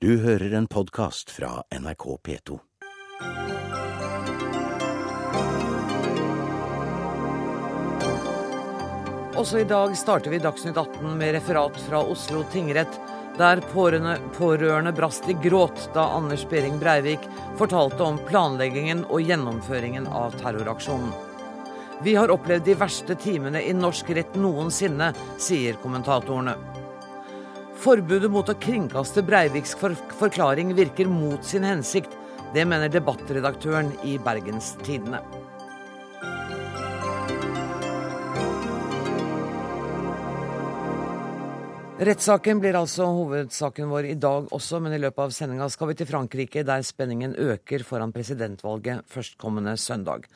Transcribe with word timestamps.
Du 0.00 0.12
hører 0.22 0.52
en 0.54 0.66
podkast 0.70 1.30
fra 1.34 1.64
NRK 1.74 2.04
P2. 2.22 2.58
Også 9.34 9.58
i 9.58 9.64
dag 9.66 9.96
starter 9.98 10.30
vi 10.30 10.38
Dagsnytt 10.38 10.78
18 10.78 11.18
med 11.18 11.34
referat 11.34 11.82
fra 11.88 12.04
Oslo 12.14 12.44
tingrett, 12.54 13.00
der 13.42 13.58
pårørende, 13.74 14.14
pårørende 14.38 14.94
brast 14.94 15.26
i 15.26 15.34
gråt 15.42 15.90
da 15.98 16.06
Anders 16.14 16.46
Behring 16.46 16.78
Breivik 16.78 17.26
fortalte 17.58 18.06
om 18.06 18.22
planleggingen 18.30 19.02
og 19.10 19.26
gjennomføringen 19.26 20.06
av 20.06 20.38
terroraksjonen. 20.38 21.10
Vi 22.06 22.14
har 22.14 22.30
opplevd 22.30 22.70
de 22.70 22.78
verste 22.78 23.18
timene 23.18 23.66
i 23.66 23.74
norsk 23.74 24.14
rett 24.14 24.38
noensinne, 24.38 25.10
sier 25.42 25.82
kommentatorene. 25.82 26.54
Forbudet 27.78 28.26
mot 28.34 28.48
å 28.50 28.56
kringkaste 28.58 29.22
Breiviks 29.22 29.76
forklaring 30.18 30.72
virker 30.74 31.06
mot 31.06 31.44
sin 31.46 31.62
hensikt. 31.62 32.10
Det 32.50 32.64
mener 32.66 32.90
debattredaktøren 32.90 33.92
i 34.02 34.16
Bergenstidene. 34.18 35.20
Rettssaken 41.98 42.60
blir 42.62 42.78
altså 42.78 43.06
hovedsaken 43.14 43.90
vår 43.90 44.10
i 44.10 44.18
dag 44.18 44.50
også, 44.54 44.78
men 44.82 44.94
i 44.94 45.00
løpet 45.02 45.28
av 45.28 45.32
sendinga 45.34 45.66
skal 45.70 45.92
vi 45.92 45.98
til 45.98 46.10
Frankrike, 46.10 46.66
der 46.66 46.82
spenningen 46.86 47.38
øker 47.38 47.86
foran 47.86 48.14
presidentvalget 48.14 49.06
førstkommende 49.10 49.74
søndag. 49.78 50.26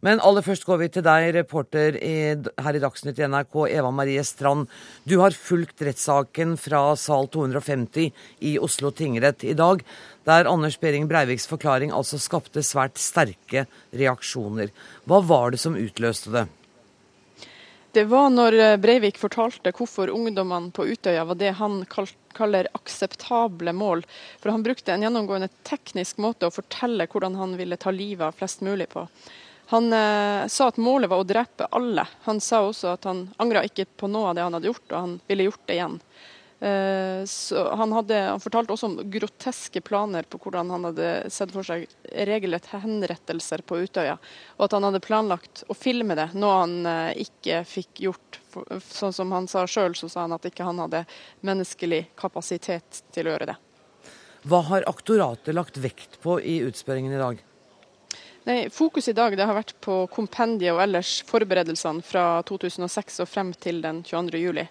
Men 0.00 0.20
aller 0.24 0.44
først 0.44 0.64
går 0.64 0.78
vi 0.80 0.88
til 0.94 1.04
deg, 1.04 1.26
reporter 1.36 1.96
i, 2.00 2.14
her 2.32 2.76
i 2.76 2.80
Dagsnytt 2.80 3.18
i 3.20 3.26
NRK, 3.28 3.56
Eva 3.68 3.90
Marie 3.92 4.22
Strand. 4.24 4.70
Du 5.04 5.18
har 5.20 5.36
fulgt 5.36 5.82
rettssaken 5.84 6.54
fra 6.60 6.94
sal 6.96 7.28
250 7.28 8.06
i 8.48 8.54
Oslo 8.64 8.94
tingrett 8.96 9.44
i 9.44 9.52
dag, 9.58 9.84
der 10.24 10.48
Anders 10.48 10.78
Behring 10.80 11.04
Breiviks 11.10 11.44
forklaring 11.50 11.92
altså 11.92 12.16
skapte 12.20 12.64
svært 12.64 12.96
sterke 13.00 13.66
reaksjoner. 13.92 14.72
Hva 15.04 15.20
var 15.20 15.52
det 15.52 15.60
som 15.60 15.76
utløste 15.76 16.32
det? 16.32 16.46
Det 17.92 18.06
var 18.06 18.30
når 18.30 18.54
Breivik 18.78 19.16
fortalte 19.18 19.72
hvorfor 19.74 20.12
ungdommene 20.14 20.70
på 20.70 20.84
Utøya 20.86 21.24
var 21.26 21.36
det 21.40 21.56
han 21.58 21.80
kaller 21.90 22.68
akseptable 22.78 23.74
mål. 23.74 24.04
For 24.38 24.54
han 24.54 24.62
brukte 24.62 24.94
en 24.94 25.02
gjennomgående 25.04 25.50
teknisk 25.66 26.22
måte 26.22 26.46
å 26.46 26.54
fortelle 26.54 27.08
hvordan 27.10 27.34
han 27.36 27.56
ville 27.58 27.80
ta 27.82 27.90
livet 27.90 28.28
av 28.30 28.38
flest 28.38 28.62
mulig 28.62 28.86
på. 28.94 29.08
Han 29.70 29.92
eh, 29.94 30.46
sa 30.50 30.66
at 30.68 30.80
målet 30.82 31.10
var 31.10 31.22
å 31.22 31.26
drepe 31.26 31.68
alle. 31.70 32.02
Han 32.26 32.40
sa 32.42 32.64
også 32.66 32.90
at 32.96 33.06
han 33.06 33.28
angra 33.38 33.62
ikke 33.66 33.86
på 33.86 34.08
noe 34.10 34.32
av 34.32 34.34
det 34.34 34.42
han 34.42 34.56
hadde 34.56 34.66
gjort, 34.66 34.86
og 34.90 34.96
han 34.98 35.12
ville 35.30 35.46
gjort 35.46 35.66
det 35.68 35.76
igjen. 35.76 35.98
Eh, 36.60 37.22
han, 37.78 37.92
hadde, 37.92 38.16
han, 38.18 38.42
fortalte 38.42 38.74
også 38.74 38.88
om 38.90 38.96
groteske 39.14 39.80
planer 39.80 40.26
på 40.28 40.40
hvordan 40.42 40.72
han 40.74 40.88
hadde 40.90 41.12
sett 41.32 41.54
for 41.54 41.64
seg 41.64 41.86
regelrett 42.28 42.66
henrettelser 42.74 43.62
på 43.62 43.78
Utøya. 43.80 44.18
Og 44.58 44.66
at 44.66 44.74
han 44.74 44.84
hadde 44.88 45.00
planlagt 45.04 45.62
å 45.70 45.76
filme 45.78 46.18
det, 46.18 46.32
noe 46.34 46.58
han 46.64 46.74
eh, 46.90 47.22
ikke 47.22 47.62
fikk 47.64 48.02
gjort. 48.08 48.40
Sånn 48.90 49.14
som 49.14 49.32
han 49.32 49.46
sa 49.48 49.62
sjøl, 49.70 49.94
så 49.94 50.10
sa 50.10 50.26
han 50.26 50.34
at 50.34 50.50
ikke 50.50 50.66
han 50.66 50.82
hadde 50.82 51.04
menneskelig 51.46 52.08
kapasitet 52.18 53.04
til 53.14 53.30
å 53.30 53.36
gjøre 53.36 53.52
det. 53.52 53.56
Hva 54.50 54.64
har 54.66 54.88
aktoratet 54.90 55.54
lagt 55.54 55.78
vekt 55.78 56.18
på 56.24 56.40
i 56.42 56.58
utspørringen 56.66 57.14
i 57.14 57.22
dag? 57.22 57.46
Nei, 58.44 58.70
Fokus 58.72 59.08
i 59.08 59.12
dag 59.12 59.34
har 59.36 59.52
vært 59.52 59.74
på 59.84 60.06
kompendiet 60.12 60.72
og 60.72 60.80
ellers 60.80 61.18
forberedelsene 61.28 62.00
fra 62.04 62.40
2006 62.48 63.20
og 63.20 63.28
frem 63.28 63.52
til 63.52 63.82
den 63.84 64.00
22. 64.06 64.40
juli. 64.40 64.64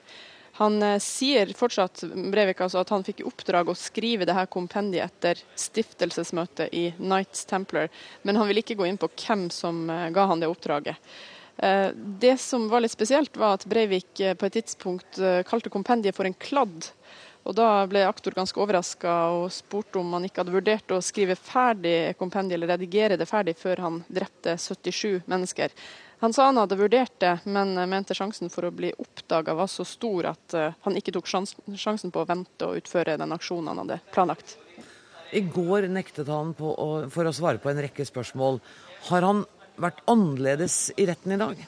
Han 0.57 0.81
eh, 0.83 0.97
sier 1.03 1.53
fortsatt 1.55 2.01
Breivik, 2.33 2.63
altså, 2.65 2.81
at 2.81 2.89
han 2.89 3.05
fikk 3.05 3.21
i 3.21 3.27
oppdrag 3.29 3.69
å 3.69 3.77
skrive 3.77 4.25
det 4.25 4.35
her 4.35 4.49
kompendiet 4.51 5.05
etter 5.05 5.43
stiftelsesmøtet 5.53 6.73
i 6.73 6.89
Knights 6.97 7.45
Templar, 7.47 7.91
men 8.25 8.41
han 8.41 8.49
vil 8.49 8.63
ikke 8.63 8.79
gå 8.79 8.89
inn 8.89 8.97
på 8.99 9.11
hvem 9.13 9.47
som 9.53 9.85
eh, 9.93 10.09
ga 10.17 10.25
han 10.33 10.41
det 10.41 10.49
oppdraget. 10.49 10.97
Eh, 11.61 11.89
det 11.93 12.37
som 12.41 12.69
var 12.73 12.81
litt 12.81 12.95
spesielt, 12.95 13.37
var 13.37 13.57
at 13.57 13.65
Breivik 13.69 14.19
eh, 14.19 14.33
på 14.33 14.47
et 14.47 14.57
tidspunkt 14.57 15.19
eh, 15.19 15.41
kalte 15.47 15.71
kompendiet 15.71 16.15
for 16.15 16.27
en 16.27 16.37
kladd. 16.39 16.89
Og 17.47 17.55
Da 17.55 17.85
ble 17.89 18.03
aktor 18.05 18.35
ganske 18.35 18.59
overraska 18.61 19.13
og 19.33 19.47
spurte 19.53 20.01
om 20.01 20.11
han 20.13 20.27
ikke 20.27 20.43
hadde 20.43 20.53
vurdert 20.53 20.91
å 20.93 20.99
skrive 21.01 21.37
ferdig 21.39 22.13
kompendiet 22.19 22.59
eller 22.59 22.75
redigere 22.75 23.17
det 23.17 23.29
ferdig 23.29 23.55
før 23.57 23.81
han 23.85 24.03
drepte 24.07 24.57
77 24.59 25.23
mennesker. 25.29 25.73
Han 26.19 26.35
sa 26.35 26.49
han 26.49 26.59
hadde 26.59 26.75
vurdert 26.75 27.15
det, 27.23 27.37
men 27.47 27.77
mente 27.89 28.13
sjansen 28.17 28.51
for 28.51 28.67
å 28.67 28.73
bli 28.75 28.91
oppdaga 28.91 29.55
var 29.55 29.71
så 29.71 29.85
stor 29.87 30.33
at 30.33 30.55
uh, 30.57 30.75
han 30.83 30.99
ikke 30.99 31.13
tok 31.15 31.29
sjansen 31.31 32.11
på 32.11 32.21
å 32.21 32.27
vente 32.27 32.67
og 32.67 32.81
utføre 32.81 33.15
den 33.21 33.31
aksjonen 33.31 33.71
han 33.71 33.81
hadde 33.85 34.01
planlagt. 34.11 34.57
I 35.31 35.45
går 35.47 35.87
nektet 35.93 36.27
han 36.27 36.51
å, 36.59 37.07
for 37.13 37.29
å 37.29 37.33
svare 37.33 37.61
på 37.63 37.71
en 37.71 37.79
rekke 37.85 38.03
spørsmål. 38.03 38.59
Har 39.07 39.25
han 39.25 39.45
vært 39.79 40.03
annerledes 40.11 40.89
i 40.99 41.07
retten 41.07 41.37
i 41.37 41.39
dag? 41.39 41.61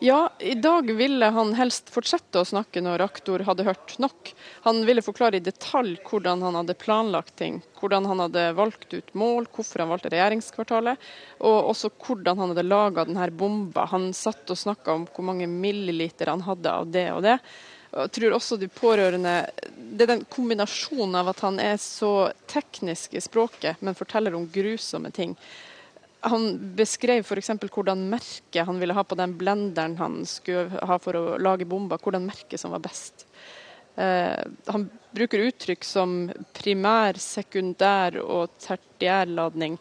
Ja, 0.00 0.32
i 0.38 0.54
dag 0.54 0.90
ville 0.90 1.26
han 1.26 1.54
helst 1.58 1.88
fortsette 1.90 2.38
å 2.38 2.46
snakke 2.46 2.78
når 2.84 3.02
aktor 3.02 3.42
hadde 3.42 3.64
hørt 3.66 3.96
nok. 3.98 4.30
Han 4.62 4.84
ville 4.86 5.02
forklare 5.02 5.40
i 5.40 5.42
detalj 5.42 5.96
hvordan 6.06 6.44
han 6.46 6.54
hadde 6.54 6.76
planlagt 6.78 7.34
ting, 7.40 7.56
hvordan 7.80 8.06
han 8.06 8.22
hadde 8.22 8.44
valgt 8.54 8.94
ut 8.94 9.10
mål, 9.18 9.48
hvorfor 9.50 9.82
han 9.82 9.90
valgte 9.90 10.12
regjeringskvartalet, 10.14 11.02
og 11.42 11.72
også 11.72 11.90
hvordan 11.98 12.38
han 12.38 12.54
hadde 12.54 12.66
laga 12.68 13.08
denne 13.08 13.26
bomba. 13.34 13.88
Han 13.90 14.12
satt 14.14 14.46
og 14.54 14.62
snakka 14.62 14.94
om 15.00 15.08
hvor 15.10 15.26
mange 15.32 15.50
milliliter 15.50 16.30
han 16.30 16.46
hadde 16.46 16.78
av 16.78 16.94
det 16.94 17.08
og 17.16 17.24
det. 17.26 17.40
Jeg 17.88 18.14
tror 18.14 18.34
også 18.36 18.58
de 18.60 18.68
pårørende 18.68 19.32
Det 19.96 20.04
er 20.04 20.10
den 20.10 20.26
kombinasjonen 20.28 21.16
av 21.16 21.30
at 21.32 21.40
han 21.40 21.56
er 21.58 21.78
så 21.80 22.28
teknisk 22.46 23.16
i 23.16 23.22
språket, 23.24 23.80
men 23.80 23.98
forteller 23.98 24.36
om 24.36 24.46
grusomme 24.52 25.10
ting 25.10 25.34
han 26.20 26.74
beskrev 26.76 27.22
f.eks. 27.22 27.50
hvordan 27.70 28.08
merket 28.10 28.66
han 28.66 28.80
ville 28.80 28.94
ha 28.96 29.04
på 29.04 29.18
den 29.18 29.36
blenderen 29.38 29.96
han 30.00 30.20
skulle 30.26 30.82
ha 30.86 30.98
for 31.02 31.16
å 31.16 31.24
lage 31.38 31.68
bomber, 31.68 32.00
hvordan 32.02 32.26
merket 32.26 32.60
som 32.60 32.74
var 32.74 32.82
best. 32.82 33.26
Eh, 33.98 34.42
han 34.66 34.88
bruker 35.14 35.46
uttrykk 35.48 35.86
som 35.86 36.28
primær, 36.58 37.18
sekundær 37.22 38.18
og 38.22 38.54
tertiærladning. 38.62 39.78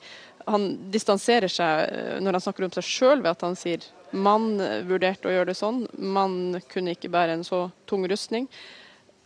Han 0.47 0.69
distanserer 0.93 1.51
seg 1.51 1.83
eh, 1.89 2.17
når 2.21 2.37
han 2.37 2.45
snakker 2.47 2.67
om 2.67 2.75
seg 2.77 2.85
sjøl 2.85 3.21
ved 3.23 3.33
at 3.33 3.45
han 3.47 3.57
sier 3.57 3.85
man 4.15 4.53
vurderte 4.87 5.27
å 5.27 5.33
gjøre 5.33 5.51
det 5.51 5.57
sånn, 5.59 5.81
man 5.99 6.55
kunne 6.71 6.93
ikke 6.95 7.11
bære 7.11 7.33
en 7.35 7.43
så 7.43 7.65
tung 7.89 8.05
rustning. 8.07 8.45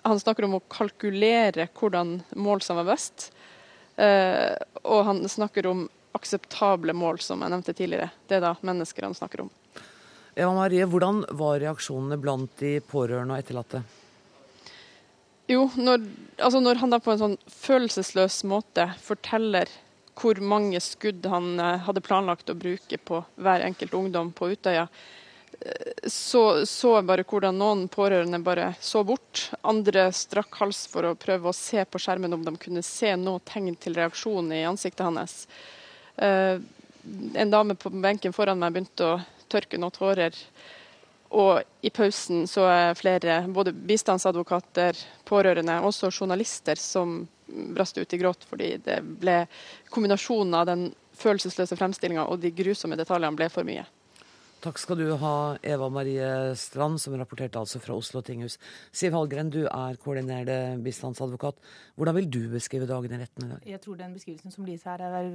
Han 0.01 0.19
snakker 0.19 0.47
om 0.47 0.57
å 0.57 0.63
kalkulere 0.71 1.67
hvordan 1.77 2.15
mål 2.41 2.63
som 2.65 2.79
var 2.81 2.87
best. 2.89 3.29
Eh, 4.01 4.55
og 4.81 5.03
han 5.05 5.21
snakker 5.29 5.67
om 5.69 5.85
akseptable 6.17 6.93
mål, 6.97 7.21
som 7.23 7.41
jeg 7.43 7.53
nevnte 7.53 7.75
tidligere. 7.77 8.11
Det 8.27 8.39
er 8.39 8.45
da 8.45 8.55
mennesker 8.65 9.07
han 9.07 9.17
snakker 9.17 9.45
om. 9.45 9.51
Eva 10.35 10.51
Marie, 10.55 10.85
Hvordan 10.87 11.25
var 11.35 11.59
reaksjonene 11.59 12.17
blant 12.21 12.53
de 12.61 12.77
pårørende 12.87 13.35
og 13.35 13.43
etterlatte? 13.43 13.83
Jo, 15.51 15.65
når, 15.75 16.03
altså 16.39 16.61
når 16.63 16.79
han 16.79 16.93
da 16.93 16.99
på 17.03 17.11
en 17.11 17.19
sånn 17.19 17.39
følelsesløs 17.51 18.43
måte 18.47 18.87
forteller 19.03 19.71
hvor 20.21 20.39
mange 20.43 20.79
skudd 20.83 21.25
han 21.27 21.55
eh, 21.59 21.81
hadde 21.85 22.03
planlagt 22.05 22.51
å 22.51 22.57
bruke 22.57 22.99
på 22.99 23.23
hver 23.41 23.65
enkelt 23.65 23.95
ungdom 23.97 24.31
på 24.37 24.51
Utøya, 24.53 24.85
eh, 25.59 25.91
så, 26.07 26.63
så 26.69 26.93
bare 27.07 27.25
hvordan 27.27 27.57
noen 27.57 27.85
pårørende 27.91 28.39
bare 28.45 28.71
så 28.79 29.03
bort. 29.07 29.49
Andre 29.67 30.09
strakk 30.15 30.61
hals 30.61 30.85
for 30.91 31.09
å 31.09 31.17
prøve 31.19 31.51
å 31.51 31.57
se 31.57 31.83
på 31.83 31.99
skjermen 31.99 32.37
om 32.37 32.45
de 32.47 32.55
kunne 32.61 32.85
se 32.85 33.15
noe 33.19 33.43
tegn 33.47 33.75
til 33.81 33.97
reaksjon 33.97 34.53
i 34.55 34.63
ansiktet 34.69 35.07
hans. 35.07 35.47
Eh, 36.21 36.61
en 37.33 37.51
dame 37.51 37.75
på 37.75 37.89
benken 37.89 38.33
foran 38.33 38.61
meg 38.61 38.75
begynte 38.75 39.07
å 39.07 39.19
tørke 39.51 39.79
noen 39.81 39.95
tårer. 39.95 40.37
Og 41.31 41.61
i 41.81 41.89
pausen 41.93 42.43
så 42.49 42.65
er 42.67 42.97
flere, 42.99 43.39
både 43.47 43.71
bistandsadvokater, 43.71 44.97
pårørende, 45.27 45.77
også 45.87 46.11
journalister, 46.11 46.75
som 46.75 47.21
brast 47.75 47.97
ut 47.97 48.13
i 48.13 48.19
gråt 48.19 48.43
fordi 48.47 48.75
det 48.83 48.99
ble 49.03 49.41
kombinasjonen 49.91 50.55
av 50.59 50.67
den 50.69 50.85
følelsesløse 51.19 51.75
fremstillinga 51.79 52.27
og 52.31 52.39
de 52.43 52.51
grusomme 52.55 52.99
detaljene 52.99 53.37
ble 53.39 53.49
for 53.51 53.67
mye. 53.67 53.83
Takk 54.61 54.77
skal 54.77 54.99
du 54.99 55.07
ha, 55.17 55.57
Eva 55.65 55.87
Marie 55.89 56.25
Strand, 56.53 56.99
som 57.01 57.15
rapporterte 57.17 57.57
altså 57.57 57.79
fra 57.81 57.95
Oslo 57.97 58.21
tinghus. 58.21 58.59
Siv 58.93 59.15
Hallgren, 59.17 59.49
du 59.49 59.63
er 59.63 59.97
koordinerende 60.03 60.75
bistandsadvokat. 60.85 61.57
Hvordan 61.97 62.15
vil 62.19 62.27
du 62.29 62.39
beskrive 62.51 62.85
dagen 62.85 63.15
i 63.15 63.19
retten 63.23 63.47
i 63.47 63.49
dag? 63.55 63.65
Jeg 63.71 63.81
tror 63.81 63.97
den 63.97 64.13
beskrivelsen 64.13 64.53
som 64.53 64.69
gis 64.69 64.85
her 64.85 65.01
er 65.07 65.31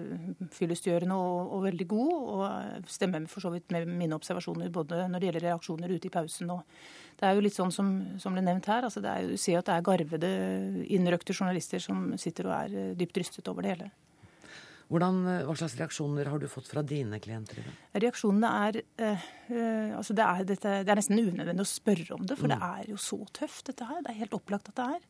fyllestgjørende 0.55 1.19
og, 1.19 1.50
og, 1.56 1.67
veldig 1.67 1.88
god, 1.90 2.14
og 2.37 2.87
stemmer 2.94 3.26
for 3.32 3.43
så 3.43 3.50
vidt 3.56 3.75
med 3.75 3.90
mine 3.90 4.14
observasjoner 4.14 4.70
både 4.70 5.08
når 5.11 5.19
det 5.19 5.32
gjelder 5.32 5.49
reaksjoner 5.49 5.96
ute 5.96 6.06
i 6.06 6.14
pausen 6.20 6.55
og 6.55 6.62
det 7.19 7.26
er 7.26 7.34
jo 7.34 7.46
litt 7.49 7.58
sånn 7.58 7.75
som, 7.75 7.93
som 8.23 8.37
ble 8.37 8.46
nevnt 8.46 8.70
her. 8.70 8.87
altså 8.87 9.02
det 9.02 9.11
er, 9.11 9.26
Du 9.26 9.40
ser 9.40 9.58
at 9.58 9.67
det 9.67 9.75
er 9.75 9.90
garvede, 9.90 10.34
innrøkte 10.87 11.34
journalister 11.34 11.82
som 11.82 12.12
sitter 12.14 12.46
og 12.46 12.58
er 12.61 12.93
dypt 12.94 13.19
rystet 13.19 13.50
over 13.50 13.67
det 13.67 13.75
hele. 13.75 13.90
Hvordan, 14.86 15.16
eh, 15.26 15.44
hva 15.46 15.54
slags 15.58 15.74
reaksjoner 15.80 16.28
har 16.30 16.38
du 16.38 16.46
fått 16.50 16.68
fra 16.70 16.82
dine 16.86 17.18
klienter? 17.22 17.64
Reaksjonene 17.96 18.50
er, 18.68 18.76
eh, 19.02 19.24
eh, 19.50 19.96
altså 19.98 20.14
det 20.14 20.22
er 20.22 20.44
dette, 20.46 20.74
det 20.86 20.92
er 20.92 21.00
nesten 21.00 21.18
unødvendig 21.18 21.64
å 21.64 21.66
spørre 21.66 22.14
om 22.14 22.26
det, 22.26 22.36
for 22.38 22.46
mm. 22.46 22.54
det 22.54 22.68
er 22.68 22.92
jo 22.92 22.98
så 23.02 23.18
tøft, 23.34 23.64
dette 23.66 23.88
her. 23.88 23.98
Det 24.04 24.12
er 24.12 24.20
helt 24.20 24.36
opplagt 24.38 24.70
at 24.70 24.78
det 24.78 24.86
er. 24.94 25.00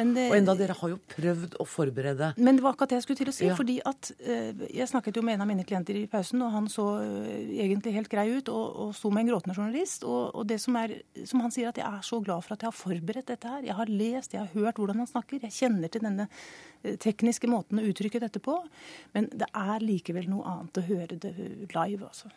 Det, 0.00 0.24
og 0.30 0.36
enda 0.36 0.54
dere 0.56 0.74
har 0.78 0.92
jo 0.92 0.96
prøvd 1.12 1.56
å 1.60 1.64
forberede 1.68 2.30
Men 2.38 2.56
det 2.56 2.62
var 2.64 2.72
akkurat 2.72 2.92
det 2.92 3.00
jeg 3.00 3.04
skulle 3.04 3.20
til 3.20 3.30
å 3.30 3.34
si. 3.36 3.46
Ja. 3.50 3.56
fordi 3.58 3.74
at 3.84 4.10
eh, 4.22 4.62
Jeg 4.70 4.88
snakket 4.88 5.18
jo 5.18 5.24
med 5.26 5.36
en 5.36 5.44
av 5.44 5.50
mine 5.50 5.66
klienter 5.66 5.98
i 5.98 6.06
pausen, 6.10 6.40
og 6.46 6.54
han 6.54 6.68
så 6.72 6.86
eh, 7.02 7.50
egentlig 7.66 7.92
helt 7.98 8.10
grei 8.12 8.26
ut 8.38 8.48
og, 8.48 8.64
og 8.86 8.94
sto 8.96 9.10
med 9.12 9.26
en 9.26 9.32
gråtende 9.34 9.56
journalist. 9.58 10.06
Og, 10.08 10.30
og 10.34 10.48
det 10.48 10.60
som, 10.62 10.78
er, 10.80 10.96
som 11.28 11.44
han 11.44 11.54
sier, 11.54 11.68
at 11.70 11.78
jeg 11.78 11.86
er 11.86 12.06
så 12.06 12.20
glad 12.24 12.46
for 12.46 12.56
at 12.56 12.64
jeg 12.64 12.72
har 12.72 12.78
forberedt 12.78 13.30
dette 13.30 13.54
her. 13.54 13.66
Jeg 13.66 13.78
har 13.78 13.92
lest, 13.92 14.34
jeg 14.34 14.46
har 14.46 14.54
hørt 14.56 14.80
hvordan 14.80 15.02
han 15.02 15.10
snakker. 15.10 15.42
Jeg 15.44 15.58
kjenner 15.58 15.92
til 15.92 16.06
denne 16.06 16.30
tekniske 16.82 17.50
måten 17.50 17.80
å 17.80 17.86
uttrykke 17.90 18.22
dette 18.22 18.42
på. 18.42 18.56
Men 19.14 19.28
det 19.32 19.48
er 19.56 19.84
likevel 19.84 20.30
noe 20.30 20.46
annet 20.48 20.80
å 20.80 20.86
høre 20.88 21.20
det 21.20 21.34
live, 21.74 22.08
altså. 22.08 22.32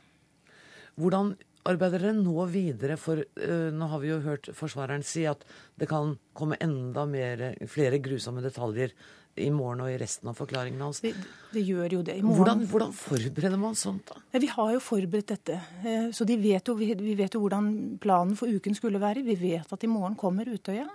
Hvordan 1.00 1.34
arbeider 1.66 2.04
dere 2.04 2.18
nå 2.20 2.46
videre? 2.52 3.00
For 3.02 3.24
uh, 3.24 3.70
nå 3.74 3.90
har 3.90 4.04
vi 4.04 4.12
jo 4.12 4.22
hørt 4.26 4.52
forsvareren 4.58 5.06
si 5.08 5.26
at 5.30 5.46
det 5.80 5.90
kan 5.90 6.18
komme 6.38 6.60
enda 6.62 7.08
mer, 7.10 7.52
flere 7.72 8.02
grusomme 8.04 8.44
detaljer 8.46 8.94
i 9.36 9.50
morgen 9.50 9.82
og 9.82 9.90
i 9.90 9.98
resten 9.98 10.30
av 10.30 10.38
forklaringen 10.38 10.82
hans. 10.84 11.00
Det, 11.02 11.14
det 11.54 11.64
gjør 11.66 11.96
jo 11.98 12.02
det. 12.06 12.20
Hvordan, 12.22 12.66
hvordan, 12.70 12.92
forbereder 12.94 13.58
man 13.58 13.78
sånt, 13.78 14.06
da? 14.12 14.22
Ja, 14.34 14.42
vi 14.44 14.50
har 14.52 14.74
jo 14.76 14.82
forberedt 14.84 15.32
dette. 15.34 15.58
Eh, 15.82 16.10
så 16.14 16.28
de 16.30 16.38
vet 16.42 16.70
jo, 16.70 16.76
vi 16.78 17.16
vet 17.18 17.34
jo 17.34 17.42
hvordan 17.42 17.72
planen 18.04 18.38
for 18.38 18.52
uken 18.52 18.78
skulle 18.78 19.02
være. 19.02 19.26
Vi 19.26 19.38
vet 19.42 19.74
at 19.74 19.86
i 19.86 19.90
morgen 19.90 20.18
kommer 20.20 20.50
Utøya. 20.50 20.86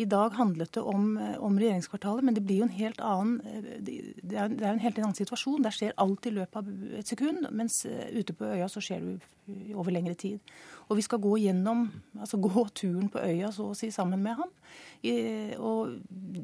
I 0.00 0.06
dag 0.08 0.32
handlet 0.36 0.72
det 0.72 0.84
om, 0.88 1.18
eh, 1.18 1.36
om 1.36 1.58
regjeringskvartalet, 1.60 2.24
men 2.24 2.38
det 2.38 2.44
blir 2.48 2.62
jo 2.62 2.68
en 2.70 2.76
helt 2.78 3.04
annen 3.04 3.40
eh, 3.44 3.68
det 3.84 4.38
er, 4.38 4.48
det 4.48 4.64
er 4.64 4.72
en 4.72 4.84
helt 4.86 5.02
annen 5.02 5.18
situasjon. 5.18 5.60
Der 5.66 5.76
skjer 5.76 5.96
alt 6.00 6.28
i 6.28 6.32
løpet 6.32 6.62
av 6.62 6.72
et 7.02 7.12
sekund, 7.12 7.44
mens 7.52 7.82
ute 7.84 8.32
på 8.36 8.48
øya 8.54 8.70
så 8.72 8.80
skjer 8.80 9.04
det 9.04 9.74
over 9.76 9.92
lengre 9.92 10.14
tid. 10.16 10.40
Og 10.92 10.98
vi 10.98 11.04
skal 11.06 11.22
gå 11.24 11.38
gjennom, 11.40 11.86
altså 12.20 12.36
gå 12.42 12.66
turen 12.76 13.06
på 13.12 13.22
øya 13.24 13.48
så 13.54 13.70
å 13.70 13.76
si 13.76 13.88
sammen 13.94 14.20
med 14.20 14.36
ham. 14.36 14.50
Og 15.64 15.94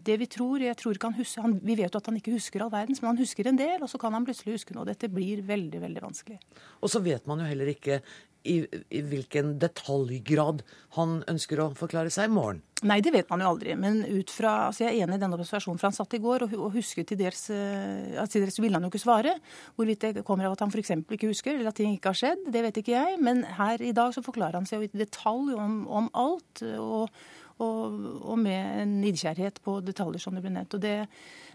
det 0.09 0.17
vi 0.23 0.29
tror, 0.33 0.65
jeg 0.65 0.79
tror 0.81 0.97
ikke 0.97 1.11
han 1.11 1.19
husker, 1.19 1.45
han, 1.45 1.59
Vi 1.61 1.77
vet 1.77 1.93
jo 1.93 2.01
at 2.01 2.09
han 2.09 2.17
ikke 2.17 2.33
husker 2.33 2.65
all 2.65 2.73
verdens, 2.73 3.03
men 3.03 3.13
han 3.13 3.21
husker 3.21 3.51
en 3.51 3.61
del, 3.61 3.83
og 3.85 3.93
så 3.93 4.01
kan 4.01 4.17
han 4.17 4.25
plutselig 4.25 4.57
huske 4.57 4.77
noe. 4.77 4.89
Dette 4.89 5.13
blir 5.13 5.45
veldig, 5.45 5.83
veldig 5.85 6.05
vanskelig. 6.07 6.41
Og 6.81 6.93
så 6.93 7.03
vet 7.05 7.29
man 7.29 7.45
jo 7.45 7.51
heller 7.51 7.75
ikke 7.75 8.01
i, 8.49 8.57
i, 8.89 9.03
hvilken 9.05 9.57
detaljgrad 9.63 10.65
han 10.97 11.21
ønsker 11.31 11.61
å 11.63 11.69
forklare 11.79 12.13
seg 12.13 12.31
i 12.31 12.35
morgen? 12.35 12.63
Nei, 12.89 13.01
det 13.03 13.11
vet 13.15 13.31
man 13.31 13.43
jo 13.43 13.51
aldri. 13.53 13.75
Men 13.79 14.01
ut 14.07 14.31
fra, 14.31 14.69
altså 14.69 14.85
jeg 14.85 14.95
er 14.95 15.07
enig 15.07 15.19
i 15.19 15.23
denne 15.25 15.39
observasjonen, 15.39 15.81
for 15.81 15.91
han 15.91 15.97
satt 15.97 16.15
i 16.15 16.23
går 16.23 16.47
og, 16.47 16.55
og 16.59 16.77
husker 16.77 17.07
til 17.09 17.19
dels 17.19 17.49
at 17.51 18.31
Til 18.31 18.45
dels 18.45 18.61
ville 18.63 18.79
han 18.79 18.87
jo 18.87 18.93
ikke 18.93 19.03
svare. 19.03 19.35
Hvorvidt 19.75 20.07
det 20.07 20.25
kommer 20.27 20.47
av 20.47 20.55
at 20.55 20.63
han 20.63 20.71
f.eks. 20.71 20.95
ikke 21.03 21.33
husker, 21.33 21.59
eller 21.59 21.73
at 21.73 21.79
ting 21.81 21.97
ikke 21.97 22.15
har 22.15 22.21
skjedd, 22.21 22.47
det 22.55 22.63
vet 22.69 22.79
ikke 22.79 22.95
jeg. 22.95 23.19
Men 23.19 23.43
her 23.59 23.83
i 23.83 23.93
dag 23.97 24.15
så 24.15 24.23
forklarer 24.23 24.61
han 24.61 24.71
seg 24.71 24.79
jo 24.79 24.89
i 24.89 25.03
detalj 25.03 25.59
om, 25.59 25.83
om 26.01 26.11
alt. 26.15 26.65
og 26.79 27.13
og, 27.59 27.99
og, 28.23 28.39
med 28.39 28.83
en 28.83 28.99
nidkjærhet 29.03 29.61
på 29.65 29.81
detaljer, 29.83 30.23
som 30.23 30.37
det 30.37 30.45
ble 30.45 30.53
nevnt. 30.55 30.77
Og 30.79 30.83
det, 30.83 30.95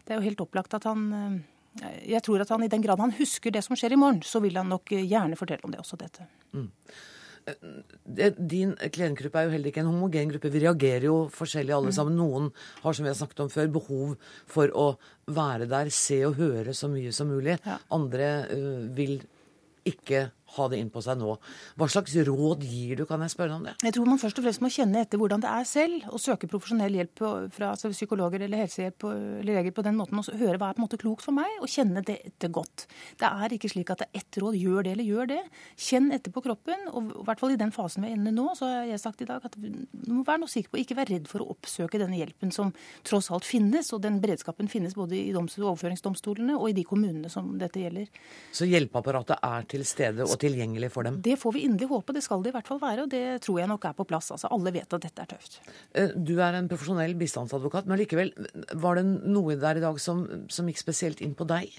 det, 0.04 0.12
er 0.12 0.20
jo 0.20 0.28
helt 0.28 0.44
opplagt 0.44 0.76
at 0.76 0.88
han 0.90 1.06
eh, 1.16 1.38
Jeg 1.82 2.22
tror 2.26 2.44
at 2.44 2.52
han 2.54 2.64
i 2.66 2.70
den 2.70 2.84
grad 2.84 3.02
han 3.02 3.16
husker 3.18 3.54
det 3.54 3.64
som 3.66 3.78
skjer 3.78 3.96
i 3.96 4.00
morgen, 4.00 4.22
så 4.26 4.42
vil 4.44 4.60
han 4.60 4.70
nok 4.70 4.94
gjerne 4.94 5.40
fortelle 5.40 5.66
om 5.66 5.74
det 5.74 5.82
også, 5.82 5.98
dette. 6.00 6.28
Mm. 6.54 6.70
Din 8.38 8.72
klientgruppe 8.94 9.40
er 9.40 9.48
jo 9.48 9.54
heller 9.56 9.72
ikke 9.72 9.82
en 9.84 9.90
homogen 9.90 10.32
gruppe. 10.32 10.52
Vi 10.54 10.62
reagerer 10.64 11.08
jo 11.10 11.18
forskjellig 11.34 11.76
alle 11.76 11.92
mm. 11.92 11.96
sammen. 11.98 12.20
Noen 12.20 12.50
har, 12.84 12.94
som 12.94 13.04
vi 13.04 13.12
har 13.12 13.18
snakket 13.20 13.44
om 13.44 13.52
før, 13.52 13.72
behov 13.74 14.14
for 14.50 14.72
å 14.80 14.88
være 15.34 15.68
der, 15.72 15.92
se 15.94 16.22
og 16.28 16.38
høre 16.40 16.76
så 16.78 16.90
mye 16.92 17.12
som 17.16 17.32
mulig. 17.34 17.58
Ja. 17.66 17.80
Andre 17.96 18.30
uh, 18.48 18.86
vil 18.96 19.18
ikke 19.90 20.30
ha 20.58 20.68
det 20.72 20.80
inn 20.82 20.92
på 20.94 21.02
seg 21.04 21.20
nå. 21.20 21.36
Hva 21.80 21.88
slags 21.92 22.16
råd 22.28 22.64
gir 22.68 23.00
du, 23.00 23.06
kan 23.10 23.24
jeg 23.26 23.34
spørre 23.34 23.58
om 23.58 23.68
det? 23.68 23.76
Jeg 23.84 23.96
tror 23.96 24.10
man 24.10 24.22
først 24.22 24.40
og 24.40 24.48
fremst 24.48 24.64
må 24.64 24.72
kjenne 24.74 25.04
etter 25.04 25.22
hvordan 25.22 25.44
det 25.44 25.52
er 25.52 25.68
selv, 25.68 26.08
og 26.14 26.22
søke 26.22 26.50
profesjonell 26.52 26.98
hjelp 27.00 27.24
fra 27.54 27.72
altså 27.74 27.92
psykologer 27.94 28.46
eller 28.46 28.64
helsehjelp 28.64 29.08
eller 29.10 29.50
leger 29.60 29.76
på 29.76 29.86
den 29.86 29.98
måten, 30.00 30.22
og 30.22 30.40
høre 30.40 30.60
hva 30.62 30.72
er 30.72 30.78
på 30.78 30.84
en 30.84 30.88
måte 30.88 31.02
klokt 31.02 31.26
for 31.26 31.36
meg, 31.36 31.58
og 31.62 31.72
kjenne 31.72 32.04
det 32.06 32.20
etter 32.30 32.54
godt. 32.54 32.86
Det 33.20 33.30
er 33.30 33.58
ikke 33.58 33.72
slik 33.74 33.94
at 33.94 34.04
det 34.04 34.10
er 34.10 34.24
ett 34.24 34.42
råd, 34.44 34.58
gjør 34.60 34.86
det 34.86 34.96
eller 34.96 35.10
gjør 35.10 35.32
det. 35.34 35.42
Kjenn 35.90 36.12
etter 36.16 36.34
på 36.34 36.44
kroppen, 36.46 36.88
og 36.94 37.12
i 37.12 37.26
hvert 37.28 37.42
fall 37.42 37.56
i 37.56 37.60
den 37.60 37.74
fasen 37.76 38.06
vi 38.06 38.12
er 38.12 38.18
inne 38.18 38.34
nå, 38.36 38.50
så 38.58 38.70
har 38.70 38.88
jeg 38.90 39.02
sagt 39.02 39.24
i 39.24 39.30
dag 39.30 39.44
at 39.46 39.58
du 39.58 40.12
må 40.14 40.24
være 40.28 40.44
noe 40.44 40.52
sikker 40.52 40.74
på 40.74 40.82
ikke 40.82 40.98
være 41.00 41.16
redd 41.16 41.30
for 41.32 41.44
å 41.44 41.50
oppsøke 41.54 42.02
denne 42.02 42.20
hjelpen 42.20 42.54
som 42.54 42.74
tross 43.08 43.32
alt 43.34 43.48
finnes, 43.48 43.92
og 43.96 44.04
den 44.04 44.20
beredskapen 44.24 44.70
finnes 44.72 44.96
både 44.98 45.18
i 45.20 45.34
doms- 45.36 45.58
overføringsdomstolene 45.62 46.58
og 46.58 46.70
i 46.72 46.78
de 46.78 46.86
kommunene 46.88 47.32
som 47.32 47.54
dette 47.60 47.82
gjelder. 47.82 48.10
Så 48.56 48.68
hjelpeapparatet 48.70 49.40
er 49.44 49.68
til 49.70 49.86
stede 49.88 50.26
og 50.28 50.36
tilgjengelig 50.44 50.92
for 50.94 51.08
dem? 51.08 51.20
Det 51.24 51.38
får 51.40 51.56
vi 51.56 51.64
inderlig 51.68 51.90
håpe. 51.92 52.16
Det 52.16 52.24
skal 52.26 52.44
det 52.44 52.52
i 52.52 52.56
hvert 52.58 52.70
fall 52.70 52.82
være, 52.82 53.06
og 53.06 53.12
det 53.12 53.24
tror 53.46 53.60
jeg 53.62 53.72
nok 53.72 53.88
er 53.90 53.96
på 53.98 54.06
plass. 54.08 54.30
Altså, 54.36 54.52
alle 54.54 54.74
vet 54.76 54.96
at 54.98 55.06
dette 55.08 55.24
er 55.24 55.32
tøft. 55.32 55.60
Eh, 55.98 56.14
du 56.16 56.36
er 56.38 56.58
en 56.58 56.70
profesjonell 56.72 57.16
bistandsadvokat, 57.20 57.90
men 57.90 58.02
likevel, 58.02 58.34
var 58.82 59.00
det 59.00 59.06
noe 59.08 59.58
der 59.60 59.80
i 59.80 59.84
dag 59.84 60.00
som, 60.02 60.24
som 60.52 60.70
gikk 60.70 60.82
spesielt 60.82 61.24
inn 61.26 61.36
på 61.38 61.48
deg? 61.50 61.72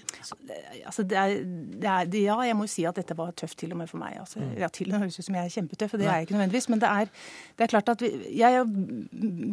Altså, 0.85 1.05
det 1.05 1.19
er, 1.19 1.35
det 1.45 1.89
er, 1.91 2.11
ja, 2.25 2.37
jeg 2.49 2.57
må 2.57 2.67
jo 2.67 2.73
si 2.75 2.85
at 2.89 2.99
dette 2.99 3.17
var 3.17 3.33
tøft 3.37 3.59
til 3.61 3.75
og 3.75 3.81
med 3.81 3.91
for 3.91 4.01
meg. 4.01 4.17
Altså, 4.23 4.41
mm. 4.41 4.55
Ja, 4.61 4.71
til 4.73 4.89
og 4.89 4.97
med 4.97 5.05
høres 5.05 5.19
ut 5.19 5.27
som 5.29 5.39
jeg 5.39 5.49
er 5.49 5.55
kjempetøff, 5.55 5.95
og 5.95 6.01
det 6.01 6.09
er 6.09 6.19
jeg 6.19 6.27
ikke 6.27 6.37
nødvendigvis. 6.37 6.69
Men 6.73 6.83
det 6.83 6.91
er, 6.91 7.13
det 7.55 7.67
er 7.67 7.73
klart 7.75 7.93
at 7.95 8.05
vi, 8.05 8.11
jeg, 8.41 8.65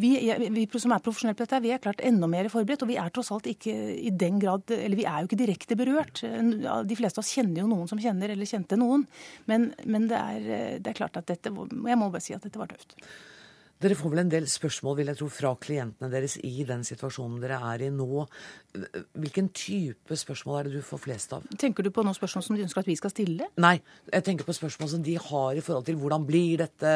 vi, 0.03 0.13
jeg, 0.29 0.53
vi, 0.57 0.67
som 0.83 0.97
er 0.97 1.05
profesjonelle 1.05 1.39
på 1.39 1.47
dette, 1.47 1.63
vi 1.65 1.75
er 1.75 1.83
klart 1.83 2.03
enda 2.05 2.31
mer 2.31 2.51
forberedt. 2.53 2.87
Og 2.87 2.93
vi 2.93 2.99
er 3.01 3.13
tross 3.15 3.33
alt 3.35 3.49
ikke 3.51 3.73
i 3.73 4.11
den 4.11 4.41
grad 4.43 4.71
Eller 4.75 4.99
vi 4.99 5.07
er 5.09 5.23
jo 5.23 5.31
ikke 5.31 5.41
direkte 5.41 5.79
berørt. 5.79 6.23
De 6.23 6.99
fleste 6.99 7.21
av 7.21 7.25
oss 7.25 7.33
kjenner 7.35 7.63
jo 7.63 7.71
noen 7.71 7.91
som 7.91 8.01
kjenner 8.01 8.33
eller 8.33 8.49
kjente 8.49 8.79
noen. 8.81 9.02
Men, 9.51 9.71
men 9.85 10.09
det, 10.11 10.19
er, 10.19 10.49
det, 10.79 10.93
er, 10.93 10.99
klart 10.99 11.19
at 11.21 11.29
dette 11.31 11.53
Jeg 11.53 11.99
må 11.99 12.11
bare 12.11 12.25
si 12.25 12.35
at 12.37 12.45
dette 12.45 12.61
var 12.61 12.71
tøft. 12.73 12.97
Dere 13.83 13.97
får 13.99 14.13
vel 14.13 14.21
en 14.23 14.31
del 14.31 14.45
spørsmål 14.47 14.95
vil 15.01 15.09
jeg 15.11 15.19
tro, 15.19 15.27
fra 15.33 15.51
klientene 15.59 16.07
deres 16.13 16.37
i 16.47 16.63
den 16.69 16.85
situasjonen 16.87 17.41
dere 17.43 17.57
er 17.73 17.83
i 17.89 17.91
nå. 17.91 18.23
Hvilken 19.19 19.49
type 19.57 20.17
spørsmål 20.17 20.59
er 20.61 20.69
det 20.69 20.79
du 20.79 20.85
får 20.87 21.01
flest 21.03 21.33
av? 21.35 21.49
Tenker 21.59 21.83
du 21.83 21.91
på 21.95 22.05
noen 22.07 22.15
spørsmål 22.15 22.45
som 22.47 22.57
de 22.57 22.63
ønsker 22.63 22.85
at 22.85 22.89
vi 22.89 22.97
skal 23.01 23.11
stille? 23.11 23.49
Nei, 23.61 23.75
jeg 24.13 24.27
tenker 24.29 24.47
på 24.47 24.55
spørsmål 24.55 24.93
som 24.93 25.03
de 25.03 25.17
har 25.19 25.59
i 25.59 25.65
forhold 25.65 25.89
til 25.89 25.99
hvordan 25.99 26.27
blir 26.29 26.63
dette 26.63 26.93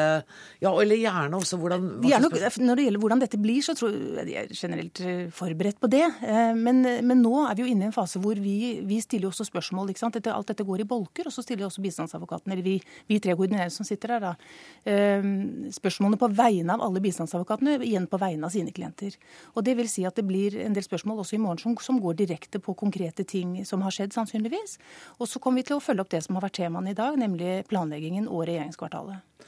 Ja, 0.63 0.71
eller 0.71 0.95
gjerne 0.95 1.41
også 1.41 1.59
hvordan 1.59 1.89
nok, 1.99 2.37
Når 2.39 2.79
det 2.79 2.85
gjelder 2.87 3.03
hvordan 3.03 3.23
dette 3.25 3.41
blir, 3.41 3.59
så 3.65 3.75
tror 3.75 3.91
jeg 3.91 4.25
de 4.29 4.37
er 4.39 4.55
generelt 4.55 5.01
eh, 5.03 5.27
forberedt 5.33 5.81
på 5.83 5.91
det. 5.91 6.05
Eh, 6.23 6.53
men, 6.55 6.81
men, 7.03 7.21
nå 7.21 7.43
er 7.49 7.59
vi 7.59 7.65
jo 7.65 7.73
inne 7.73 7.87
i 7.87 7.89
en 7.91 7.95
fase 7.95 8.21
hvor 8.23 8.39
vi, 8.39 8.79
vi 8.87 9.01
stiller 9.03 9.27
også 9.27 9.49
spørsmål. 9.49 9.91
ikke 9.91 10.05
sant? 10.05 10.15
Dette, 10.15 10.31
alt 10.31 10.47
dette 10.47 10.65
går 10.65 10.85
i 10.85 10.87
bolker, 10.87 11.27
og 11.27 11.35
så 11.35 11.43
stiller 11.43 11.67
også 11.67 11.83
bistandsadvokaten, 11.83 12.55
eller 12.55 12.63
vi, 12.63 12.77
vi 13.11 13.19
tre 13.19 13.35
koordinerere 13.35 13.73
som 13.75 13.87
sitter 13.87 14.15
der, 14.15 14.31
da, 14.31 14.33
eh, 14.87 15.29
spørsmålene 15.77 16.21
på 16.21 16.31
vegne 16.31 16.73
av 16.73 16.76
alle 16.83 17.01
bistandsadvokatene, 17.03 17.77
igjen 17.85 18.07
på 18.09 18.19
vegne 18.21 18.47
av 18.47 18.53
sine 18.53 18.73
klienter. 18.75 19.15
Og 19.55 19.65
det 19.67 19.77
vil 19.79 19.89
si 19.91 20.05
at 20.07 20.17
det 20.17 20.25
blir 20.27 20.57
en 20.63 20.75
del 20.75 20.85
spørsmål 20.85 21.23
også 21.23 21.37
i 21.37 21.41
morgen 21.43 21.61
som, 21.61 21.77
som, 21.83 22.01
går 22.01 22.17
direkte 22.19 22.61
på 22.63 22.75
konkrete 22.77 23.25
ting 23.27 23.59
som 23.65 23.85
har 23.85 23.95
skjedd, 23.95 24.15
sannsynligvis. 24.15 24.77
Og 25.17 25.29
så 25.29 25.41
kommer 25.43 25.63
vi 25.63 25.69
til 25.71 25.79
å 25.79 25.83
følge 25.83 26.05
opp 26.05 26.13
det 26.13 26.23
som 26.25 26.37
har 26.37 26.47
vært 26.47 26.59
temaene 26.59 26.93
i 26.93 26.97
dag, 26.97 27.17
nemlig 27.19 27.63
planleggingen 27.71 28.29
og 28.29 28.45
regjeringskvartalet. 28.49 29.47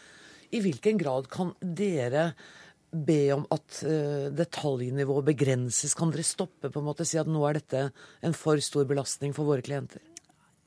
I 0.49 0.63
hvilken 0.65 0.97
grad 0.97 1.29
kan 1.29 1.53
dere 1.61 2.31
be 2.89 3.27
om 3.35 3.43
at 3.53 3.83
uh, 3.85 4.29
detaljnivået 4.33 5.27
begrenses? 5.27 5.93
Kan 5.97 6.13
dere 6.13 6.25
stoppe 6.25 6.71
på 6.73 6.81
en 6.81 6.87
måte, 6.89 7.05
si 7.05 7.19
at 7.21 7.29
nå 7.29 7.43
er 7.45 7.59
dette 7.59 7.83
en 8.25 8.33
for 8.37 8.57
stor 8.65 8.87
belastning 8.89 9.35
for 9.37 9.49
våre 9.49 9.65
klienter? 9.65 10.01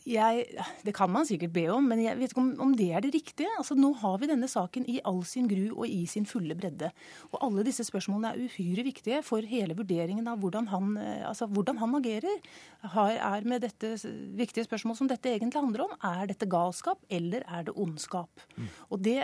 Jeg, 0.08 0.46
det 0.82 0.94
kan 0.96 1.10
man 1.12 1.26
sikkert 1.28 1.52
be 1.54 1.64
om, 1.70 1.84
men 1.86 2.00
jeg 2.02 2.18
vet 2.18 2.32
ikke 2.32 2.42
om, 2.42 2.50
om, 2.64 2.72
det 2.78 2.88
er 2.90 3.04
det 3.04 3.12
riktige. 3.14 3.50
Altså, 3.60 3.76
nå 3.78 3.92
har 4.00 4.16
vi 4.18 4.28
denne 4.30 4.48
saken 4.50 4.86
i 4.90 4.98
all 5.06 5.20
sin 5.28 5.46
gru 5.50 5.76
og 5.76 5.84
i 5.86 6.02
sin 6.10 6.26
fulle 6.26 6.56
bredde. 6.58 6.90
Og 7.30 7.38
alle 7.46 7.64
disse 7.66 7.86
spørsmålene 7.86 8.32
er 8.32 8.42
uhyre 8.42 8.84
viktige 8.86 9.20
for 9.26 9.46
hele 9.46 9.76
vurderingen 9.78 10.26
av 10.30 10.40
hvordan 10.42 10.66
han, 10.72 10.96
eh, 10.98 11.22
altså, 11.28 11.46
hvordan 11.46 11.78
han 11.82 11.94
agerer. 12.00 12.50
Har, 12.96 13.14
er 13.14 13.46
med 13.46 13.62
dette 13.62 13.92
viktige 14.38 14.66
spørsmål 14.66 14.98
som 14.98 15.10
dette 15.10 15.30
egentlig 15.30 15.62
handler 15.62 15.86
om, 15.86 15.94
er 16.02 16.26
dette 16.32 16.50
galskap 16.50 16.98
eller 17.10 17.46
er 17.46 17.68
det 17.68 17.76
ondskap? 17.78 18.42
Mm. 18.56 18.72
Og 18.90 19.04
det, 19.06 19.18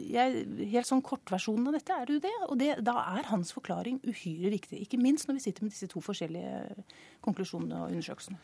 jeg, 0.00 0.44
Helt 0.76 0.88
sånn 0.88 1.04
kortversjonen 1.04 1.68
av 1.68 1.76
dette 1.76 1.92
er 1.92 2.08
det 2.08 2.16
jo 2.16 2.22
det. 2.24 2.34
Og 2.48 2.56
det, 2.60 2.70
da 2.86 2.96
er 3.18 3.28
hans 3.30 3.52
forklaring 3.54 4.00
uhyre 4.06 4.50
viktig. 4.54 4.80
Ikke 4.86 5.00
minst 5.00 5.28
når 5.28 5.38
vi 5.38 5.46
sitter 5.46 5.66
med 5.66 5.74
disse 5.74 5.88
to 5.92 6.00
forskjellige 6.04 6.84
konklusjonene 7.24 7.84
og 7.84 7.94
undersøkelsene. 7.94 8.40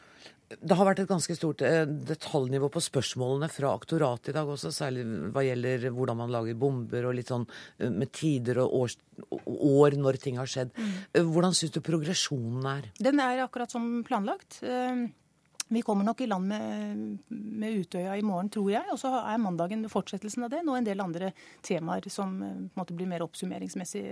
Det 0.60 0.76
har 0.76 0.84
vært 0.84 1.02
et 1.02 1.08
ganske 1.08 1.34
stort 1.36 1.61
eh, 1.64 1.84
detaljnivå 1.86 2.68
på 2.72 2.82
spørsmålene 2.82 3.48
fra 3.52 3.72
aktoratet 3.76 4.32
i 4.32 4.36
dag 4.36 4.50
også, 4.50 4.72
særlig 4.74 5.04
hva 5.32 5.44
gjelder 5.46 5.88
hvordan 5.94 6.18
man 6.18 6.32
lager 6.34 6.58
bomber 6.58 7.08
og 7.08 7.16
litt 7.18 7.32
sånn 7.32 7.46
eh, 7.78 7.90
med 7.90 8.12
tider 8.14 8.60
og 8.64 8.76
år, 8.82 8.94
år 9.46 9.96
når 10.00 10.20
ting 10.22 10.38
har 10.40 10.50
skjedd. 10.50 10.74
Mm. 10.76 10.92
Eh, 11.12 11.26
hvordan 11.26 11.56
syns 11.56 11.74
du 11.74 11.80
progresjonen 11.84 12.68
er? 12.74 12.88
Den 13.00 13.22
er 13.22 13.44
akkurat 13.46 13.72
som 13.72 13.88
planlagt. 14.06 14.60
Vi 15.72 15.80
kommer 15.86 16.04
nok 16.04 16.20
i 16.20 16.28
land 16.28 16.50
med, 16.50 17.02
med, 17.32 17.78
Utøya 17.80 18.18
i 18.18 18.24
morgen, 18.26 18.50
tror 18.52 18.68
jeg. 18.74 18.84
Og 18.92 18.98
så 19.00 19.14
er 19.22 19.40
mandagen 19.40 19.86
fortsettelsen 19.88 20.44
av 20.44 20.52
det. 20.52 20.60
Og 20.66 20.76
en 20.76 20.88
del 20.88 21.00
andre 21.00 21.30
temaer 21.64 22.10
som 22.12 22.34
måte, 22.76 22.92
blir 22.92 23.08
mer 23.08 23.24
oppsummeringsmessig, 23.24 24.02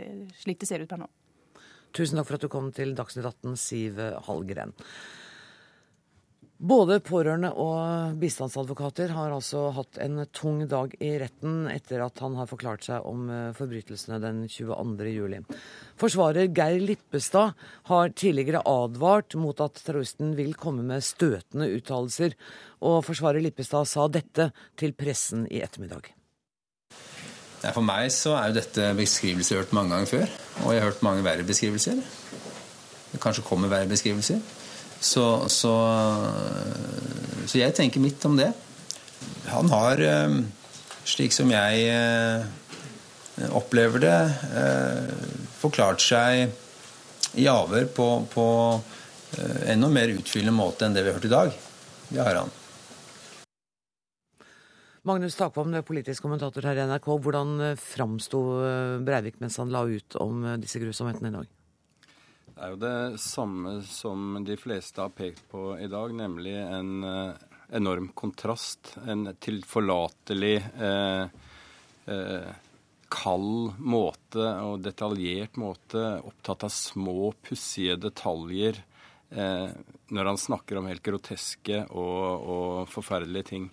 slik 0.41 0.63
det 0.63 0.71
ser 0.71 0.87
ut 0.87 0.89
per 0.89 1.03
nå. 1.03 1.11
Tusen 1.93 2.17
takk 2.17 2.31
for 2.31 2.39
at 2.39 2.47
du 2.47 2.49
kom 2.53 2.71
til 2.73 2.95
Dagsnytt 2.97 3.29
18, 3.29 3.59
Siv 3.61 4.01
Hallgren. 4.29 4.73
Både 6.61 6.99
pårørende 7.01 7.55
og 7.57 8.19
bistandsadvokater 8.21 9.15
har 9.17 9.33
altså 9.33 9.71
hatt 9.73 9.97
en 10.05 10.19
tung 10.37 10.59
dag 10.69 10.93
i 11.01 11.15
retten 11.23 11.63
etter 11.73 12.03
at 12.05 12.21
han 12.21 12.37
har 12.37 12.51
forklart 12.51 12.85
seg 12.85 13.07
om 13.09 13.31
eh, 13.33 13.55
forbrytelsene 13.57 14.19
den 14.21 14.43
22. 14.45 15.07
juli. 15.09 15.41
Forsvarer 16.01 16.53
Geir 16.53 16.85
Lippestad 16.85 17.57
har 17.89 18.13
tidligere 18.13 18.61
advart 18.69 19.39
mot 19.41 19.65
at 19.65 19.81
terroristen 19.81 20.37
vil 20.37 20.53
komme 20.53 20.85
med 20.85 21.01
støtende 21.07 21.71
uttalelser, 21.79 22.37
og 22.85 23.07
forsvarer 23.09 23.41
Lippestad 23.41 23.89
sa 23.89 24.05
dette 24.13 24.51
til 24.77 24.93
pressen 24.93 25.49
i 25.49 25.65
ettermiddag. 25.65 26.13
For 27.73 27.85
meg 27.85 28.13
så 28.13 28.37
er 28.37 28.51
jo 28.51 28.61
dette 28.61 28.93
beskrivelser 29.01 29.57
jeg 29.57 29.63
har 29.63 29.65
hørt 29.65 29.79
mange 29.81 29.97
ganger 29.97 30.13
før, 30.13 30.41
og 30.67 30.75
jeg 30.75 30.85
har 30.85 30.93
hørt 30.93 31.05
mange 31.09 31.25
verre 31.25 31.49
beskrivelser. 31.49 32.05
Det 33.15 33.21
kanskje 33.25 33.49
kommer 33.49 33.73
verre 33.73 33.89
beskrivelser. 33.89 34.45
Så, 35.01 35.49
så, 35.49 35.75
så, 37.49 37.57
jeg 37.57 37.73
tenker 37.77 38.03
mitt 38.05 38.25
om 38.29 38.37
det. 38.37 38.51
Han 39.49 39.71
har, 39.73 40.01
eh, 40.05 40.35
slik 41.09 41.33
som 41.33 41.49
jeg 41.51 41.87
eh, 41.89 43.47
opplever 43.57 44.03
det, 44.05 44.19
eh, 44.61 45.15
forklart 45.63 46.05
seg 46.05 46.53
i 47.41 47.47
avhør 47.49 47.89
på, 47.97 48.09
på 48.29 48.47
enda 49.71 49.89
mer 49.93 50.11
utfyllende 50.13 50.57
måte 50.57 50.85
enn 50.85 50.97
det 50.97 51.05
vi 51.05 51.13
har 51.13 51.17
hørt 51.17 51.29
i 51.29 51.33
dag. 51.33 51.55
Det 52.11 52.21
har 52.21 52.41
han. 52.43 52.51
Magnus 55.07 55.39
Takvam, 55.39 55.73
politisk 55.87 56.27
kommentator 56.27 56.67
her 56.67 56.77
i 56.77 56.85
NRK. 56.91 57.07
Hvordan 57.25 57.55
framsto 57.81 58.43
Breivik 59.07 59.41
mens 59.41 59.57
han 59.63 59.73
la 59.73 59.87
ut 59.89 60.19
om 60.21 60.45
disse 60.61 60.83
grusomhetene 60.83 61.31
i 61.31 61.39
dag? 61.39 61.60
Er 62.61 62.75
jo 62.75 62.81
det 62.83 63.21
samme 63.23 63.79
som 63.89 64.35
de 64.45 64.57
fleste 64.61 65.01
har 65.01 65.13
pekt 65.17 65.47
på 65.49 65.79
i 65.81 65.89
dag, 65.89 66.13
nemlig 66.13 66.59
en 66.61 67.05
eh, 67.09 67.39
enorm 67.73 68.11
kontrast. 68.13 68.99
En 69.09 69.31
tilforlatelig 69.41 70.57
eh, 70.81 71.23
eh, 72.05 72.51
kald 73.09 73.81
måte 73.81 74.45
og 74.67 74.85
detaljert 74.85 75.57
måte, 75.57 76.21
opptatt 76.21 76.69
av 76.69 76.75
små, 76.75 77.33
pussige 77.49 77.97
detaljer 77.97 78.83
eh, 79.31 79.69
når 80.13 80.33
han 80.33 80.45
snakker 80.45 80.79
om 80.79 80.91
helt 80.91 81.05
groteske 81.07 81.87
og, 81.89 82.45
og 82.45 82.93
forferdelige 82.93 83.53
ting. 83.55 83.71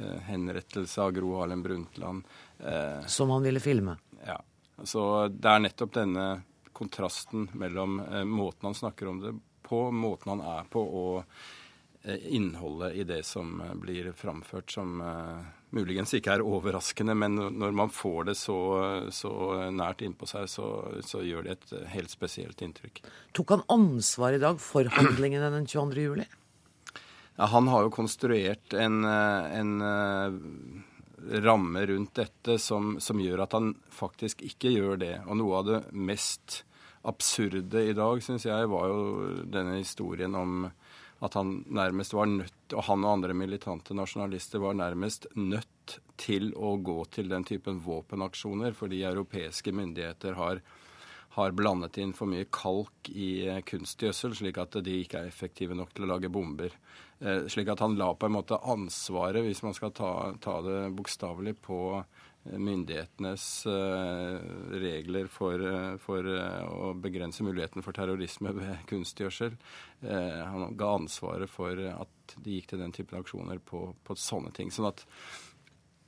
Eh, 0.00 0.20
henrettelse 0.32 1.02
av 1.04 1.12
Gro 1.12 1.36
Harlem 1.42 1.62
Brundtland. 1.62 2.24
Eh, 2.58 3.04
som 3.06 3.36
han 3.36 3.44
ville 3.44 3.60
filme? 3.60 3.98
Ja. 4.24 4.40
Så 4.80 5.28
det 5.28 5.44
er 5.50 5.60
nettopp 5.60 5.92
denne 5.92 6.30
kontrasten 6.80 7.48
mellom 7.52 8.00
eh, 8.00 8.24
måten 8.24 8.70
han 8.70 8.74
snakker 8.74 9.08
om 9.08 9.20
det 9.20 9.34
på, 9.62 9.90
måten 9.90 10.30
han 10.32 10.40
er 10.40 10.68
på, 10.72 10.80
og 10.80 11.18
eh, 12.02 12.16
innholdet 12.32 12.94
i 12.96 13.04
det 13.04 13.20
som 13.28 13.60
eh, 13.60 13.74
blir 13.76 14.08
framført, 14.16 14.72
som 14.72 14.96
muligens 15.76 16.14
ikke 16.16 16.38
er 16.38 16.42
overraskende, 16.42 17.14
men 17.14 17.36
når 17.36 17.76
man 17.76 17.92
får 17.92 18.30
det 18.30 18.36
så, 18.40 18.56
så 19.12 19.32
nært 19.70 20.00
innpå 20.02 20.26
seg, 20.26 20.48
så, 20.50 20.66
så, 21.04 21.20
gjør 21.22 21.46
det 21.46 21.58
et 21.58 21.74
helt 21.92 22.10
spesielt 22.10 22.64
inntrykk. 22.64 23.04
Tok 23.36 23.54
han 23.54 23.66
ansvar 23.70 24.34
i 24.34 24.40
dag 24.42 24.58
for 24.64 24.88
handlingene 24.96 25.52
den 25.52 25.68
22. 25.68 26.06
juli? 26.08 26.26
Ja, 27.36 27.46
han 27.52 27.68
har 27.70 27.84
jo 27.86 27.92
konstruert 27.94 28.74
en, 28.74 29.04
en 29.04 29.76
ramme 31.28 31.86
rundt 31.86 32.14
dette 32.14 32.58
som, 32.58 32.96
som, 33.00 33.20
gjør 33.20 33.44
at 33.44 33.54
han 33.56 33.74
faktisk 33.92 34.42
ikke 34.46 34.72
gjør 34.74 35.00
det. 35.00 35.14
Og 35.26 35.38
noe 35.40 35.60
av 35.60 35.68
det 35.68 35.80
mest 35.92 36.62
absurde 37.02 37.84
i 37.88 37.94
dag, 37.96 38.22
syns 38.22 38.44
jeg, 38.48 38.68
var 38.70 38.90
jo 38.90 39.44
denne 39.48 39.78
historien 39.78 40.34
om 40.36 40.66
at 41.20 41.36
han 41.36 41.58
nærmest 41.68 42.14
var 42.16 42.28
nødt, 42.28 42.72
og 42.72 42.84
han 42.86 43.04
og 43.04 43.14
andre 43.18 43.36
militante 43.36 43.94
nasjonalister 43.96 44.60
var 44.62 44.76
nærmest 44.76 45.26
nødt 45.36 45.98
til 46.20 46.52
å 46.56 46.76
gå 46.80 47.02
til 47.12 47.28
den 47.28 47.44
typen 47.48 47.80
våpenaksjoner 47.84 48.76
fordi 48.76 49.02
europeiske 49.04 49.72
myndigheter 49.76 50.38
har, 50.38 50.62
har 51.36 51.56
blandet 51.56 52.00
inn 52.00 52.14
for 52.16 52.30
mye 52.30 52.48
kalk 52.52 53.12
i 53.12 53.30
eh, 53.48 53.60
kunstgjødsel, 53.68 54.36
slik 54.38 54.60
at 54.62 54.80
de 54.84 54.96
ikke 55.02 55.20
er 55.20 55.28
effektive 55.28 55.76
nok 55.76 55.92
til 55.92 56.08
å 56.08 56.12
lage 56.14 56.32
bomber. 56.32 56.72
Eh, 57.20 57.44
slik 57.52 57.68
at 57.68 57.84
han 57.84 57.98
la 58.00 58.14
på 58.16 58.28
en 58.28 58.38
måte 58.38 58.60
ansvaret, 58.60 59.44
hvis 59.44 59.60
man 59.66 59.76
skal 59.76 59.92
ta, 59.96 60.12
ta 60.40 60.60
det 60.64 60.80
bokstavelig, 60.96 61.58
på 61.68 62.00
myndighetenes 62.42 63.66
eh, 63.66 64.40
regler 64.70 65.26
for, 65.26 65.60
eh, 65.60 65.96
for, 65.96 66.24
eh, 66.24 66.62
å 66.64 66.94
begrense 66.96 67.44
muligheten 67.44 67.84
for 67.84 67.92
terrorisme 67.92 68.54
ved 68.56 68.80
kunstgjødsel. 68.90 69.56
Han 70.00 70.72
ga 70.80 70.94
ansvaret 70.96 71.50
for 71.52 71.76
at 71.76 72.34
de 72.40 72.56
gikk 72.56 72.70
til 72.70 72.80
den 72.80 72.94
typen 72.96 73.20
aksjoner 73.20 73.60
på, 73.60 73.90
på 74.00 74.16
sånne 74.16 74.52
ting. 74.56 74.70
Sånn 74.72 74.88
at 74.88 75.04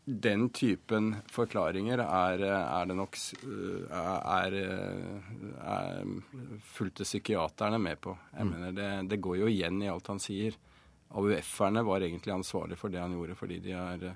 den 0.03 0.49
typen 0.57 1.11
forklaringer 1.31 2.01
er, 2.01 2.41
er 2.49 2.89
det 2.89 2.97
nok 2.97 3.19
er, 3.93 4.57
er 4.57 6.15
fulgte 6.73 7.05
psykiaterne 7.07 7.79
med 7.79 8.01
på. 8.03 8.17
Jeg 8.33 8.49
mm. 8.49 8.55
mener 8.55 8.79
det, 8.79 8.89
det, 9.13 9.21
går 9.23 9.43
jo 9.45 9.51
igjen 9.53 9.85
i 9.85 9.93
alt 9.93 10.09
han 10.11 10.23
sier. 10.25 10.57
AUF-erne 11.13 11.85
var 11.85 12.01
egentlig 12.01 12.33
ansvarlig 12.33 12.81
for 12.81 12.91
det 12.91 13.05
han 13.05 13.13
gjorde, 13.13 13.37
fordi 13.39 13.61
de 13.69 13.77
er 13.77 14.09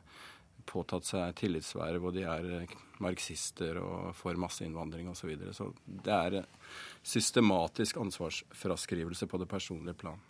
påtatt 0.67 1.09
seg 1.09 1.35
tillitsverv, 1.39 2.09
og 2.09 2.15
de 2.17 2.25
er 2.29 2.49
eh, 2.61 2.77
marxister 3.05 3.81
og 3.81 4.15
for 4.17 4.39
masseinnvandring 4.41 5.11
osv. 5.11 5.21
Så, 5.21 5.31
videre. 5.31 5.55
så 5.57 5.71
det 5.87 6.17
er 6.17 6.41
systematisk 7.07 8.01
ansvarsfraskrivelse 8.03 9.29
på 9.31 9.43
det 9.43 9.49
personlige 9.51 9.99
plan. 10.05 10.23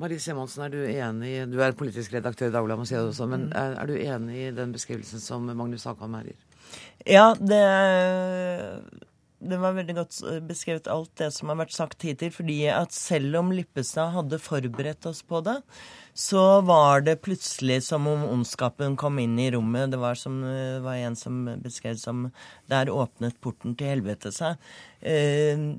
Marie 0.00 0.20
Simonsen, 0.20 0.64
er 0.64 0.72
du 0.72 0.78
enig 0.88 1.32
Du 1.52 1.58
er 1.60 1.74
politisk 1.76 2.14
redaktør 2.14 2.48
i 2.48 2.54
Dagbladet, 2.54 2.88
si 2.88 2.96
også, 2.96 3.26
men 3.28 3.50
er, 3.52 3.76
er, 3.76 3.90
du 3.90 3.98
enig 3.98 4.38
i 4.46 4.54
den 4.56 4.72
beskrivelsen 4.72 5.20
som 5.20 5.44
Magnus 5.52 5.84
Hakam 5.84 6.16
her 6.16 6.30
gir? 6.32 6.40
Ja, 7.04 7.34
det, 7.36 7.60
det 9.48 9.58
var 9.58 9.74
veldig 9.76 9.96
godt 9.96 10.18
beskrevet 10.46 10.88
alt 10.90 11.10
det 11.18 11.30
som 11.34 11.50
har 11.50 11.58
vært 11.62 11.74
sagt 11.74 12.04
hittil. 12.06 12.30
fordi 12.34 12.58
at 12.70 12.94
selv 12.94 13.40
om 13.40 13.52
Lippestad 13.52 14.14
hadde 14.14 14.38
forberedt 14.42 15.06
oss 15.10 15.22
på 15.22 15.42
det, 15.44 15.58
så 16.14 16.60
var 16.60 17.02
det 17.06 17.22
plutselig 17.24 17.82
som 17.88 18.06
om 18.06 18.24
ondskapen 18.28 18.96
kom 19.00 19.18
inn 19.18 19.38
i 19.40 19.50
rommet. 19.54 19.90
Det 19.90 20.00
var, 20.00 20.18
som, 20.18 20.42
det 20.44 20.82
var 20.84 21.00
en 21.00 21.16
som 21.16 21.46
beskrev 21.62 21.96
som 21.96 22.30
Der 22.68 22.90
åpnet 22.92 23.40
porten 23.40 23.74
til 23.76 23.96
helvete 23.96 24.32
seg. 24.32 24.60
Eh, 25.00 25.72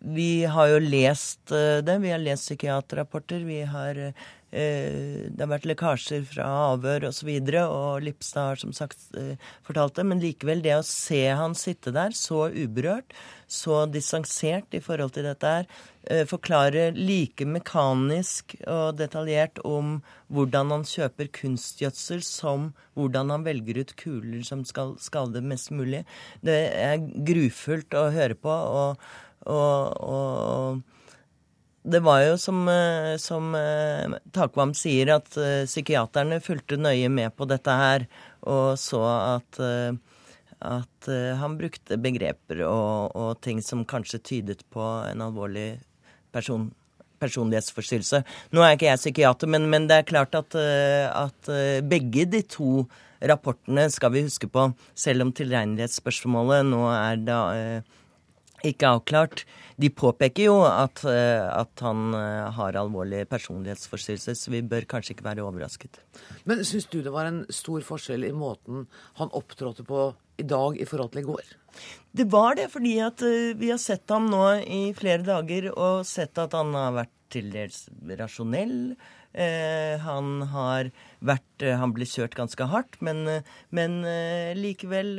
vi 0.00 0.44
har 0.44 0.70
jo 0.72 0.78
lest 0.82 1.52
eh, 1.52 1.80
det. 1.84 1.98
Vi 2.02 2.12
har 2.12 2.22
lest 2.22 2.48
psykiaterrapporter. 2.48 3.44
Vi 3.46 3.62
har 3.68 3.98
eh, 3.98 4.30
det 4.52 5.40
har 5.40 5.48
vært 5.48 5.64
lekkasjer 5.70 6.26
fra 6.28 6.46
avhør 6.74 7.08
osv., 7.08 7.12
og, 7.12 7.16
så 7.16 7.28
videre, 7.28 7.62
og 7.72 8.04
Lipstad 8.04 8.50
har 8.50 8.60
som 8.60 8.74
sagt 8.76 9.06
fortalt 9.64 9.96
det. 9.96 10.04
Men 10.08 10.20
likevel, 10.20 10.60
det 10.64 10.74
å 10.76 10.84
se 10.86 11.22
han 11.32 11.56
sitte 11.56 11.94
der 11.94 12.12
så 12.16 12.50
uberørt, 12.52 13.16
så 13.48 13.84
distansert 13.88 14.76
i 14.76 14.82
forhold 14.84 15.14
til 15.16 15.26
dette 15.28 15.54
her, 15.56 15.66
forklarer 16.28 16.52
forklare 16.52 16.90
like 16.96 17.44
mekanisk 17.46 18.56
og 18.66 18.96
detaljert 18.98 19.60
om 19.64 20.00
hvordan 20.32 20.72
han 20.74 20.86
kjøper 20.88 21.30
kunstgjødsel, 21.32 22.22
som 22.22 22.72
hvordan 22.94 23.30
han 23.30 23.44
velger 23.46 23.82
ut 23.82 23.94
kuler 23.96 24.42
som 24.44 24.64
skal 24.68 24.96
skade 25.00 25.40
mest 25.40 25.70
mulig. 25.70 26.04
Det 26.42 26.58
er 26.74 26.98
grufullt 27.00 27.94
å 27.94 28.10
høre 28.12 28.34
på. 28.34 28.50
og, 28.50 28.96
og, 29.46 30.02
og 30.02 30.82
det 31.82 32.00
var 32.04 32.22
jo 32.24 32.38
som, 32.38 32.62
eh, 32.70 33.16
som 33.18 33.54
eh, 33.58 34.18
Takvam 34.34 34.74
sier, 34.78 35.14
at 35.16 35.30
psykiaterne 35.66 36.40
fulgte 36.44 36.78
nøye 36.80 37.10
med 37.10 37.34
på 37.36 37.48
dette 37.50 37.78
her 37.78 38.06
og 38.42 38.74
så 38.80 39.00
at, 39.06 39.58
at 40.66 41.10
han 41.38 41.52
brukte 41.54 41.94
begreper 42.02 42.64
og, 42.66 43.14
og, 43.14 43.36
ting 43.38 43.60
som 43.62 43.84
kanskje 43.86 44.18
tydet 44.18 44.64
på 44.74 44.82
en 45.06 45.22
alvorlig 45.22 45.76
person, 46.34 46.72
personlighetsforstyrrelse. 47.22 48.22
Nå 48.54 48.64
er 48.64 48.76
ikke 48.76 48.90
jeg 48.90 49.00
psykiater, 49.00 49.50
men, 49.50 49.68
men 49.72 49.88
det 49.90 50.00
er 50.00 50.08
klart 50.08 50.36
at, 50.38 50.56
eh, 50.58 51.06
at, 51.06 51.52
eh, 51.52 51.80
begge 51.86 52.26
de 52.30 52.42
to 52.42 52.86
rapportene 53.22 53.86
skal 53.94 54.14
vi 54.14 54.24
huske 54.26 54.48
på, 54.50 54.70
selv 54.98 55.26
om 55.26 55.32
tilregnelighetsspørsmålet 55.36 56.66
nå 56.66 56.82
er 56.90 57.20
da 57.22 57.40
eh, 57.54 57.98
ikke 58.68 58.90
avklart. 58.96 59.44
De 59.80 59.90
påpeker 59.90 60.46
jo 60.46 60.56
at, 60.68 61.02
at, 61.04 61.82
han 61.82 62.14
har 62.56 62.78
alvorlige 62.78 63.26
personlighetsforstyrrelser, 63.30 64.36
så 64.38 64.52
vi 64.52 64.60
bør 64.62 64.86
kanskje 64.90 65.16
ikke 65.16 65.26
være 65.26 65.44
overrasket. 65.46 65.98
Men 66.48 66.62
syns 66.66 66.86
du 66.92 67.00
det 67.02 67.14
var 67.14 67.30
en 67.30 67.42
stor 67.50 67.82
forskjell 67.86 68.28
i 68.28 68.34
måten 68.36 68.86
han 69.18 69.32
opptrådte 69.34 69.86
på 69.88 70.10
i 70.40 70.46
dag 70.48 70.78
i 70.80 70.86
forhold 70.88 71.12
til 71.12 71.22
i 71.22 71.28
går? 71.28 71.56
Det 72.12 72.28
var 72.32 72.56
det, 72.58 72.68
fordi 72.72 72.98
at 73.04 73.24
uh, 73.24 73.54
vi 73.58 73.72
har 73.72 73.80
sett 73.80 74.08
ham 74.12 74.28
nå 74.32 74.44
i 74.62 74.82
flere 74.96 75.24
dager 75.26 75.70
og 75.72 76.06
sett 76.08 76.38
at 76.40 76.54
han 76.56 76.74
har 76.76 76.94
vært 77.02 77.16
til 77.32 77.48
dels 77.52 77.86
rasjonell. 78.18 78.94
Uh, 79.32 79.96
han 80.04 80.42
har 80.52 80.90
vært 81.24 81.64
uh, 81.64 81.78
Han 81.80 81.94
ble 81.96 82.04
kjørt 82.04 82.36
ganske 82.36 82.66
hardt, 82.68 82.98
men, 83.00 83.24
men 83.72 84.02
likevel 84.58 85.14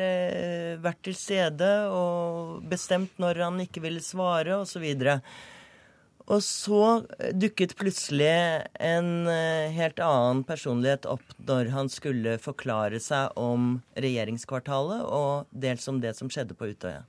vært 0.84 1.02
til 1.08 1.18
stede 1.18 1.72
og 1.90 2.62
bestemt 2.70 3.18
når 3.22 3.42
han 3.48 3.64
ikke 3.66 3.82
ville 3.86 4.04
svare, 4.06 4.60
osv. 4.62 4.86
Og 6.32 6.40
så 6.44 6.84
dukket 7.36 7.76
plutselig 7.80 8.32
en 8.80 9.28
eh, 9.28 9.74
helt 9.76 10.00
annen 10.00 10.44
personlighet 10.48 11.08
opp 11.10 11.36
når 11.50 11.74
han 11.74 11.92
skulle 11.92 12.38
forklare 12.40 13.02
seg 13.04 13.36
om 13.40 13.82
regjeringskvartalet, 14.00 15.04
og 15.04 15.52
dels 15.52 15.88
om 15.92 16.00
det 16.04 16.16
som 16.16 16.32
skjedde 16.32 16.56
på 16.56 16.72
Utøya. 16.72 17.04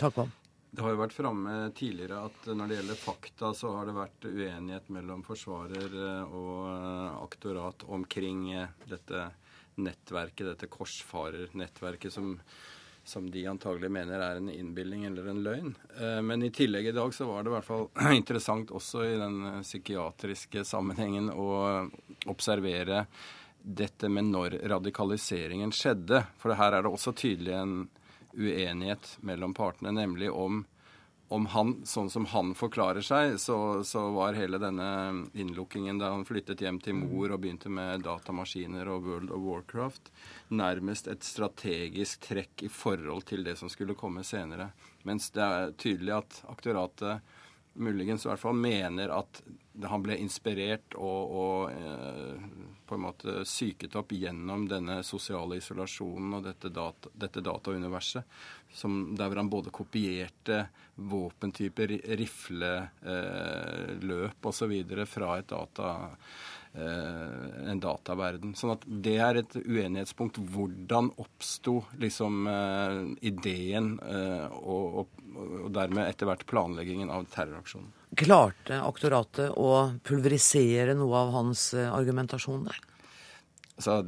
Takk, 0.00 0.22
Vam. 0.22 0.32
Det 0.70 0.82
har 0.82 0.92
jo 0.92 1.00
vært 1.00 1.16
framme 1.16 1.56
tidligere 1.76 2.22
at 2.28 2.48
når 2.52 2.68
det 2.68 2.78
gjelder 2.80 2.98
fakta, 3.00 3.52
så 3.56 3.72
har 3.78 3.88
det 3.88 3.96
vært 3.96 4.26
uenighet 4.28 4.88
mellom 4.92 5.22
forsvarer 5.26 5.94
eh, 5.94 6.34
og 6.36 6.64
eh, 6.72 7.20
aktorat 7.22 7.86
omkring 7.96 8.50
eh, 8.52 8.72
dette 8.90 9.28
nettverket, 9.76 10.46
dette 10.50 10.68
korsfarernettverket 10.72 12.12
som, 12.12 12.34
som 13.04 13.30
de 13.30 13.46
antagelig 13.48 13.90
mener 13.92 14.20
er 14.20 14.40
en 14.40 14.52
innbilning 14.52 15.04
eller 15.04 15.28
en 15.28 15.42
løgn. 15.44 15.74
Men 16.24 16.46
i 16.46 16.48
tillegg 16.48 16.88
i 16.88 16.94
dag 16.96 17.12
så 17.12 17.26
var 17.28 17.44
det 17.44 17.52
i 17.52 17.54
hvert 17.58 17.68
fall 17.68 17.84
interessant 18.20 18.72
også 18.72 19.04
i 19.04 19.18
den 19.20 19.60
psykiatriske 19.60 20.64
sammenhengen 20.64 21.28
å 21.28 21.50
observere 22.32 23.04
dette 23.60 24.08
med 24.08 24.30
når 24.30 24.56
radikaliseringen 24.72 25.76
skjedde. 25.76 26.22
For 26.40 26.56
her 26.56 26.78
er 26.78 26.86
det 26.86 26.94
også 26.96 27.12
tydelig 27.20 27.52
en 27.58 27.78
uenighet 28.36 29.16
mellom 29.26 29.54
partene, 29.56 29.94
nemlig 29.96 30.30
om 30.32 30.64
om 31.28 31.46
han, 31.50 31.72
sånn 31.86 32.10
som 32.10 32.26
han 32.30 32.52
forklarer 32.54 33.02
seg, 33.02 33.34
så, 33.42 33.82
så, 33.84 34.04
var 34.14 34.36
hele 34.38 34.60
denne 34.62 35.26
innlukkingen 35.34 35.98
da 35.98 36.12
han 36.12 36.26
flyttet 36.26 36.62
hjem 36.62 36.78
til 36.82 36.94
mor 37.00 37.34
og 37.34 37.40
begynte 37.42 37.70
med 37.72 38.04
datamaskiner 38.06 38.86
og 38.92 39.08
World 39.08 39.32
of 39.34 39.42
Warcraft, 39.42 40.12
nærmest 40.54 41.10
et 41.10 41.26
strategisk 41.26 42.28
trekk 42.28 42.68
i 42.68 42.70
forhold 42.70 43.26
til 43.26 43.42
det 43.46 43.56
som 43.58 43.70
skulle 43.72 43.98
komme 43.98 44.22
senere. 44.26 44.70
Mens 45.06 45.32
det 45.34 45.42
er 45.42 45.74
tydelig 45.74 46.14
at 46.20 46.38
aktoratet 46.52 47.34
muligens 47.76 48.24
i 48.26 48.30
hvert 48.30 48.40
fall 48.40 48.56
mener 48.58 49.12
at 49.12 49.42
han 49.84 50.02
ble 50.04 50.16
inspirert 50.22 50.94
og, 50.96 51.32
og 51.36 51.70
eh, 51.72 52.36
på 52.86 52.94
en 52.94 53.02
måte 53.02 53.42
psyket 53.44 53.96
opp 53.98 54.12
gjennom 54.16 54.68
denne 54.70 55.02
sosiale 55.04 55.58
isolasjonen 55.60 56.38
og 56.38 56.44
dette, 56.46 56.70
data, 56.72 57.10
dette 57.12 57.42
datauniverset, 57.44 58.24
der 58.80 59.26
hvor 59.26 59.40
han 59.40 59.50
både 59.52 59.74
kopierte 59.74 60.66
våpentyper, 60.96 61.88
rifleløp 62.20 62.86
eh, 63.12 64.50
osv. 64.52 64.74
fra 65.10 65.38
et 65.40 65.50
data 65.50 65.90
en 66.76 67.80
dataverden. 67.80 68.54
Sånn 68.58 68.74
at 68.74 68.84
det 68.86 69.16
er 69.22 69.40
et 69.40 69.56
uenighetspunkt. 69.62 70.40
Hvordan 70.52 71.10
oppsto 71.22 71.78
liksom 72.00 72.48
eh, 72.50 72.98
ideen 73.30 73.94
eh, 74.04 74.56
og, 74.60 75.02
og, 75.02 75.22
og, 75.62 75.70
dermed 75.76 76.04
etter 76.06 76.28
hvert 76.28 76.46
planleggingen 76.50 77.12
av 77.12 77.28
terroraksjonen? 77.32 77.92
Klarte 78.16 78.80
aktoratet 78.80 79.56
å 79.60 79.70
pulverisere 80.06 80.94
noe 80.96 81.24
av 81.24 81.32
hans 81.34 81.68
argumentasjon 81.76 82.68
der? 82.68 82.82
Altså, 83.76 84.00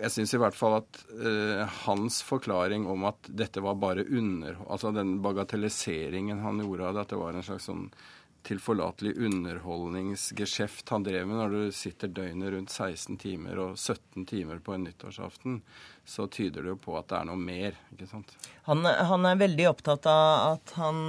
jeg 0.00 0.12
syns 0.14 0.32
i 0.36 0.40
hvert 0.40 0.56
fall 0.56 0.76
at 0.78 0.98
uh, 1.18 1.64
hans 1.86 2.20
forklaring 2.22 2.84
om 2.90 3.06
at 3.08 3.26
dette 3.26 3.62
var 3.64 3.78
bare 3.80 4.04
under... 4.06 4.58
Altså 4.68 4.92
den 4.94 5.16
bagatelliseringen 5.24 6.42
han 6.44 6.60
gjorde 6.62 6.86
av 6.86 6.94
det, 6.94 7.04
at 7.04 7.14
det 7.14 7.20
var 7.20 7.36
en 7.36 7.46
slags 7.46 7.66
sånn 7.70 7.88
tilforlatelig 8.46 9.12
underholdningsgeskjeft 9.26 10.88
han 10.94 11.04
drev 11.04 11.26
med 11.28 11.36
når 11.36 11.54
du 11.54 11.74
sitter 11.76 12.12
døgnet 12.14 12.52
rundt 12.54 12.72
16 12.72 13.18
timer 13.20 13.60
og 13.60 13.74
17 13.76 14.24
timer 14.30 14.62
på 14.64 14.74
en 14.74 14.86
nyttårsaften, 14.88 15.60
så 16.08 16.26
tyder 16.32 16.64
det 16.64 16.72
jo 16.74 16.78
på 16.80 16.96
at 16.98 17.10
det 17.10 17.18
er 17.20 17.28
noe 17.28 17.40
mer. 17.40 17.76
ikke 17.92 18.08
sant? 18.10 18.32
Han, 18.70 18.86
han 18.86 19.28
er 19.28 19.42
veldig 19.44 19.68
opptatt 19.70 20.08
av 20.10 20.54
at 20.54 20.74
han, 20.80 21.04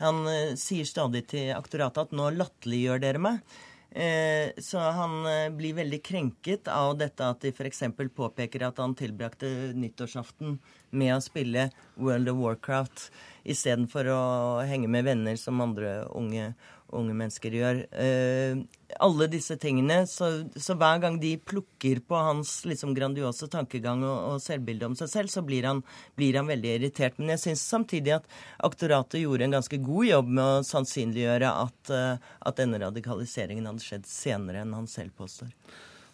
han 0.00 0.24
sier 0.60 0.88
stadig 0.88 1.26
til 1.34 1.52
aktoratet 1.56 2.08
at 2.08 2.16
nå 2.16 2.32
latterliggjør 2.38 3.04
dere 3.04 3.22
meg. 3.28 3.56
Eh, 3.94 4.50
så 4.58 4.78
han 4.78 5.26
eh, 5.26 5.50
blir 5.54 5.74
veldig 5.74 6.00
krenket 6.02 6.68
av 6.68 6.96
dette 6.98 7.22
at 7.30 7.44
de 7.44 7.52
f.eks. 7.54 7.84
påpeker 8.16 8.64
at 8.66 8.80
han 8.82 8.96
tilbrakte 8.98 9.46
nyttårsaften 9.78 10.56
med 10.90 11.12
å 11.14 11.22
spille 11.22 11.68
World 11.94 12.32
of 12.32 12.40
Warcraft 12.40 13.04
istedenfor 13.46 14.10
å 14.10 14.24
henge 14.66 14.90
med 14.90 15.06
venner 15.06 15.38
som 15.38 15.62
andre 15.62 16.08
unge, 16.10 16.56
unge 16.96 17.14
mennesker 17.16 17.54
gjør. 17.54 17.80
Eh, 18.00 18.58
alle 19.02 19.28
disse 19.30 19.56
tingene. 19.60 20.02
Så, 20.10 20.28
så, 20.56 20.76
hver 20.78 21.00
gang 21.02 21.18
de 21.22 21.34
plukker 21.38 22.00
på 22.06 22.18
hans 22.18 22.56
liksom, 22.68 22.94
grandiose 22.96 23.48
tankegang 23.52 24.04
og, 24.06 24.16
og, 24.34 24.42
selvbilde 24.44 24.90
om 24.90 24.96
seg 24.98 25.10
selv, 25.12 25.32
så 25.32 25.44
blir 25.46 25.66
han, 25.68 25.82
blir 26.18 26.38
han 26.38 26.50
veldig 26.50 26.76
irritert. 26.78 27.18
Men 27.18 27.34
jeg 27.34 27.44
syns 27.46 27.64
samtidig 27.74 28.16
at 28.18 28.28
aktoratet 28.66 29.22
gjorde 29.24 29.48
en 29.48 29.58
ganske 29.58 29.80
god 29.84 30.10
jobb 30.10 30.30
med 30.38 30.44
å 30.44 30.66
sannsynliggjøre 30.68 31.56
at, 31.64 31.80
uh, 31.94 32.36
at 32.46 32.60
denne 32.60 32.80
radikaliseringen 32.82 33.66
hadde 33.70 33.84
skjedd 33.84 34.08
senere 34.10 34.62
enn 34.64 34.76
han 34.76 34.90
selv 34.90 35.16
påstår. 35.18 35.50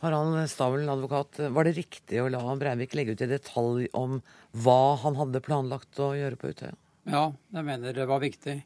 Harald 0.00 0.38
Stavlen, 0.48 0.88
advokat. 0.88 1.42
Var 1.52 1.66
det 1.68 1.76
riktig 1.76 2.22
å 2.22 2.30
la 2.32 2.40
Breivik 2.56 2.94
legge 2.96 3.12
ut 3.12 3.24
i 3.26 3.28
detalj 3.28 3.90
om 3.92 4.22
hva 4.56 4.96
han 5.02 5.18
hadde 5.18 5.42
planlagt 5.44 6.00
å 6.00 6.14
gjøre 6.16 6.40
på 6.40 6.54
Utøya? 6.54 6.72
Ja, 7.10 7.26
jeg 7.52 7.66
mener 7.66 7.96
det 7.96 8.06
var 8.08 8.22
viktig. 8.22 8.62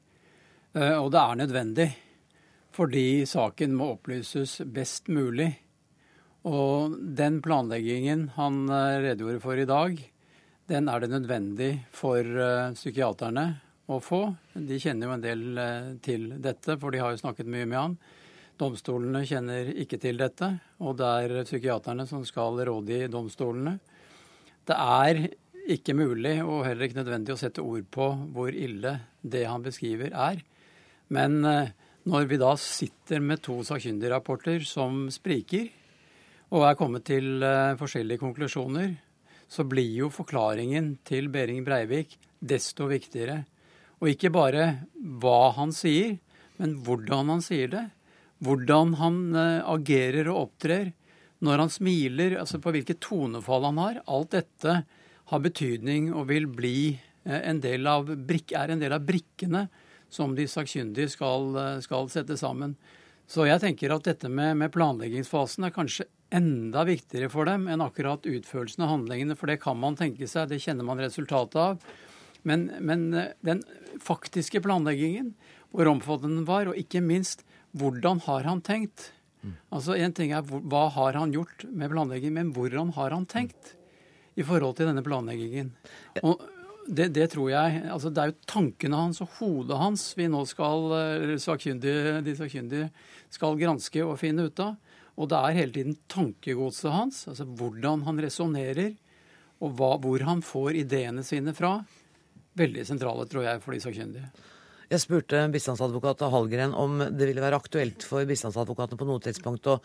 Eh, 0.74 0.96
og 0.98 1.12
det 1.14 1.20
er 1.20 1.38
nødvendig. 1.38 1.88
Fordi 2.74 3.22
saken 3.30 3.76
må 3.78 3.92
opplyses 3.94 4.58
best 4.74 5.10
mulig. 5.12 5.52
Og 6.50 6.96
den 7.16 7.38
planleggingen 7.44 8.28
han 8.34 8.64
eh, 8.66 8.98
redegjorde 9.06 9.42
for 9.44 9.60
i 9.60 9.68
dag, 9.68 10.00
den 10.68 10.88
er 10.88 11.00
det 11.00 11.12
nødvendig 11.12 11.70
for 11.94 12.18
eh, 12.24 12.74
psykiaterne 12.74 13.46
å 13.86 14.00
få. 14.02 14.26
De 14.56 14.80
kjenner 14.80 15.06
jo 15.06 15.14
en 15.14 15.24
del 15.24 15.42
til 16.02 16.26
dette, 16.42 16.78
for 16.80 16.90
de 16.90 17.02
har 17.04 17.12
jo 17.12 17.20
snakket 17.20 17.50
mye 17.52 17.68
med 17.68 17.78
han. 17.78 17.96
Domstolene 18.58 19.24
kjenner 19.28 19.68
ikke 19.82 19.98
til 20.00 20.18
dette, 20.18 20.48
og 20.80 20.96
det 20.98 21.10
er 21.20 21.44
psykiaterne 21.44 22.06
som 22.08 22.22
skal 22.26 22.62
råde 22.66 22.96
i 22.96 23.10
domstolene. 23.12 23.76
Det 24.64 24.78
er 24.78 25.20
ikke 25.74 25.96
mulig 25.96 26.38
og 26.44 26.64
heller 26.64 26.86
ikke 26.86 27.02
nødvendig 27.02 27.34
å 27.34 27.40
sette 27.40 27.64
ord 27.64 27.84
på 27.92 28.08
hvor 28.32 28.56
ille 28.56 28.96
det 29.20 29.44
han 29.50 29.64
beskriver, 29.64 30.14
er. 30.14 30.40
Men 31.12 31.44
eh, 31.44 31.72
når 32.08 32.28
vi 32.28 32.38
da 32.40 32.52
sitter 32.60 33.22
med 33.24 33.42
to 33.44 33.58
sakkyndigrapporter 33.66 34.64
som 34.68 35.06
spriker, 35.12 35.68
og 36.54 36.66
er 36.68 36.78
kommet 36.78 37.06
til 37.08 37.42
eh, 37.44 37.74
forskjellige 37.80 38.22
konklusjoner, 38.22 38.94
så 39.50 39.66
blir 39.68 39.90
jo 40.04 40.10
forklaringen 40.12 40.94
til 41.06 41.28
Behring 41.32 41.64
Breivik 41.66 42.16
desto 42.40 42.88
viktigere. 42.90 43.42
Og 44.00 44.10
ikke 44.12 44.32
bare 44.34 44.66
hva 45.20 45.54
han 45.56 45.72
sier, 45.74 46.16
men 46.58 46.76
hvordan 46.84 47.32
han 47.34 47.44
sier 47.44 47.70
det. 47.72 47.86
Hvordan 48.44 48.96
han 49.00 49.22
eh, 49.32 49.62
agerer 49.74 50.30
og 50.32 50.48
opptrer. 50.48 50.92
Når 51.44 51.64
han 51.64 51.72
smiler, 51.72 52.38
altså 52.40 52.60
på 52.62 52.72
hvilket 52.72 53.02
tonefall 53.04 53.68
han 53.68 53.80
har. 53.82 54.04
Alt 54.08 54.36
dette 54.36 54.76
har 55.30 55.42
betydning 55.44 56.12
og 56.14 56.28
vil 56.30 56.46
bli 56.48 56.94
en 57.24 57.56
del 57.64 57.88
av, 57.88 58.10
er 58.12 58.72
en 58.72 58.80
del 58.82 58.92
av 58.92 59.04
brikkene 59.08 59.62
som 60.14 60.34
de 60.36 60.46
sakkyndige 60.50 61.12
skal, 61.12 61.50
eh, 61.60 61.80
skal, 61.84 62.08
sette 62.12 62.36
sammen. 62.40 62.76
Så 63.26 63.46
jeg 63.48 63.62
tenker 63.62 63.94
at 63.94 64.04
dette 64.06 64.28
med, 64.28 64.58
med, 64.60 64.72
planleggingsfasen 64.74 65.64
er 65.64 65.74
kanskje 65.74 66.06
enda 66.34 66.84
viktigere 66.84 67.30
for 67.32 67.48
dem 67.48 67.68
enn 67.72 67.84
akkurat 67.84 68.26
utførelsen 68.28 68.84
av 68.84 68.92
handlingene, 68.92 69.36
for 69.38 69.50
det 69.50 69.62
kan 69.62 69.78
man 69.80 69.96
tenke 69.96 70.28
seg, 70.28 70.50
det 70.50 70.60
kjenner 70.64 70.86
man 70.86 71.00
resultatet 71.00 71.60
av. 71.60 71.84
Men, 72.44 72.68
men 72.84 73.06
eh, 73.16 73.32
den 73.46 73.64
faktiske 74.02 74.62
planleggingen, 74.64 75.32
hvor 75.74 75.90
omfattende 75.90 76.42
den 76.42 76.48
var, 76.48 76.70
og 76.70 76.78
ikke 76.78 77.02
minst 77.02 77.46
hvordan 77.74 78.20
har 78.28 78.46
han 78.46 78.62
tenkt? 78.62 79.10
Altså 79.74 79.92
En 80.00 80.12
ting 80.16 80.30
er 80.32 80.40
hva 80.40 80.86
har 80.94 81.18
han 81.18 81.32
gjort 81.34 81.66
med 81.68 81.90
planlegging, 81.92 82.32
men 82.32 82.52
hvordan 82.56 82.94
har 82.96 83.12
han 83.12 83.26
tenkt? 83.28 83.74
i 84.34 84.44
forhold 84.46 84.78
til 84.78 84.90
denne 84.90 85.04
planleggingen. 85.06 85.70
Og 86.26 86.42
det, 86.86 87.08
det, 87.16 87.28
tror 87.32 87.48
jeg 87.48 87.82
altså 87.88 88.10
Det 88.12 88.22
er 88.22 88.30
jo 88.30 88.48
tankene 88.50 88.98
hans 89.06 89.22
og 89.24 89.36
hodet 89.38 89.78
hans 89.80 90.02
vi 90.18 90.26
nå 90.30 90.42
skal 90.48 90.92
eh, 90.98 91.34
sakkyndige, 91.40 92.18
de 92.26 92.34
sakkyndige 92.36 92.90
skal 93.32 93.58
granske 93.60 94.04
og 94.04 94.18
finne 94.20 94.48
ut 94.48 94.60
av. 94.62 94.76
Og 95.14 95.30
det 95.30 95.38
er 95.38 95.58
hele 95.60 95.74
tiden 95.74 95.96
tankegodset 96.10 96.90
hans, 96.92 97.20
altså 97.30 97.46
hvordan 97.46 98.02
han 98.06 98.18
resonnerer, 98.22 98.96
og 99.62 99.76
hva, 99.78 99.92
hvor 100.02 100.24
han 100.26 100.42
får 100.44 100.80
ideene 100.82 101.22
sine 101.26 101.54
fra. 101.54 101.76
Veldig 102.58 102.84
sentrale, 102.86 103.26
tror 103.30 103.46
jeg, 103.46 103.62
for 103.62 103.74
de 103.74 103.82
sakkyndige. 103.82 104.28
Jeg 104.90 105.00
spurte 105.00 105.40
bistandsadvokat 105.50 106.26
Hallgren 106.30 106.74
om 106.76 106.98
det 107.00 107.30
ville 107.30 107.42
være 107.42 107.58
aktuelt 107.58 108.04
for 108.06 108.26
bistandsadvokatene 108.28 109.00
på 109.00 109.06
noe 109.08 109.22
tidspunkt 109.24 109.70
å 109.70 109.78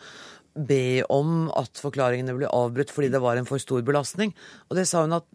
be 0.54 1.00
om 1.10 1.48
at 1.56 1.80
forklaringene 1.80 2.36
ble 2.36 2.50
avbrutt 2.52 2.92
fordi 2.92 3.08
det 3.14 3.22
var 3.22 3.40
en 3.40 3.48
for 3.48 3.62
stor 3.62 3.82
belastning. 3.86 4.34
Og 4.68 4.76
det 4.78 4.86
sa 4.90 5.06
hun 5.06 5.16
at 5.16 5.26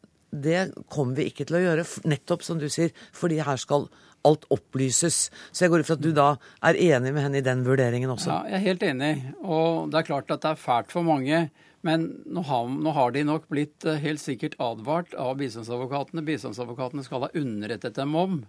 det 0.43 0.71
kommer 0.91 1.19
vi 1.19 1.29
ikke 1.29 1.47
til 1.47 1.59
å 1.59 1.63
gjøre, 1.63 1.85
nettopp 2.07 2.43
som 2.45 2.59
du 2.61 2.67
sier, 2.71 2.91
fordi 3.15 3.39
her 3.45 3.59
skal 3.61 3.87
alt 4.25 4.47
opplyses. 4.53 5.29
Så 5.51 5.65
jeg 5.65 5.73
går 5.73 5.83
ut 5.83 5.89
fra 5.89 5.97
at 5.99 6.03
du 6.03 6.11
da 6.15 6.31
er 6.65 6.79
enig 6.87 7.13
med 7.13 7.23
henne 7.25 7.39
i 7.39 7.45
den 7.45 7.61
vurderingen 7.65 8.11
også? 8.15 8.31
Ja, 8.31 8.41
jeg 8.49 8.57
er 8.57 8.65
helt 8.71 8.85
enig. 8.87 9.13
Og 9.43 9.93
det 9.93 10.01
er 10.01 10.09
klart 10.09 10.33
at 10.33 10.43
det 10.43 10.55
er 10.55 10.61
fælt 10.61 10.93
for 10.93 11.05
mange. 11.05 11.45
Men 11.85 12.07
nå 12.25 12.41
har, 12.47 12.69
nå 12.69 12.93
har 12.97 13.13
de 13.13 13.21
nok 13.27 13.45
blitt 13.51 13.85
eh, 13.85 14.01
helt 14.01 14.21
sikkert 14.23 14.57
advart 14.63 15.13
av 15.21 15.35
bistandsadvokatene. 15.37 16.25
Bistandsadvokatene 16.25 17.05
skal 17.05 17.27
ha 17.27 17.33
underrettet 17.37 17.99
dem 17.99 18.15
om 18.17 18.39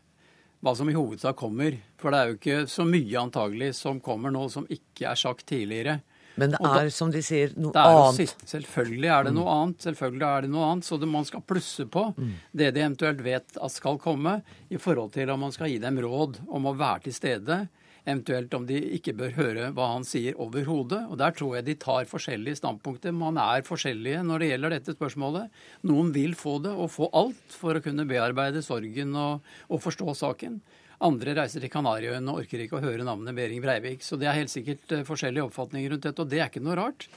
hva 0.64 0.72
som 0.75 0.88
i 0.88 0.96
hovedsak 0.96 1.37
kommer. 1.37 1.77
For 2.01 2.12
det 2.12 2.20
er 2.20 2.31
jo 2.31 2.38
ikke 2.38 2.61
så 2.72 2.87
mye 2.88 3.20
antagelig 3.27 3.75
som 3.77 4.01
kommer 4.01 4.33
nå 4.33 4.46
som 4.53 4.64
ikke 4.72 5.11
er 5.11 5.20
sagt 5.20 5.44
tidligere. 5.53 6.01
Men 6.37 6.51
det 6.53 6.59
er, 6.61 6.85
da- 6.85 6.90
som 6.90 7.11
de 7.11 7.22
sier, 7.25 7.53
noe 7.57 7.72
jo 7.72 8.03
annet. 8.03 8.16
sist- 8.20 8.44
Selvfølgelig 8.46 9.09
er 9.18 9.25
det 9.25 9.35
noe 9.35 9.49
annet. 9.49 9.79
selvfølgelig 9.79 10.27
er 10.37 10.40
det 10.42 10.51
noe 10.51 10.66
annet, 10.72 10.85
Så 10.85 10.99
det, 11.01 11.09
man 11.09 11.25
skal 11.25 11.40
plusse 11.40 11.87
på 11.88 12.14
det 12.55 12.75
de 12.75 12.81
eventuelt 12.81 13.22
vet 13.25 13.57
at 13.57 13.70
skal 13.72 13.99
komme, 13.99 14.42
i 14.70 14.77
forhold 14.77 15.12
til 15.12 15.31
om 15.31 15.40
man 15.40 15.53
skal 15.53 15.68
gi 15.68 15.79
dem 15.79 15.96
råd 15.99 16.40
om 16.49 16.64
å 16.66 16.77
være 16.77 17.03
til 17.05 17.12
stede. 17.12 17.68
Eventuelt 18.07 18.55
om 18.55 18.64
de 18.66 18.77
ikke 19.01 19.16
bør 19.18 19.33
høre 19.35 19.72
hva 19.75 19.88
han 19.94 20.05
sier 20.05 20.35
overhodet. 20.38 21.11
Og 21.11 21.18
Der 21.18 21.33
tror 21.33 21.57
jeg 21.57 21.64
de 21.64 21.75
tar 21.75 22.05
forskjellige 22.05 22.55
standpunkter. 22.61 23.12
Man 23.12 23.37
er 23.37 23.62
forskjellige 23.66 24.22
når 24.22 24.38
det 24.38 24.51
gjelder 24.53 24.70
dette 24.70 24.94
spørsmålet. 24.94 25.51
Noen 25.83 26.12
vil 26.14 26.35
få 26.38 26.62
det, 26.62 26.70
og 26.70 26.88
få 26.90 27.09
alt, 27.12 27.35
for 27.51 27.75
å 27.75 27.83
kunne 27.83 28.07
bearbeide 28.07 28.62
sorgen 28.62 29.16
og, 29.16 29.40
og 29.68 29.81
forstå 29.83 30.14
saken. 30.14 30.61
Andre 31.04 31.35
reiser 31.37 31.61
til 31.61 31.72
Kanariøyene 31.72 32.32
og 32.32 32.44
orker 32.44 32.62
ikke 32.64 32.78
å 32.78 32.85
høre 32.85 33.04
navnet 33.04 33.37
Behring 33.37 33.61
Breivik. 33.64 34.04
Så 34.04 34.16
det 34.20 34.30
er 34.30 34.38
helt 34.38 34.52
sikkert 34.52 34.94
eh, 34.96 35.04
forskjellige 35.06 35.44
oppfatninger 35.44 35.92
rundt 35.92 36.06
dette, 36.09 36.24
og 36.24 36.30
det 36.32 36.40
er 36.40 36.48
ikke 36.48 36.64
noe 36.64 36.78
rart. 36.78 37.09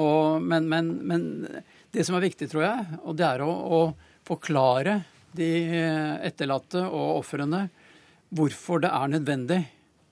Og, 0.00 0.42
men, 0.42 0.66
men, 0.70 0.90
men 1.06 1.24
det 1.94 2.06
som 2.06 2.16
er 2.18 2.26
viktig, 2.26 2.48
tror 2.50 2.66
jeg, 2.66 3.00
og 3.04 3.18
det 3.18 3.26
er 3.26 3.44
å, 3.44 3.50
å 3.50 3.80
forklare 4.26 5.00
de 5.36 5.50
eh, 5.78 6.14
etterlatte 6.26 6.82
og 6.88 7.20
ofrene 7.20 7.68
hvorfor 8.34 8.82
det 8.82 8.90
er 8.94 9.12
nødvendig 9.14 9.60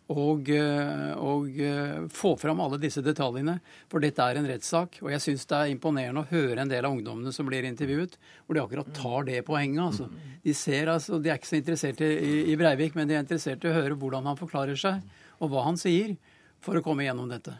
og, 0.09 0.49
eh, 0.49 1.11
og 1.21 1.59
eh, 1.61 2.07
få 2.09 2.33
fram 2.41 2.63
alle 2.65 2.79
disse 2.81 3.03
detaljene. 3.05 3.59
For 3.93 4.01
dette 4.01 4.25
er 4.25 4.41
en 4.41 4.49
rettssak. 4.49 5.03
Og 5.05 5.13
jeg 5.13 5.21
syns 5.25 5.45
det 5.51 5.59
er 5.59 5.73
imponerende 5.75 6.23
å 6.25 6.31
høre 6.31 6.63
en 6.63 6.71
del 6.71 6.89
av 6.89 6.95
ungdommene 6.97 7.33
som 7.35 7.49
blir 7.49 7.67
intervjuet, 7.69 8.17
hvor 8.47 8.57
de 8.57 8.63
akkurat 8.63 8.91
tar 8.97 9.29
det 9.29 9.43
poenget. 9.45 9.83
Altså. 9.85 10.09
De 10.45 10.55
ser 10.57 10.89
altså, 10.95 11.21
de 11.21 11.33
er 11.33 11.41
ikke 11.41 11.51
så 11.51 11.61
interessert 11.61 12.01
i, 12.05 12.13
i 12.49 12.57
Breivik, 12.57 12.97
men 12.97 13.11
de 13.11 13.19
er 13.19 13.25
interessert 13.27 13.65
i 13.65 13.69
å 13.69 13.77
høre 13.77 13.99
hvordan 14.01 14.31
han 14.31 14.41
forklarer 14.41 14.81
seg, 14.81 15.05
og 15.43 15.53
hva 15.53 15.67
han 15.69 15.77
sier, 15.81 16.17
for 16.65 16.79
å 16.79 16.83
komme 16.83 17.05
gjennom 17.05 17.29
dette. 17.31 17.53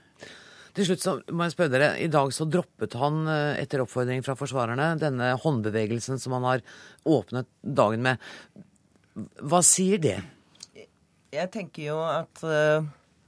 Til 0.79 0.87
slutt 0.89 1.03
så 1.05 1.15
må 1.35 1.45
jeg 1.45 1.57
spørre 1.57 1.75
dere, 1.75 1.91
I 2.01 2.09
dag 2.13 2.33
så 2.35 2.47
droppet 2.49 2.97
han, 2.97 3.21
eh, 3.29 3.61
etter 3.61 3.83
oppfordring 3.85 4.25
fra 4.25 4.39
forsvarerne, 4.39 4.95
denne 5.01 5.35
håndbevegelsen 5.43 6.21
som 6.23 6.39
han 6.39 6.49
har 6.49 6.65
åpnet 7.05 7.49
dagen 7.61 8.09
med. 8.09 8.25
Hva 9.43 9.61
sier 9.67 10.01
det? 10.01 10.17
Jeg 11.35 11.51
tenker 11.53 11.91
jo 11.91 11.99
at 12.07 12.41
eh, 12.47 12.87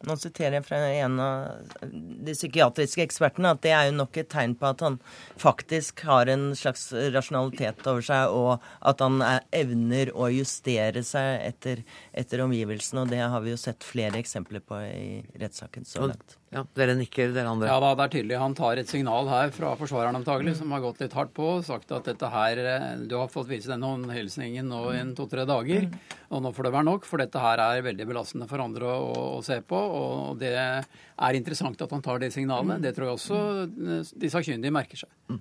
Nå 0.08 0.14
siterer 0.16 0.56
jeg 0.56 0.64
fra 0.64 0.78
en 1.02 1.18
av 1.20 1.82
de 1.84 2.32
psykiatriske 2.32 3.04
ekspertene 3.04 3.50
at 3.52 3.60
det 3.60 3.74
er 3.76 3.90
jo 3.90 3.98
nok 3.98 4.16
et 4.16 4.30
tegn 4.32 4.54
på 4.56 4.70
at 4.70 4.80
han 4.80 4.96
faktisk 5.36 6.00
har 6.08 6.30
en 6.32 6.54
slags 6.56 6.86
rasjonalitet 7.12 7.84
over 7.84 8.06
seg, 8.08 8.32
og 8.32 8.64
at 8.80 9.04
han 9.04 9.20
er, 9.20 9.44
evner 9.60 10.14
å 10.16 10.30
justere 10.32 11.04
seg 11.04 11.44
etter, 11.44 11.84
etter 12.16 12.46
omgivelsene. 12.46 13.04
Og 13.04 13.12
det 13.12 13.20
har 13.20 13.44
vi 13.44 13.52
jo 13.52 13.60
sett 13.60 13.84
flere 13.84 14.16
eksempler 14.24 14.64
på 14.64 14.80
i 14.88 15.20
rettssaken 15.36 15.84
så 15.84 16.08
langt. 16.08 16.39
Ja, 16.50 16.64
Dere 16.74 16.96
nikker, 16.98 17.30
dere 17.30 17.46
andre. 17.46 17.68
Ja 17.70 17.76
da, 17.78 17.92
det 17.94 18.08
er 18.08 18.12
tydelig. 18.16 18.38
Han 18.42 18.56
tar 18.58 18.80
et 18.80 18.90
signal 18.90 19.28
her 19.30 19.52
fra 19.54 19.76
forsvareren 19.78 20.18
antagelig, 20.18 20.56
som 20.58 20.72
har 20.74 20.82
gått 20.82 20.98
litt 21.04 21.14
hardt 21.14 21.30
på 21.36 21.50
sagt 21.62 21.92
at 21.94 22.08
dette 22.10 22.26
her 22.32 22.58
eh, 22.58 22.86
Du 23.06 23.14
har 23.20 23.30
fått 23.30 23.46
vise 23.52 23.70
denne 23.70 23.86
håndhilsningen 23.86 24.66
nå 24.66 24.80
i 24.90 25.04
to-tre 25.14 25.44
dager, 25.46 25.86
og 26.34 26.42
nå 26.42 26.50
får 26.56 26.66
det 26.66 26.72
være 26.74 26.88
nok, 26.88 27.06
for 27.06 27.22
dette 27.22 27.38
her 27.44 27.62
er 27.62 27.84
veldig 27.86 28.08
belastende 28.10 28.48
for 28.50 28.64
andre 28.64 28.90
å, 28.90 29.12
å 29.36 29.44
se 29.46 29.60
på. 29.62 29.78
Og 29.78 30.40
det 30.42 30.56
er 30.58 31.38
interessant 31.38 31.78
at 31.86 31.94
han 31.94 32.02
tar 32.02 32.18
det 32.22 32.32
signalet. 32.34 32.82
Det 32.82 32.96
tror 32.96 33.12
jeg 33.12 33.20
også 33.20 33.40
eh, 33.68 34.10
de 34.24 34.32
sakkyndige 34.34 34.74
merker 34.74 35.04
seg. 35.04 35.38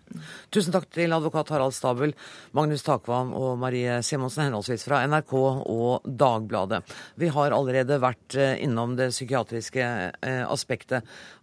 Tusen 0.54 0.74
takk 0.76 0.86
til 0.94 1.18
advokat 1.18 1.50
Harald 1.56 1.74
Stabel, 1.74 2.14
Magnus 2.54 2.86
Takvam 2.86 3.34
og 3.34 3.58
Marie 3.62 3.98
Simonsen, 4.06 4.46
henholdsvis 4.46 4.86
fra 4.86 5.02
NRK 5.10 5.34
og 5.42 6.06
Dagbladet. 6.06 6.84
Vi 7.18 7.34
har 7.34 7.58
allerede 7.58 7.98
vært 8.06 8.38
eh, 8.38 8.62
innom 8.66 8.94
det 9.00 9.10
psykiatriske 9.16 9.90
eh, 10.14 10.44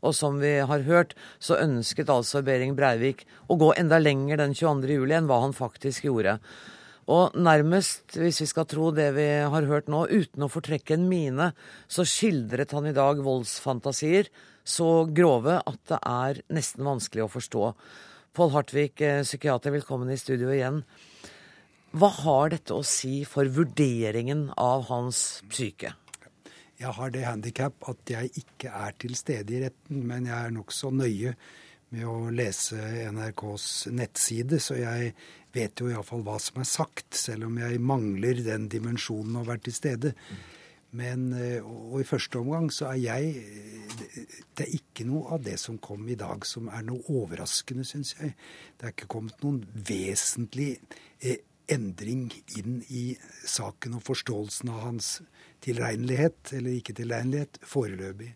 og 0.02 0.14
som 0.16 0.40
vi 0.42 0.54
har 0.60 0.86
hørt, 0.86 1.14
så 1.38 1.58
ønsket 1.62 2.12
altså 2.12 2.44
Behring 2.46 2.76
Breivik 2.78 3.26
å 3.48 3.58
gå 3.60 3.72
enda 3.76 4.00
lenger 4.02 4.42
den 4.42 4.56
22. 4.56 4.96
juli 4.98 5.16
enn 5.16 5.28
hva 5.30 5.42
han 5.44 5.56
faktisk 5.56 6.08
gjorde. 6.08 6.38
Og 7.06 7.36
nærmest, 7.38 8.16
hvis 8.18 8.40
vi 8.42 8.48
skal 8.50 8.66
tro 8.66 8.90
det 8.94 9.12
vi 9.14 9.28
har 9.46 9.68
hørt 9.70 9.86
nå, 9.92 10.08
uten 10.10 10.42
å 10.42 10.50
fortrekke 10.50 10.96
en 10.96 11.06
mine, 11.06 11.52
så 11.86 12.02
skildret 12.02 12.74
han 12.74 12.88
i 12.90 12.96
dag 12.96 13.22
voldsfantasier 13.22 14.30
så 14.66 15.06
grove 15.14 15.60
at 15.60 15.78
det 15.86 16.00
er 16.02 16.40
nesten 16.50 16.86
vanskelig 16.86 17.26
å 17.26 17.30
forstå. 17.30 17.68
Pål 18.36 18.50
Hartvig, 18.56 19.00
eh, 19.00 19.22
psykiater, 19.22 19.70
velkommen 19.70 20.10
i 20.10 20.18
studio 20.18 20.50
igjen. 20.50 20.82
Hva 21.94 22.10
har 22.10 22.50
dette 22.50 22.74
å 22.74 22.84
si 22.84 23.22
for 23.24 23.46
vurderingen 23.46 24.50
av 24.58 24.88
hans 24.90 25.42
psyke? 25.48 25.94
Jeg 26.76 26.92
har 26.98 27.12
det 27.12 27.24
handikap 27.24 27.86
at 27.88 28.10
jeg 28.12 28.32
ikke 28.36 28.68
er 28.68 28.96
til 29.00 29.16
stede 29.16 29.54
i 29.56 29.62
retten, 29.64 30.02
men 30.08 30.28
jeg 30.28 30.36
er 30.36 30.52
nokså 30.52 30.90
nøye 30.92 31.32
med 31.94 32.04
å 32.08 32.16
lese 32.34 32.76
NRKs 33.14 33.86
nettside, 33.94 34.58
så 34.60 34.76
jeg 34.76 35.14
vet 35.54 35.80
jo 35.80 35.88
iallfall 35.88 36.24
hva 36.26 36.36
som 36.42 36.60
er 36.60 36.68
sagt, 36.68 37.16
selv 37.16 37.48
om 37.48 37.56
jeg 37.62 37.80
mangler 37.80 38.42
den 38.44 38.66
dimensjonen 38.72 39.40
å 39.40 39.46
være 39.46 39.68
til 39.68 39.76
stede. 39.76 40.12
Men, 40.96 41.32
eh, 41.32 41.64
og 41.64 42.00
i 42.00 42.08
første 42.08 42.40
omgang 42.40 42.70
så 42.72 42.92
er 42.92 43.00
jeg 43.02 43.32
Det 44.56 44.64
er 44.64 44.76
ikke 44.78 45.04
noe 45.04 45.34
av 45.34 45.42
det 45.44 45.58
som 45.60 45.76
kom 45.78 46.06
i 46.08 46.16
dag 46.16 46.44
som 46.46 46.70
er 46.72 46.84
noe 46.86 47.02
overraskende, 47.08 47.84
syns 47.84 48.14
jeg. 48.16 48.32
Det 48.78 48.86
er 48.86 48.94
ikke 48.94 49.10
kommet 49.12 49.42
noen 49.44 49.60
vesentlig 49.74 50.78
eh, 51.20 51.42
endring 51.68 52.30
inn 52.56 52.80
i 52.88 53.16
saken 53.44 53.98
og 53.98 54.06
forståelsen 54.06 54.70
av 54.72 54.80
hans 54.86 55.10
tilregnelighet 55.66 56.54
eller 56.56 56.78
ikke 56.78 56.96
tilregnelighet 56.96 57.60
foreløpig. 57.66 58.32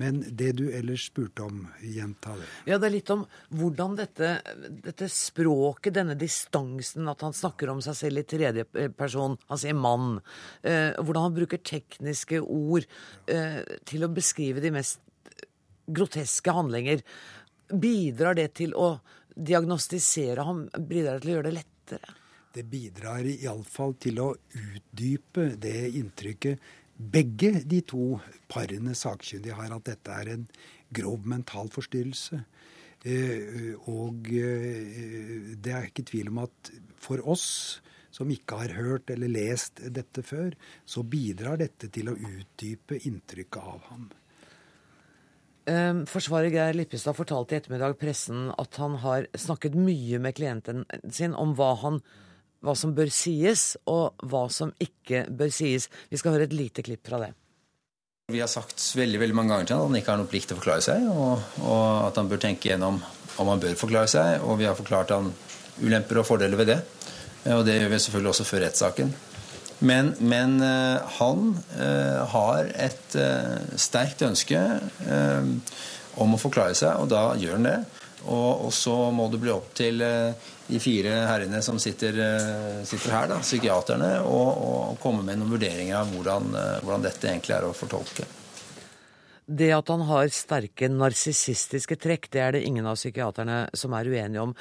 Men 0.00 0.22
det 0.24 0.54
du 0.56 0.62
ellers 0.72 1.10
spurte 1.10 1.44
om, 1.44 1.66
gjenta 1.84 2.32
det. 2.38 2.46
Ja, 2.70 2.78
det 2.80 2.88
er 2.88 2.94
litt 2.94 3.10
om 3.12 3.26
hvordan 3.52 3.98
dette, 3.98 4.30
dette 4.86 5.10
språket, 5.12 5.92
denne 5.98 6.16
distansen, 6.16 7.08
at 7.10 7.20
han 7.26 7.36
snakker 7.36 7.68
om 7.68 7.82
seg 7.84 7.98
selv 7.98 8.22
i 8.22 8.24
tredje 8.30 8.64
person, 8.96 9.36
han 9.50 9.60
sier 9.60 9.76
mann, 9.76 10.14
eh, 10.64 10.96
hvordan 10.96 11.28
han 11.28 11.36
bruker 11.36 11.60
tekniske 11.60 12.40
ord 12.40 12.88
eh, 13.28 13.60
til 13.90 14.06
å 14.06 14.12
beskrive 14.14 14.64
de 14.64 14.72
mest 14.78 15.02
groteske 15.90 16.54
handlinger. 16.54 17.04
Bidrar 17.68 18.38
det 18.40 18.54
til 18.62 18.72
å 18.78 18.94
diagnostisere 19.36 20.48
ham? 20.48 20.64
Bidrar 20.80 21.18
det 21.18 21.26
til 21.26 21.34
å 21.34 21.36
gjøre 21.36 21.50
det 21.50 21.58
lettere? 21.60 22.19
Det 22.54 22.64
bidrar 22.66 23.26
iallfall 23.30 23.94
til 24.02 24.18
å 24.22 24.32
utdype 24.34 25.52
det 25.62 25.90
inntrykket 26.00 26.58
begge 27.00 27.62
de 27.64 27.80
to 27.86 28.18
parene 28.50 28.94
sakkyndige 28.98 29.56
har, 29.56 29.72
at 29.72 29.86
dette 29.88 30.16
er 30.22 30.32
en 30.34 30.46
grov 30.92 31.26
mental 31.28 31.70
forstyrrelse. 31.72 32.42
Eh, 33.08 33.72
og 33.88 34.28
eh, 34.36 35.54
det 35.56 35.72
er 35.72 35.88
ikke 35.88 36.04
tvil 36.10 36.28
om 36.32 36.42
at 36.42 36.72
for 37.00 37.22
oss 37.24 37.80
som 38.12 38.30
ikke 38.32 38.58
har 38.64 38.74
hørt 38.76 39.10
eller 39.14 39.30
lest 39.30 39.80
dette 39.94 40.24
før, 40.26 40.52
så 40.84 41.04
bidrar 41.06 41.60
dette 41.62 41.88
til 41.94 42.10
å 42.10 42.16
utdype 42.18 42.98
inntrykket 43.08 43.60
av 43.62 43.86
ham. 43.88 44.08
Eh, 45.70 46.02
Forsvarer 46.10 46.52
Geir 46.52 46.76
Lippestad 46.76 47.16
fortalte 47.16 47.54
i 47.54 47.60
ettermiddag 47.60 47.96
pressen 48.00 48.50
at 48.58 48.76
han 48.82 48.98
har 49.04 49.30
snakket 49.38 49.78
mye 49.78 50.20
med 50.20 50.36
klienten 50.36 50.84
sin 51.08 51.36
om 51.38 51.54
hva, 51.56 51.72
han, 51.84 52.02
hva 52.64 52.74
som 52.76 52.94
bør 52.96 53.10
sies, 53.14 53.74
og 53.88 54.20
hva 54.28 54.46
som 54.52 54.72
ikke 54.80 55.24
bør 55.32 55.52
sies. 55.54 55.88
Vi 56.10 56.20
skal 56.20 56.36
høre 56.36 56.48
et 56.48 56.56
lite 56.56 56.84
klipp 56.86 57.06
fra 57.08 57.22
det. 57.22 57.32
Vi 58.30 58.42
har 58.42 58.50
sagt 58.50 58.82
veldig 58.94 59.18
veldig 59.18 59.34
mange 59.34 59.54
ganger 59.54 59.66
til 59.66 59.76
han 59.76 59.82
at 59.82 59.90
han 59.90 60.00
ikke 60.00 60.12
har 60.12 60.20
noen 60.20 60.30
plikt 60.30 60.50
til 60.50 60.56
å 60.56 60.60
forklare 60.60 60.84
seg, 60.86 61.08
og, 61.10 61.48
og 61.64 61.86
at 62.10 62.20
han 62.20 62.30
bør 62.30 62.42
tenke 62.44 62.70
gjennom 62.70 63.00
om 63.40 63.48
han 63.48 63.62
bør 63.62 63.78
forklare 63.80 64.10
seg. 64.12 64.44
Og 64.44 64.60
vi 64.60 64.68
har 64.68 64.78
forklart 64.78 65.14
han 65.14 65.32
ulemper 65.80 66.20
og 66.20 66.28
fordeler 66.28 66.60
ved 66.60 66.70
det. 66.74 66.78
Og 67.56 67.64
det 67.66 67.78
gjør 67.78 67.92
vi 67.94 68.00
selvfølgelig 68.04 68.32
også 68.34 68.46
før 68.46 68.64
rettssaken. 68.66 69.12
Men, 69.80 70.12
men 70.20 70.58
eh, 70.60 71.12
han 71.16 71.54
uh, 71.80 72.18
har 72.28 72.68
et 72.76 73.14
uh, 73.16 73.56
sterkt 73.80 74.20
ønske 74.26 74.58
uh, 74.60 75.46
om 76.20 76.36
å 76.36 76.40
forklare 76.40 76.76
seg, 76.76 77.00
og 77.00 77.08
da 77.08 77.30
gjør 77.40 77.56
han 77.56 77.64
det. 77.64 77.78
Og, 78.28 78.66
og 78.66 78.72
så 78.74 78.94
må 79.14 79.28
det 79.32 79.40
bli 79.40 79.52
opp 79.52 79.70
til 79.76 80.02
eh, 80.04 80.50
de 80.68 80.80
fire 80.82 81.14
herrene 81.30 81.62
som 81.64 81.78
sitter, 81.80 82.18
eh, 82.20 82.82
sitter 82.88 83.14
her, 83.16 83.30
da, 83.32 83.40
psykiaterne, 83.40 84.10
å 84.26 84.98
komme 85.00 85.24
med 85.26 85.40
noen 85.40 85.54
vurderinger 85.54 85.96
av 86.02 86.12
hvordan, 86.12 86.52
eh, 86.52 86.76
hvordan 86.84 87.08
dette 87.08 87.30
egentlig 87.30 87.56
er 87.56 87.66
å 87.68 87.74
fortolke. 87.76 88.28
Det 89.50 89.72
at 89.74 89.90
han 89.90 90.04
har 90.06 90.30
sterke 90.30 90.90
narsissistiske 90.92 91.96
trekk, 91.98 92.30
det 92.30 92.42
er 92.44 92.54
det 92.54 92.64
ingen 92.68 92.86
av 92.86 93.00
psykiaterne 93.00 93.64
som 93.74 93.96
er 93.98 94.12
uenige 94.12 94.44
om. 94.44 94.54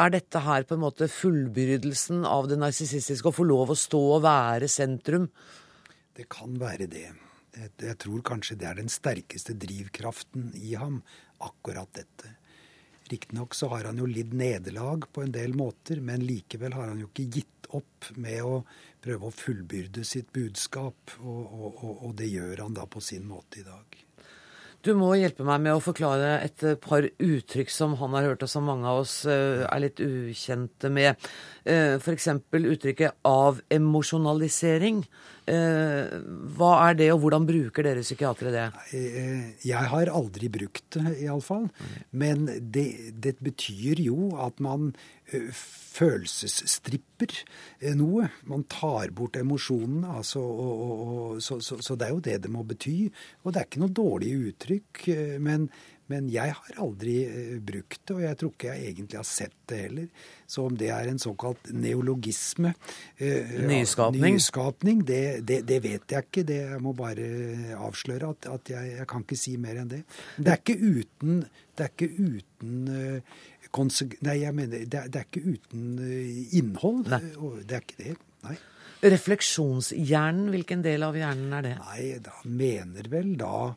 Er 0.00 0.12
dette 0.14 0.42
her 0.42 0.64
på 0.66 0.74
en 0.74 0.82
måte 0.82 1.10
fullbyrdelsen 1.10 2.24
av 2.26 2.48
det 2.50 2.58
narsissistiske, 2.58 3.28
å 3.28 3.36
få 3.36 3.46
lov 3.46 3.74
å 3.74 3.78
stå 3.78 4.00
og 4.16 4.22
være 4.24 4.70
sentrum? 4.70 5.28
Det 6.16 6.26
kan 6.32 6.56
være 6.58 6.88
det. 6.90 7.10
Jeg, 7.54 7.70
jeg 7.82 7.98
tror 8.02 8.22
kanskje 8.26 8.56
det 8.58 8.68
er 8.70 8.78
den 8.80 8.90
sterkeste 8.90 9.54
drivkraften 9.58 10.50
i 10.58 10.74
ham, 10.78 11.02
akkurat 11.46 11.90
dette. 11.96 12.36
Riktignok 13.10 13.54
så 13.54 13.68
har 13.72 13.88
han 13.88 13.98
jo 13.98 14.06
lidd 14.06 14.34
nederlag 14.38 15.08
på 15.12 15.24
en 15.24 15.32
del 15.34 15.56
måter, 15.58 15.98
men 16.04 16.22
likevel 16.22 16.76
har 16.76 16.92
han 16.92 17.00
jo 17.02 17.08
ikke 17.10 17.30
gitt 17.40 17.70
opp 17.74 18.10
med 18.14 18.42
å 18.46 18.60
prøve 19.02 19.26
å 19.26 19.34
fullbyrde 19.34 20.04
sitt 20.06 20.30
budskap, 20.34 21.16
og, 21.18 21.40
og, 21.40 21.80
og, 21.96 22.12
det 22.18 22.30
gjør 22.30 22.64
han 22.66 22.76
da 22.76 22.86
på 22.90 23.02
sin 23.02 23.26
måte 23.26 23.62
i 23.62 23.66
dag. 23.66 23.98
Du 24.80 24.94
må 24.96 25.10
hjelpe 25.18 25.44
meg 25.44 25.60
med 25.60 25.76
å 25.76 25.82
forklare 25.84 26.38
et 26.40 26.62
par 26.80 27.04
uttrykk 27.04 27.72
som 27.72 27.98
han 28.00 28.14
har 28.16 28.30
hørt, 28.30 28.46
og 28.46 28.48
som 28.48 28.64
mange 28.64 28.88
av 28.88 29.02
oss 29.02 29.26
eh, 29.28 29.66
er 29.66 29.82
litt 29.82 30.00
ukjente 30.00 30.88
med. 30.88 31.20
F.eks. 31.66 32.28
uttrykket 32.48 33.20
'avemosjonalisering'. 33.28 35.02
Hva 35.50 36.70
er 36.86 36.98
det, 36.98 37.10
og 37.14 37.22
hvordan 37.24 37.46
bruker 37.48 37.86
dere 37.86 38.04
psykiatere 38.04 38.52
det? 38.54 38.66
Jeg 39.66 39.92
har 39.92 40.12
aldri 40.14 40.50
brukt 40.52 40.96
det, 40.96 41.16
iallfall. 41.24 41.68
Men 42.10 42.46
det, 42.46 42.88
det 43.18 43.36
betyr 43.42 44.02
jo 44.04 44.30
at 44.40 44.60
man 44.62 44.92
følelsesstripper 45.30 47.34
noe. 47.98 48.28
Man 48.48 48.64
tar 48.70 49.10
bort 49.14 49.36
emosjonene. 49.40 50.16
Altså, 50.20 50.40
og, 50.40 51.42
så, 51.42 51.60
så, 51.64 51.78
så, 51.82 51.96
det 51.98 52.08
er 52.08 52.14
jo 52.14 52.24
det 52.24 52.38
det 52.46 52.52
må 52.52 52.64
bety. 52.66 53.10
Og 53.44 53.52
det 53.52 53.62
er 53.62 53.68
ikke 53.68 53.84
noe 53.84 53.98
dårlig 54.00 54.32
uttrykk. 54.50 55.04
Men, 55.42 55.68
men 56.10 56.28
jeg 56.32 56.54
har 56.56 56.78
aldri 56.82 57.14
brukt 57.64 58.00
det, 58.02 58.16
og 58.16 58.22
jeg 58.24 58.38
tror 58.40 58.52
ikke 58.54 58.72
jeg 58.74 58.92
egentlig 58.92 59.18
har 59.20 59.28
sett 59.28 59.56
det 59.70 59.78
heller. 59.84 60.08
Så 60.50 60.64
om 60.66 60.78
det 60.78 60.88
er 60.90 61.10
en 61.10 61.20
såkalt 61.22 61.70
neologisme 61.70 62.72
Nyskapning? 63.20 64.24
nyskapning 64.24 65.04
det, 65.06 65.22
det, 65.46 65.60
det, 65.68 65.78
vet 65.84 66.10
jeg 66.10 66.26
ikke. 66.26 66.44
Det 66.48 66.58
jeg 66.64 66.80
må 66.82 66.94
bare 66.98 67.28
avsløre 67.78 68.32
at, 68.34 68.50
at 68.50 68.72
jeg, 68.74 68.96
jeg, 68.96 69.06
kan 69.10 69.26
ikke 69.26 69.38
si 69.38 69.54
mer 69.62 69.78
enn 69.82 69.92
det. 69.92 70.02
Det 70.36 70.54
er 70.54 70.58
ikke 70.58 70.78
uten, 70.80 71.44
det 71.78 71.86
er 71.86 71.94
ikke 71.94 72.10
uten 72.18 72.90
Nei, 73.70 74.40
jeg 74.40 74.50
mener, 74.50 74.82
det 74.82 74.98
er, 74.98 75.06
det 75.06 75.20
er 75.20 75.26
ikke 75.28 75.46
uten 75.46 75.90
innhold. 76.58 77.04
Nei. 77.06 77.20
Det 77.62 77.76
er 77.76 77.84
ikke 77.84 77.98
det. 78.00 78.14
Nei. 78.48 78.56
Refleksjonshjernen, 79.00 80.50
hvilken 80.52 80.82
del 80.84 81.04
av 81.06 81.16
hjernen 81.16 81.54
er 81.56 81.64
det? 81.64 81.76
Nei, 81.80 82.08
da 82.24 82.34
mener 82.44 83.06
vel 83.12 83.30
da 83.40 83.70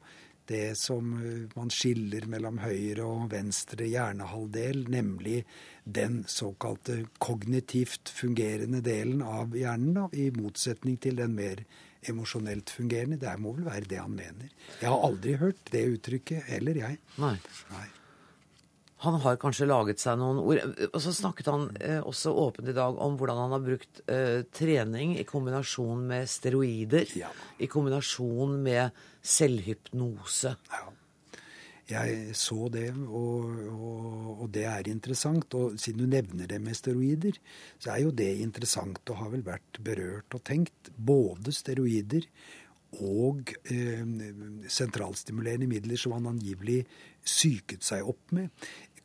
det 0.50 0.76
som 0.80 1.14
man 1.56 1.72
skiller 1.74 2.28
mellom 2.32 2.60
høyre 2.64 3.06
og 3.06 3.30
venstre 3.32 3.88
hjernehalvdel, 3.90 4.86
nemlig 4.92 5.44
den 5.84 6.22
såkalte 6.28 7.04
kognitivt 7.24 8.12
fungerende 8.14 8.84
delen 8.86 9.24
av 9.26 9.56
hjernen, 9.58 9.98
da, 9.98 10.06
i 10.14 10.30
motsetning 10.36 11.00
til 11.02 11.20
den 11.20 11.36
mer 11.38 11.64
emosjonelt 12.10 12.72
fungerende. 12.74 13.20
Det 13.22 13.34
må 13.40 13.56
vel 13.58 13.68
være 13.68 13.90
det 13.90 14.00
han 14.02 14.16
mener. 14.16 14.54
Jeg 14.82 14.92
har 14.92 15.04
aldri 15.08 15.36
hørt 15.40 15.72
det 15.72 15.84
uttrykket, 15.98 16.48
heller 16.52 16.80
jeg. 16.84 17.00
Nei. 17.24 17.36
Nei. 17.72 17.90
Han 19.04 19.20
har 19.24 19.40
kanskje 19.42 19.68
laget 19.68 20.00
seg 20.00 20.18
noen 20.20 20.40
ord. 20.40 20.62
Og 20.90 21.00
så 21.04 21.12
snakket 21.16 21.50
han 21.52 21.68
eh, 21.84 22.00
også 22.00 22.32
åpent 22.46 22.72
i 22.72 22.76
dag 22.78 22.98
om 23.04 23.18
hvordan 23.20 23.42
han 23.42 23.56
har 23.58 23.64
brukt 23.66 24.04
eh, 24.08 24.46
trening 24.56 25.18
i 25.20 25.28
kombinasjon 25.28 26.06
med 26.08 26.32
steroider. 26.32 27.12
Ja. 27.20 27.32
I 27.60 27.68
kombinasjon 27.72 28.58
med 28.64 29.06
selvhypnose. 29.36 30.56
Ja. 30.72 30.86
Jeg 31.92 32.32
så 32.40 32.70
det, 32.72 32.94
og, 32.96 33.50
og, 33.74 34.28
og, 34.38 34.46
det 34.56 34.64
er 34.72 34.88
interessant. 34.88 35.52
Og 35.60 35.76
siden 35.82 36.06
du 36.06 36.08
nevner 36.16 36.48
det 36.48 36.62
med 36.64 36.78
steroider, 36.80 37.36
så 37.84 37.92
er 37.94 38.06
jo 38.06 38.16
det 38.16 38.32
interessant 38.40 39.04
og 39.12 39.20
har 39.20 39.34
vel 39.34 39.44
vært 39.46 39.82
berørt 39.84 40.38
og 40.38 40.46
tenkt. 40.48 40.94
Både 40.96 41.52
steroider 41.52 42.30
og 43.02 43.52
eh, 43.74 44.06
sentralstimulerende 44.70 45.68
midler 45.70 46.00
som 46.00 46.16
han 46.18 46.30
angivelig 46.36 46.84
psyket 47.24 47.86
seg 47.86 48.08
opp 48.08 48.34
med, 48.36 48.52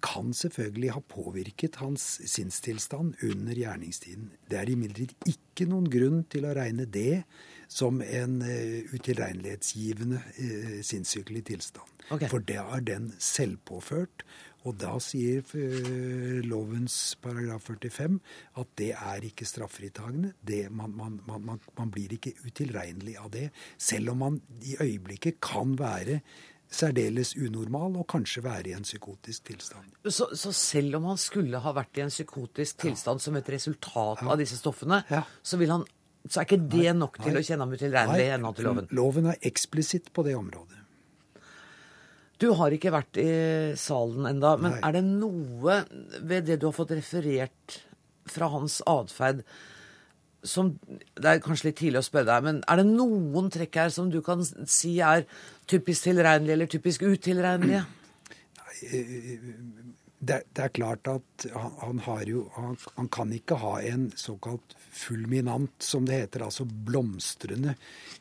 kan 0.05 0.33
selvfølgelig 0.35 0.91
ha 0.95 1.01
påvirket 1.11 1.79
hans 1.83 2.05
sinnstilstand 2.31 3.15
under 3.25 3.59
gjerningstiden. 3.59 4.31
Det 4.51 4.59
er 4.61 4.71
imidlertid 4.71 5.31
ikke 5.31 5.67
noen 5.71 5.89
grunn 5.91 6.23
til 6.31 6.47
å 6.47 6.55
regne 6.57 6.87
det 6.87 7.25
som 7.69 8.01
en 8.03 8.41
uh, 8.43 8.95
utilregnelighetsgivende 8.95 10.21
uh, 10.23 10.77
sinnssykelig 10.87 11.45
tilstand. 11.51 11.97
Okay. 12.09 12.31
For 12.31 12.45
det 12.45 12.61
er 12.63 12.85
den 12.87 13.11
selvpåført. 13.21 14.25
Og 14.67 14.75
da 14.81 14.95
sier 15.03 15.43
uh, 15.55 16.39
lovens 16.47 17.17
paragraf 17.23 17.69
45 17.69 18.19
at 18.63 18.71
det 18.81 18.93
er 18.97 19.27
ikke 19.29 19.47
strafffritagende. 19.49 20.33
Man, 20.71 20.95
man, 20.97 21.19
man, 21.27 21.61
man 21.79 21.93
blir 21.95 22.15
ikke 22.17 22.37
utilregnelig 22.47 23.19
av 23.21 23.33
det, 23.35 23.49
selv 23.77 24.15
om 24.15 24.25
man 24.25 24.41
i 24.63 24.79
øyeblikket 24.81 25.43
kan 25.45 25.77
være 25.79 26.23
særdeles 26.69 27.33
unormal 27.41 27.97
og 28.03 28.07
kanskje 28.13 28.43
være 28.45 28.71
i 28.71 28.75
en 28.77 28.85
psykotisk 28.87 29.47
tilstand. 29.49 29.93
Så, 30.05 30.29
så, 30.37 30.53
selv 30.53 30.99
om 30.99 31.09
han 31.09 31.21
skulle 31.21 31.61
ha 31.65 31.73
vært 31.77 32.01
i 32.01 32.05
en 32.05 32.13
psykotisk 32.13 32.83
tilstand 32.85 33.23
ja. 33.23 33.25
som 33.25 33.39
et 33.41 33.49
resultat 33.55 34.25
ja. 34.25 34.29
av 34.29 34.41
disse 34.41 34.59
stoffene, 34.61 35.01
ja. 35.09 35.23
så, 35.43 35.61
han, 35.71 35.87
så, 36.27 36.41
er 36.41 36.49
ikke 36.49 36.61
det 36.77 36.93
nok 36.99 37.17
til 37.23 37.33
nei, 37.33 37.41
å 37.41 37.49
kjenne 37.49 37.65
ham 37.65 37.73
utilregnelig 37.79 38.27
i 38.27 38.35
henhold 38.35 38.59
til 38.59 38.69
loven? 38.69 38.91
Loven 39.01 39.31
er 39.33 39.41
eksplisitt 39.49 40.13
på 40.13 40.27
det 40.29 40.37
området. 40.39 40.77
Du 42.39 42.53
har 42.55 42.75
ikke 42.75 42.93
vært 42.95 43.19
i 43.19 43.31
salen 43.81 44.29
enda, 44.31 44.53
men 44.61 44.77
nei. 44.77 44.83
er 44.87 44.95
det 44.95 45.07
noe 45.09 45.81
ved 46.21 46.47
det 46.47 46.61
du 46.61 46.69
har 46.69 46.77
fått 46.77 46.95
referert 46.95 47.81
fra 48.29 48.51
hans 48.53 48.79
atferd 48.87 49.43
som 50.47 50.79
Det 50.89 51.27
er 51.27 51.41
kanskje 51.43 51.69
litt 51.69 51.79
tidlig 51.81 51.99
å 51.99 52.07
spørre 52.07 52.29
deg, 52.31 52.45
men 52.47 52.59
er 52.71 52.81
det 52.81 52.87
noen 52.87 53.49
trekk 53.51 53.75
her 53.81 53.91
som 53.91 54.11
du 54.11 54.21
kan 54.23 54.45
si 54.71 54.99
er 55.03 55.25
typisk 55.67 56.07
tilregnelige 56.07 56.55
eller 56.55 56.71
typisk 56.71 57.03
utilregnelige? 57.03 57.85
Det, 60.19 60.41
det, 60.53 60.63
er 60.65 60.73
klart 60.75 61.07
at 61.07 61.45
han, 61.55 62.01
han 62.03 62.23
jo 62.27 62.41
han, 62.57 62.75
han, 62.97 63.09
kan 63.15 63.31
ikke 63.31 63.61
ha 63.63 63.77
en 63.87 64.09
såkalt 64.19 64.75
fulminant, 64.91 65.77
som 65.83 66.09
det 66.09 66.17
heter, 66.25 66.43
altså 66.49 66.67
blomstrende 66.67 67.77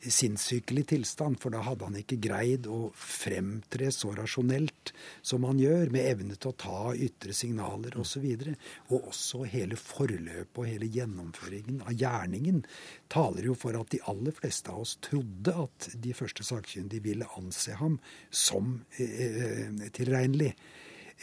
sinnssykelig 0.05 0.85
tilstand. 0.93 1.39
For 1.41 1.53
da 1.53 1.63
hadde 1.65 1.89
han 1.89 1.97
ikke 1.97 2.19
greid 2.21 2.69
å 2.69 2.91
fremtre 2.93 3.89
så 3.95 4.13
rasjonelt 4.17 4.93
som 5.25 5.47
han 5.49 5.57
gjør, 5.61 5.89
med 5.93 6.11
evne 6.11 6.37
til 6.37 6.53
å 6.53 6.57
ta 6.61 6.93
ytre 6.93 7.33
signaler 7.33 7.97
osv. 7.97 8.29
Og, 8.29 8.45
så 8.45 8.93
og 8.93 9.09
også 9.11 9.43
hele 9.49 9.81
forløpet 9.81 10.61
og 10.61 10.69
hele 10.69 10.89
gjennomføringen 10.93 11.81
av 11.81 11.97
gjerningen 11.97 12.61
taler 13.09 13.49
jo 13.49 13.57
for 13.57 13.77
at 13.79 13.89
de 13.93 14.03
aller 14.05 14.35
fleste 14.37 14.69
av 14.73 14.85
oss 14.85 14.97
trodde 15.01 15.53
at 15.65 15.89
de 15.97 16.13
første 16.17 16.45
sakkyndige 16.45 17.09
ville 17.09 17.29
anse 17.39 17.73
ham 17.81 17.97
som 18.29 18.83
eh, 18.99 19.23
eh 19.33 19.89
tilregnelig. 19.97 20.53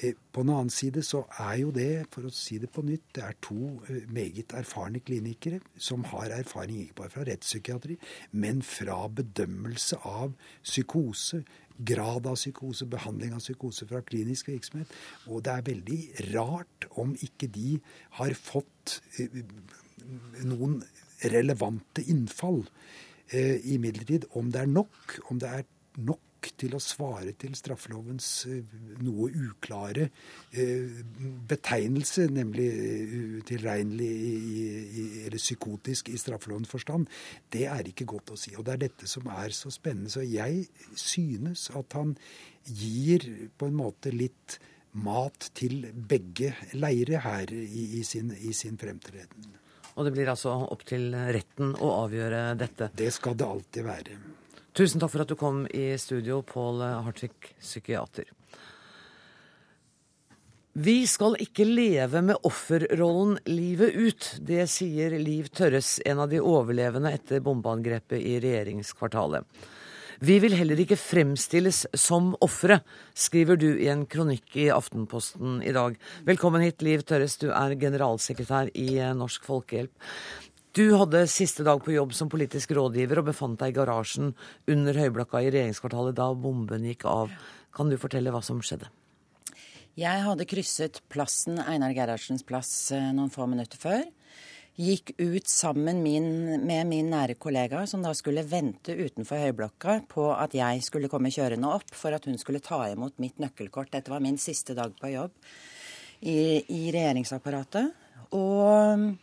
Eh, 0.02 0.14
på 0.32 0.42
den 0.42 0.50
annen 0.50 0.72
side 0.74 1.04
så 1.06 1.22
er 1.38 1.60
jo 1.60 1.70
det, 1.74 2.06
for 2.10 2.26
å 2.26 2.32
si 2.34 2.56
det 2.58 2.70
på 2.74 2.82
nytt, 2.82 3.06
det 3.14 3.22
er 3.22 3.36
to 3.44 3.76
eh, 3.86 4.08
meget 4.10 4.54
erfarne 4.58 4.98
klinikere 5.04 5.60
som 5.78 6.02
har 6.10 6.34
erfaring 6.34 6.80
ikke 6.82 6.98
bare 7.02 7.12
fra 7.12 7.26
rettspsykiatri, 7.28 7.98
men 8.42 8.62
fra 8.66 9.04
bedømmelse 9.20 10.00
av 10.10 10.34
psykose, 10.64 11.44
grad 11.78 12.26
av 12.30 12.38
psykose, 12.38 12.88
behandling 12.90 13.36
av 13.36 13.42
psykose 13.42 13.86
fra 13.90 14.02
klinisk 14.06 14.50
virksomhet. 14.50 14.90
Og 15.30 15.46
det 15.46 15.54
er 15.54 15.70
veldig 15.70 16.00
rart 16.34 16.88
om 16.98 17.14
ikke 17.14 17.50
de 17.54 17.78
har 18.18 18.34
fått 18.38 18.98
eh, 19.22 19.42
noen 20.42 20.80
relevante 21.30 22.02
innfall. 22.10 22.64
Imidlertid, 23.34 24.26
om 24.36 24.50
det 24.52 24.60
er 24.60 24.68
nok, 24.68 25.14
om 25.32 25.38
det 25.40 25.48
er 25.48 25.62
nok 26.04 26.20
til 26.60 26.74
å 26.76 26.82
svare 26.82 27.32
til 27.40 27.54
straffelovens 27.58 28.28
eh, 28.50 28.74
noe 29.04 29.30
uklare 29.30 30.08
eh, 30.52 31.00
betegnelse, 31.48 32.28
nemlig 32.34 32.68
eh, 32.72 33.16
utilregnelig 33.40 34.10
eller 35.24 35.40
psykotisk 35.40 36.10
i 36.12 36.20
straffelovens 36.20 36.70
forstand, 36.70 37.08
det 37.54 37.66
er 37.70 37.90
ikke 37.90 38.08
godt 38.14 38.34
å 38.34 38.38
si. 38.40 38.54
Og 38.58 38.66
det 38.66 38.76
er 38.76 38.84
dette 38.86 39.10
som 39.10 39.28
er 39.32 39.54
så 39.56 39.72
spennende. 39.74 40.12
Så 40.12 40.24
jeg 40.26 40.68
synes 40.98 41.68
at 41.74 41.96
han 41.98 42.14
gir 42.64 43.26
på 43.58 43.68
en 43.68 43.76
måte 43.78 44.12
litt 44.14 44.58
mat 45.04 45.50
til 45.58 45.88
begge 45.92 46.52
leire 46.78 47.24
her 47.24 47.50
i, 47.50 47.98
i, 47.98 48.04
sin, 48.06 48.30
i 48.30 48.54
sin 48.54 48.78
fremtreden. 48.78 49.52
Og 49.94 50.06
det 50.06 50.14
blir 50.14 50.30
altså 50.30 50.54
opp 50.74 50.82
til 50.86 51.12
retten 51.14 51.74
å 51.82 51.90
avgjøre 52.04 52.46
dette? 52.58 52.90
Det 52.98 53.10
skal 53.14 53.36
det 53.38 53.46
alltid 53.46 53.86
være. 53.86 54.16
Tusen 54.74 54.98
takk 54.98 55.12
for 55.12 55.22
at 55.22 55.30
du 55.30 55.36
kom 55.38 55.66
i 55.70 55.92
studio, 56.02 56.40
Pål 56.42 56.80
Hartvig, 57.06 57.30
psykiater. 57.62 58.26
Vi 60.74 61.04
skal 61.06 61.36
ikke 61.38 61.62
leve 61.68 62.18
med 62.26 62.42
offerrollen 62.42 63.36
livet 63.46 63.94
ut. 63.94 64.30
Det 64.42 64.64
sier 64.66 65.14
Liv 65.22 65.46
Tørres, 65.54 66.00
en 66.02 66.24
av 66.24 66.32
de 66.32 66.40
overlevende 66.42 67.12
etter 67.14 67.38
bombeangrepet 67.46 68.18
i 68.18 68.40
regjeringskvartalet. 68.42 69.46
Vi 70.18 70.40
vil 70.42 70.56
heller 70.58 70.82
ikke 70.82 70.98
fremstilles 70.98 71.84
som 71.94 72.32
ofre, 72.42 72.80
skriver 73.14 73.60
du 73.60 73.68
i 73.76 73.86
en 73.92 74.02
kronikk 74.10 74.58
i 74.58 74.72
Aftenposten 74.74 75.60
i 75.62 75.74
dag. 75.74 75.94
Velkommen 76.26 76.66
hit, 76.66 76.82
Liv 76.82 77.06
Tørres, 77.06 77.38
du 77.38 77.52
er 77.54 77.76
generalsekretær 77.78 78.74
i 78.74 78.98
Norsk 79.14 79.46
Folkehjelp. 79.46 79.94
Du 80.74 80.88
hadde 80.98 81.20
siste 81.30 81.62
dag 81.62 81.78
på 81.84 81.92
jobb 81.94 82.10
som 82.18 82.26
politisk 82.26 82.72
rådgiver 82.74 83.20
og 83.20 83.28
befant 83.28 83.60
deg 83.60 83.70
i 83.70 83.74
garasjen 83.76 84.32
under 84.66 84.96
Høyblokka 84.98 85.38
i 85.44 85.52
regjeringskvartalet 85.54 86.16
da 86.18 86.26
bomben 86.34 86.88
gikk 86.88 87.04
av. 87.06 87.30
Kan 87.70 87.92
du 87.92 87.94
fortelle 88.02 88.32
hva 88.34 88.40
som 88.42 88.58
skjedde? 88.58 88.88
Jeg 89.94 90.24
hadde 90.26 90.46
krysset 90.50 90.98
plassen, 91.14 91.60
Einar 91.62 91.94
Gerhardsens 91.94 92.42
plass 92.42 92.72
eh, 92.90 93.12
noen 93.14 93.30
få 93.30 93.46
minutter 93.46 93.78
før. 93.78 94.02
Gikk 94.74 95.12
ut 95.20 95.46
sammen 95.46 96.00
min, 96.02 96.26
med 96.66 96.90
min 96.90 97.12
nære 97.12 97.36
kollega, 97.38 97.84
som 97.86 98.02
da 98.02 98.10
skulle 98.18 98.42
vente 98.42 98.96
utenfor 98.98 99.44
høyblokka 99.44 100.00
på 100.10 100.26
at 100.34 100.56
jeg 100.58 100.82
skulle 100.82 101.12
komme 101.12 101.30
kjørende 101.30 101.70
opp 101.70 101.94
for 101.94 102.18
at 102.18 102.26
hun 102.26 102.40
skulle 102.42 102.64
ta 102.64 102.80
imot 102.90 103.22
mitt 103.22 103.38
nøkkelkort. 103.38 103.92
Dette 103.94 104.10
var 104.10 104.26
min 104.26 104.42
siste 104.42 104.74
dag 104.74 104.98
på 104.98 105.14
jobb 105.14 105.38
i, 106.26 106.64
i 106.66 106.88
regjeringsapparatet. 106.90 107.94
Og 108.34 109.14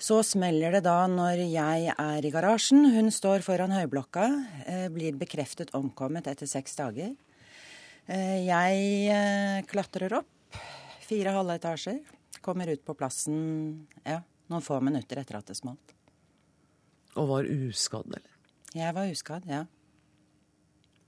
så 0.00 0.22
smeller 0.24 0.72
det 0.72 0.84
da 0.86 1.04
når 1.10 1.42
jeg 1.52 1.92
er 1.92 2.24
i 2.24 2.32
garasjen. 2.32 2.86
Hun 2.94 3.10
står 3.12 3.44
foran 3.44 3.74
høyblokka, 3.74 4.26
eh, 4.64 4.86
blir 4.88 5.18
bekreftet 5.20 5.74
omkommet 5.76 6.26
etter 6.30 6.48
seks 6.48 6.78
dager. 6.78 7.12
Eh, 8.08 8.38
jeg 8.46 9.10
eh, 9.12 9.60
klatrer 9.68 10.16
opp 10.16 10.60
fire 11.04 11.34
halve 11.36 11.58
etasjer. 11.60 12.00
Kommer 12.40 12.72
ut 12.72 12.82
på 12.84 12.96
plassen 12.96 13.86
ja, 14.06 14.22
noen 14.48 14.64
få 14.64 14.80
minutter 14.80 15.20
etter 15.20 15.36
at 15.36 15.52
det 15.52 15.58
smalt. 15.58 15.92
Og 17.20 17.28
var 17.28 17.44
uskadd, 17.50 18.08
eller? 18.08 18.36
Jeg 18.72 18.94
var 18.96 19.10
uskadd, 19.10 19.48
ja. 19.50 19.64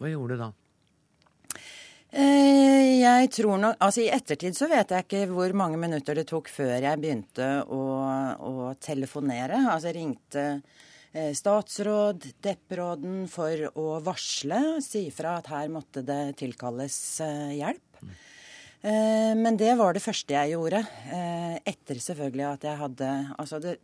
Hva 0.02 0.10
gjorde 0.10 0.36
du 0.36 0.42
da? 0.42 0.50
Eh, 2.12 3.00
jeg 3.00 3.28
tror 3.32 3.56
nok 3.56 3.78
Altså 3.80 4.02
I 4.02 4.10
ettertid 4.12 4.52
så 4.52 4.66
vet 4.68 4.90
jeg 4.92 5.06
ikke 5.06 5.22
hvor 5.32 5.54
mange 5.56 5.78
minutter 5.80 6.18
det 6.18 6.26
tok 6.28 6.50
før 6.52 6.74
jeg 6.76 7.00
begynte 7.00 7.50
å, 7.64 7.82
å 8.36 8.72
telefonere. 8.84 9.64
Altså 9.72 9.94
ringte 9.96 10.46
Eh, 11.12 11.34
statsråd, 11.36 12.24
depperåden, 12.40 13.26
for 13.28 13.66
å 13.76 13.98
varsle, 14.00 14.78
si 14.80 15.10
fra 15.12 15.34
at 15.42 15.50
her 15.52 15.68
måtte 15.68 16.00
det 16.08 16.38
tilkalles 16.40 16.96
eh, 17.20 17.50
hjelp. 17.58 17.88
Men 18.82 19.54
det 19.54 19.76
var 19.78 19.94
det 19.94 20.00
første 20.02 20.34
jeg 20.34 20.56
gjorde. 20.56 20.80
Etter 21.70 22.00
selvfølgelig 22.02 22.46
at 22.48 22.64
jeg 22.66 22.80
hadde 22.80 23.10
Altså 23.38 23.60
det 23.62 23.76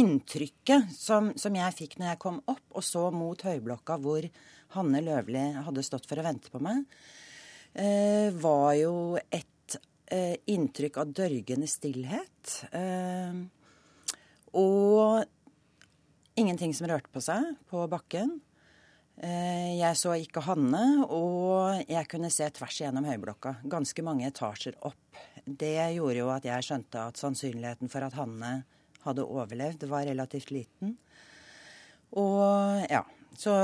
inntrykket 0.00 0.94
som, 0.96 1.28
som 1.36 1.58
jeg 1.58 1.74
fikk 1.76 1.98
når 1.98 2.08
jeg 2.08 2.20
kom 2.22 2.38
opp 2.48 2.64
og 2.72 2.86
så 2.86 3.02
mot 3.12 3.44
høyblokka 3.44 3.98
hvor 4.00 4.24
Hanne 4.78 5.02
Løvli 5.04 5.42
hadde 5.60 5.84
stått 5.84 6.08
for 6.08 6.22
å 6.22 6.24
vente 6.24 6.48
på 6.48 6.62
meg, 6.64 6.86
var 7.76 8.70
jo 8.78 9.18
et 9.28 9.76
inntrykk 10.48 11.00
av 11.02 11.10
dørgende 11.12 11.68
stillhet. 11.68 12.52
Og 14.56 15.26
Ingenting 16.36 16.74
som 16.76 16.84
rørte 16.90 17.08
på 17.08 17.20
seg 17.24 17.54
på 17.70 17.86
bakken. 17.88 18.34
Eh, 19.16 19.72
jeg 19.78 19.96
så 19.96 20.12
ikke 20.20 20.42
Hanne, 20.44 21.06
og 21.08 21.78
jeg 21.88 22.08
kunne 22.12 22.28
se 22.32 22.44
tvers 22.52 22.76
igjennom 22.76 23.06
høyblokka. 23.08 23.54
Ganske 23.72 24.04
mange 24.04 24.28
etasjer 24.28 24.76
opp. 24.84 25.16
Det 25.46 25.78
gjorde 25.96 26.18
jo 26.18 26.28
at 26.34 26.44
jeg 26.44 26.66
skjønte 26.66 27.06
at 27.08 27.16
sannsynligheten 27.22 27.88
for 27.88 28.04
at 28.04 28.18
Hanne 28.20 28.50
hadde 29.06 29.24
overlevd, 29.24 29.86
var 29.88 30.04
relativt 30.04 30.52
liten. 30.52 30.98
Og 32.20 32.84
ja, 32.92 33.00
så 33.32 33.56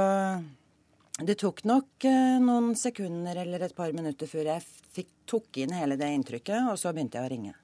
det 1.26 1.38
tok 1.42 1.62
nok 1.68 2.06
eh, 2.08 2.38
noen 2.42 2.72
sekunder 2.78 3.42
eller 3.44 3.66
et 3.66 3.74
par 3.76 3.92
minutter 3.94 4.28
før 4.30 4.54
jeg 4.54 4.64
fikk, 4.96 5.10
tok 5.28 5.60
inn 5.62 5.74
hele 5.76 5.98
det 6.00 6.08
inntrykket, 6.14 6.70
og 6.70 6.78
så 6.80 6.92
begynte 6.92 7.20
jeg 7.20 7.28
å 7.28 7.32
ringe. 7.32 7.54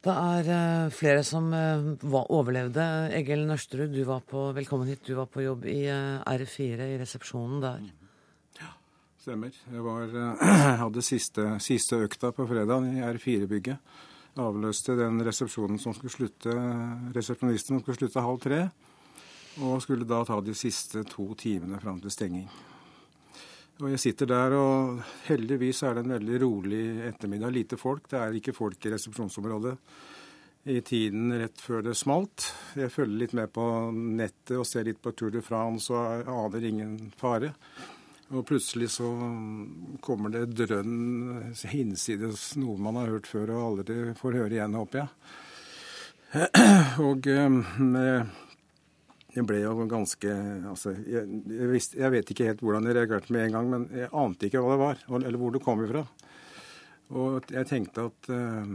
Det 0.00 0.12
er 0.16 0.46
uh, 0.48 0.92
flere 0.96 1.20
som 1.28 1.50
uh, 1.52 2.22
overlevde. 2.32 2.84
Egil 3.12 3.44
Nørsterud, 3.44 3.92
du 3.92 4.00
var 4.08 4.22
på, 4.24 4.46
velkommen 4.56 4.88
hit. 4.88 5.02
Du 5.04 5.12
var 5.18 5.28
på 5.28 5.44
jobb 5.44 5.66
i 5.68 5.82
uh, 5.92 6.22
R4, 6.24 6.86
i 6.94 6.96
resepsjonen 7.02 7.60
der. 7.60 7.82
Ja, 8.62 8.70
stemmer. 9.20 9.52
Jeg 9.52 9.84
var, 9.84 10.14
hadde 10.86 11.04
siste, 11.04 11.50
siste, 11.60 12.00
økta 12.06 12.32
på 12.32 12.48
fredag 12.48 12.88
i 12.88 13.04
R4-bygget. 13.10 13.92
Avløste 14.40 14.96
den 14.96 15.20
resepsjonen 15.26 15.76
som 15.82 15.92
skulle 15.92 16.14
slutte, 16.14 16.56
resepsjonisten 17.12 17.76
som 17.76 17.84
skulle 17.84 18.00
slutte 18.00 18.24
halv 18.24 18.40
tre. 18.40 18.62
Og 19.58 19.82
skulle 19.82 20.06
da 20.08 20.22
ta 20.24 20.38
de 20.40 20.54
siste 20.54 21.02
to 21.10 21.32
timene 21.34 21.80
fram 21.82 21.98
til 22.00 22.14
stenging. 22.14 22.46
Og 23.80 23.90
jeg 23.94 24.00
sitter 24.02 24.28
der, 24.28 24.54
og 24.54 25.00
heldigvis 25.26 25.82
er 25.82 25.96
det 25.96 26.04
en 26.04 26.14
veldig 26.14 26.40
rolig 26.42 26.84
ettermiddag. 27.08 27.52
Lite 27.54 27.78
folk. 27.80 28.06
Det 28.10 28.18
er 28.20 28.36
ikke 28.36 28.56
folk 28.56 28.86
i 28.86 28.92
resepsjonsområdet 28.94 29.76
i 30.64 30.80
tiden 30.84 31.32
rett 31.40 31.60
før 31.60 31.82
det 31.82 31.94
smalt. 31.96 32.50
Jeg 32.76 32.92
følger 32.92 33.22
litt 33.22 33.32
med 33.36 33.52
på 33.52 33.64
nettet 33.94 34.58
og 34.58 34.66
ser 34.68 34.84
litt 34.84 35.00
på 35.02 35.14
Tour 35.16 35.32
de 35.32 35.40
France 35.44 35.88
og 35.94 36.28
aner 36.28 36.66
ingen 36.68 36.98
fare. 37.16 37.54
Og 38.30 38.44
plutselig 38.46 38.92
så 38.94 39.08
kommer 40.04 40.30
det 40.30 40.52
drønn 40.54 41.54
hinsides 41.72 42.52
noe 42.60 42.76
man 42.78 43.00
har 43.00 43.16
hørt 43.16 43.26
før 43.26 43.56
og 43.56 43.64
aldri 43.70 44.12
får 44.18 44.36
høre 44.38 44.54
igjen, 44.54 44.76
håper 44.78 45.02
jeg. 45.02 45.08
Og 47.08 47.26
med 47.26 48.04
eh, 48.20 48.28
jeg 49.34 49.46
ble 49.46 49.60
jo 49.62 49.74
ganske 49.90 50.30
altså, 50.72 50.94
jeg, 51.06 51.26
jeg, 51.46 51.68
visste, 51.70 51.98
jeg, 52.00 52.12
vet 52.14 52.32
ikke 52.32 52.48
helt 52.48 52.64
hvordan 52.64 52.88
jeg 52.88 52.96
reagerte 52.98 53.34
med 53.34 53.46
en 53.46 53.56
gang, 53.56 53.68
men 53.74 53.86
jeg 53.94 54.10
ante 54.22 54.48
ikke 54.48 54.62
hva 54.64 54.74
det 54.74 54.80
var, 54.82 55.04
eller 55.20 55.40
hvor 55.40 55.54
det 55.54 55.62
kom 55.64 55.84
ifra. 55.84 56.04
Og 57.10 57.50
jeg 57.50 57.66
tenkte 57.66 58.06
at 58.10 58.30
uh, 58.30 58.74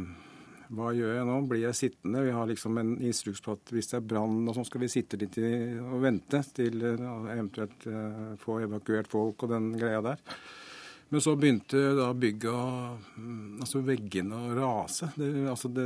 hva 0.75 0.91
gjør 0.95 1.13
jeg 1.17 1.27
nå? 1.27 1.37
Blir 1.49 1.63
jeg 1.67 1.79
sittende? 1.79 2.23
Vi 2.25 2.35
har 2.35 2.49
liksom 2.49 2.79
en 2.81 2.93
instruks 2.99 3.43
på 3.43 3.55
at 3.55 3.71
hvis 3.75 3.91
det 3.91 3.99
er 3.99 4.07
brann, 4.11 4.43
og 4.43 4.57
sånn 4.57 4.67
skal 4.67 4.83
vi 4.83 4.91
sitte 4.91 5.19
litt 5.21 5.39
i, 5.39 5.49
og 5.79 6.03
vente 6.03 6.41
til 6.55 6.83
uh, 6.83 7.25
eventuelt 7.31 7.89
uh, 7.91 8.35
få 8.41 8.61
evakuert 8.65 9.11
folk 9.11 9.47
og 9.47 9.55
den 9.55 9.73
greia 9.79 10.03
der. 10.03 10.23
Men 11.13 11.21
så 11.21 11.35
begynte 11.37 11.79
da 11.93 12.07
bygget 12.17 12.49
å 12.49 12.61
mm, 12.97 13.59
Altså 13.61 13.79
veggene 13.85 14.39
å 14.39 14.55
rase. 14.57 15.11
Det, 15.15 15.27
altså 15.51 15.69
det, 15.71 15.85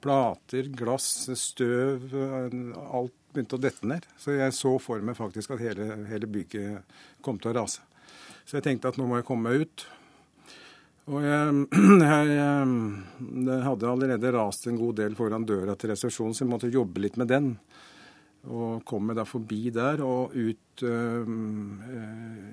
plater, 0.00 0.70
glass, 0.78 1.08
støv, 1.36 2.06
alt 2.14 3.16
begynte 3.34 3.58
å 3.58 3.62
dette 3.62 3.86
ned. 3.86 4.06
Så 4.18 4.34
jeg 4.36 4.56
så 4.56 4.74
for 4.82 5.02
meg 5.04 5.18
faktisk 5.18 5.54
at 5.54 5.62
hele, 5.62 6.02
hele 6.10 6.28
bygget 6.30 6.98
kom 7.24 7.38
til 7.40 7.52
å 7.52 7.60
rase. 7.62 7.84
Så 8.44 8.58
jeg 8.58 8.66
tenkte 8.66 8.90
at 8.90 8.98
nå 8.98 9.06
må 9.06 9.20
jeg 9.20 9.28
komme 9.28 9.50
meg 9.50 9.64
ut. 9.64 9.86
Og 11.10 11.22
jeg, 11.24 11.62
jeg, 12.10 12.34
jeg 13.46 13.62
hadde 13.66 13.92
allerede 13.92 14.34
rast 14.36 14.68
en 14.70 14.80
god 14.80 15.00
del 15.02 15.16
foran 15.18 15.46
døra 15.46 15.76
til 15.78 15.94
resepsjonen, 15.94 16.36
så 16.36 16.44
jeg 16.44 16.52
måtte 16.52 16.72
jobbe 16.72 17.02
litt 17.02 17.18
med 17.20 17.30
den. 17.30 17.54
Og 18.50 18.84
kom 18.88 19.04
meg 19.08 19.18
da 19.18 19.26
forbi 19.28 19.68
der 19.74 20.00
og 20.04 20.32
ut 20.32 20.84
øh, 20.86 21.32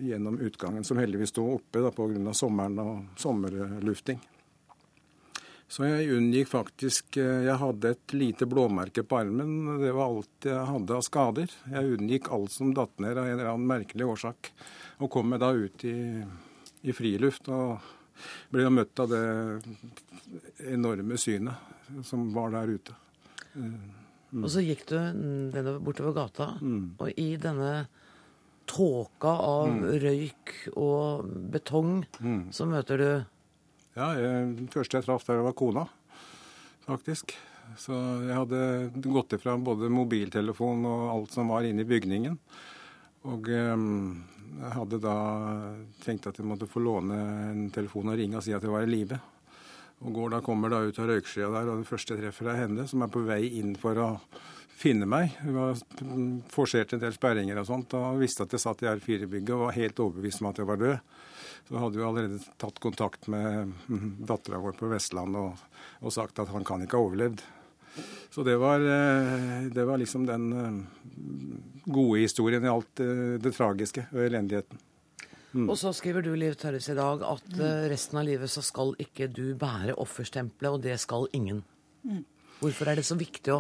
gjennom 0.04 0.40
utgangen, 0.44 0.84
som 0.84 1.00
heldigvis 1.00 1.32
sto 1.32 1.46
oppe 1.54 1.86
pga. 1.96 2.34
sommeren 2.36 2.82
og 2.84 3.20
sommerlufting. 3.20 4.20
Så 5.68 5.84
jeg 5.84 6.14
unngikk 6.16 6.48
faktisk 6.48 7.18
eh, 7.20 7.44
Jeg 7.44 7.60
hadde 7.60 7.92
et 7.92 8.14
lite 8.16 8.48
blåmerke 8.48 9.04
på 9.04 9.20
armen. 9.20 9.82
Det 9.82 9.92
var 9.92 10.14
alt 10.14 10.48
jeg 10.48 10.68
hadde 10.72 10.96
av 10.96 11.04
skader. 11.06 11.54
Jeg 11.74 11.98
unngikk 11.98 12.32
alt 12.32 12.56
som 12.56 12.72
datt 12.76 12.96
ned 13.04 13.20
av 13.20 13.28
en 13.28 13.36
eller 13.36 13.52
annen 13.52 13.68
merkelig 13.68 14.08
årsak. 14.08 14.52
Og 15.04 15.12
kom 15.12 15.28
meg 15.34 15.44
da 15.44 15.52
ut 15.52 15.84
i, 15.88 15.98
i 16.88 16.96
friluft 16.96 17.52
og 17.52 17.94
ble 18.50 18.64
da 18.66 18.72
møtt 18.74 19.04
av 19.04 19.12
det 19.12 19.26
enorme 20.72 21.20
synet 21.22 22.02
som 22.08 22.32
var 22.34 22.56
der 22.56 22.74
ute. 22.80 22.96
Mm. 23.58 24.44
Og 24.44 24.50
så 24.52 24.64
gikk 24.64 24.88
du 24.90 24.98
bortover 25.84 26.16
gata, 26.18 26.50
mm. 26.60 26.98
og 27.00 27.20
i 27.20 27.30
denne 27.40 27.72
tåka 28.68 29.32
av 29.32 29.70
mm. 29.72 29.84
røyk 30.04 30.54
og 30.76 31.30
betong 31.54 32.02
mm. 32.20 32.42
så 32.56 32.68
møter 32.68 33.00
du 33.00 33.10
ja, 33.98 34.08
jeg, 34.22 34.70
første 34.74 35.00
jeg 35.00 35.08
traff 35.08 35.26
der, 35.28 35.44
var 35.46 35.56
kona, 35.58 35.86
faktisk. 36.86 37.34
Så 37.78 37.94
jeg 38.24 38.38
hadde 38.38 39.12
gått 39.12 39.36
ifra 39.36 39.58
både 39.60 39.90
mobiltelefon 39.92 40.86
og 40.88 41.06
alt 41.12 41.36
som 41.36 41.52
var 41.52 41.68
inne 41.68 41.84
i 41.84 41.90
bygningen. 41.90 42.38
Og 43.28 43.50
um, 43.52 43.88
jeg 44.58 44.74
hadde 44.74 45.00
da 45.04 45.16
tenkt 46.06 46.30
at 46.30 46.38
jeg 46.40 46.48
måtte 46.48 46.70
få 46.70 46.82
låne 46.82 47.18
en 47.50 47.66
telefon 47.74 48.14
og 48.14 48.20
ringe 48.20 48.40
og 48.40 48.46
si 48.46 48.56
at 48.56 48.64
jeg 48.64 48.72
var 48.72 48.86
i 48.86 48.92
live. 48.92 49.20
Og 50.06 50.14
går 50.14 50.36
da, 50.36 50.44
kommer 50.46 50.72
da 50.72 50.84
ut 50.86 51.00
av 51.02 51.10
røykskya 51.10 51.50
der, 51.50 51.72
og 51.72 51.82
den 51.82 51.90
første 51.90 52.14
jeg 52.14 52.22
treffer 52.22 52.52
er 52.52 52.62
henne, 52.62 52.86
som 52.88 53.02
er 53.02 53.12
på 53.12 53.24
vei 53.26 53.42
inn 53.60 53.74
for 53.82 53.98
å 53.98 54.10
finne 54.78 55.08
meg. 55.10 55.34
Hun 55.42 55.58
var 55.58 55.80
forsert 56.54 56.94
en 56.94 57.02
del 57.02 57.16
sperringer 57.16 57.58
og 57.58 57.66
sånt, 57.70 57.96
og 57.98 58.22
visste 58.22 58.46
at 58.46 58.54
jeg 58.54 58.62
satt 58.62 58.84
i 58.86 58.92
R4-bygget 58.92 59.56
og 59.56 59.66
var 59.66 59.80
helt 59.80 60.04
overbevist 60.06 60.44
om 60.44 60.52
at 60.52 60.62
jeg 60.62 60.70
var 60.70 60.84
død. 60.84 61.17
Så 61.68 61.78
hadde 61.82 62.00
vi 62.00 62.04
allerede 62.08 62.40
tatt 62.58 62.80
kontakt 62.80 63.28
med 63.28 63.74
mm, 63.88 64.12
dattera 64.28 64.60
vår 64.64 64.78
på 64.80 64.88
Vestlandet 64.92 65.42
og, 65.42 65.80
og, 66.00 66.14
sagt 66.16 66.40
at 66.40 66.52
han 66.54 66.64
kan 66.68 66.84
ikke 66.84 66.96
ha 66.96 67.08
overlevd. 67.10 67.44
Så 68.32 68.44
det 68.48 68.56
var, 68.62 68.80
eh, 68.80 69.68
det 69.74 69.84
var 69.90 70.00
liksom 70.00 70.28
den 70.30 70.46
eh, 70.54 70.78
gode 71.86 72.22
historien 72.22 72.64
i 72.64 72.72
alt 72.72 73.02
eh, 73.04 73.36
det 73.42 73.52
tragiske 73.58 74.06
og 74.14 74.22
elendigheten. 74.30 74.80
Mm. 75.52 75.68
Og 75.72 75.78
så 75.80 75.92
skriver 75.96 76.24
du 76.24 76.34
Liv 76.38 76.56
Tørres 76.60 76.88
i 76.92 76.96
dag 76.96 77.24
at 77.26 77.60
resten 77.90 78.20
av 78.20 78.28
livet 78.28 78.52
så 78.52 78.62
skal 78.62 78.92
ikke 79.02 79.30
du 79.32 79.56
bære 79.58 79.96
offerstempelet, 79.98 80.70
og 80.70 80.84
det 80.84 81.00
skal 81.02 81.26
ingen. 81.34 81.64
Mm. 82.04 82.24
Hvorfor 82.58 82.90
er 82.90 82.98
det 82.98 83.06
så 83.06 83.18
viktig 83.18 83.54
å 83.54 83.60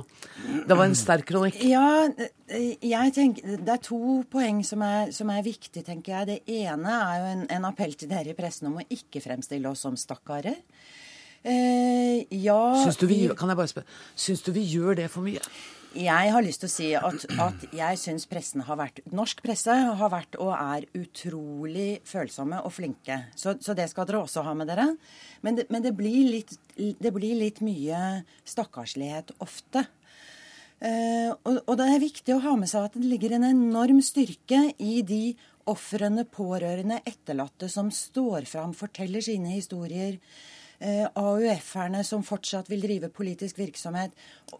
Det 0.67 0.77
var 0.77 0.87
en 0.87 0.95
sterk 0.97 1.27
kronikk. 1.29 1.59
Ja, 1.67 2.07
jeg 2.49 3.13
tenker, 3.13 3.57
det 3.61 3.73
er 3.75 3.81
to 3.85 4.23
poeng 4.31 4.63
som 4.65 4.81
er, 4.85 5.11
som 5.13 5.29
er 5.29 5.45
viktige, 5.45 5.85
tenker 5.85 6.15
jeg. 6.15 6.29
Det 6.31 6.57
ene 6.63 6.95
er 6.95 7.19
jo 7.21 7.27
en, 7.35 7.43
en 7.59 7.67
appell 7.69 7.93
til 7.93 8.09
dere 8.09 8.33
i 8.33 8.37
pressen 8.37 8.71
om 8.71 8.79
å 8.81 8.87
ikke 8.89 9.21
fremstille 9.21 9.69
oss 9.69 9.85
som 9.85 9.97
stakkarer. 9.99 10.57
Eh, 11.47 12.25
ja 12.43 12.59
syns 12.81 12.97
du, 12.97 13.05
vi, 13.07 13.19
kan 13.37 13.51
jeg 13.51 13.59
bare 13.59 13.69
spørre, 13.69 13.97
syns 14.17 14.41
du 14.43 14.49
vi 14.55 14.65
gjør 14.67 14.97
det 14.97 15.05
for 15.13 15.23
mye? 15.23 15.43
Jeg 15.95 16.31
har 16.33 16.43
lyst 16.43 16.61
til 16.61 16.67
å 16.67 16.73
si 16.73 16.87
at, 16.99 17.23
at 17.39 17.63
jeg 17.75 17.99
syns 18.01 18.27
pressen 18.29 18.63
har 18.67 18.77
vært 18.79 18.99
Norsk 19.15 19.39
presse 19.45 19.71
har 19.71 20.11
vært 20.11 20.35
og 20.41 20.51
er 20.53 20.87
utrolig 20.97 22.01
følsomme 22.07 22.59
og 22.65 22.73
flinke. 22.75 23.21
Så, 23.39 23.55
så 23.63 23.75
det 23.77 23.87
skal 23.91 24.07
dere 24.09 24.23
også 24.25 24.43
ha 24.45 24.53
med 24.57 24.69
dere. 24.69 24.89
Men 25.45 25.59
det, 25.59 25.67
men 25.73 25.85
det, 25.85 25.93
blir, 25.97 26.27
litt, 26.35 26.57
det 26.75 27.13
blir 27.15 27.39
litt 27.39 27.63
mye 27.65 28.01
stakkarslighet 28.47 29.37
ofte. 29.43 29.85
Uh, 30.77 31.33
og, 31.47 31.63
og, 31.63 31.73
det 31.79 31.87
er 31.89 32.03
viktig 32.03 32.35
å 32.35 32.43
ha 32.43 32.53
med 32.59 32.69
seg 32.69 32.85
at 32.85 32.97
det 32.99 33.07
ligger 33.09 33.33
en 33.33 33.47
enorm 33.47 34.03
styrke 34.05 34.59
i 34.77 34.99
de 35.01 35.31
ofrene, 35.67 36.27
pårørende, 36.29 37.01
etterlatte 37.07 37.69
som 37.71 37.89
står 37.91 38.45
fram, 38.49 38.75
forteller 38.77 39.23
sine 39.25 39.55
historier 39.55 40.19
AUF-erne 40.79 42.03
som 42.05 42.21
fortsatt 42.25 42.67
vil 42.69 42.83
drive 42.83 43.09
politisk 43.09 43.57
virksomhet, 43.57 44.11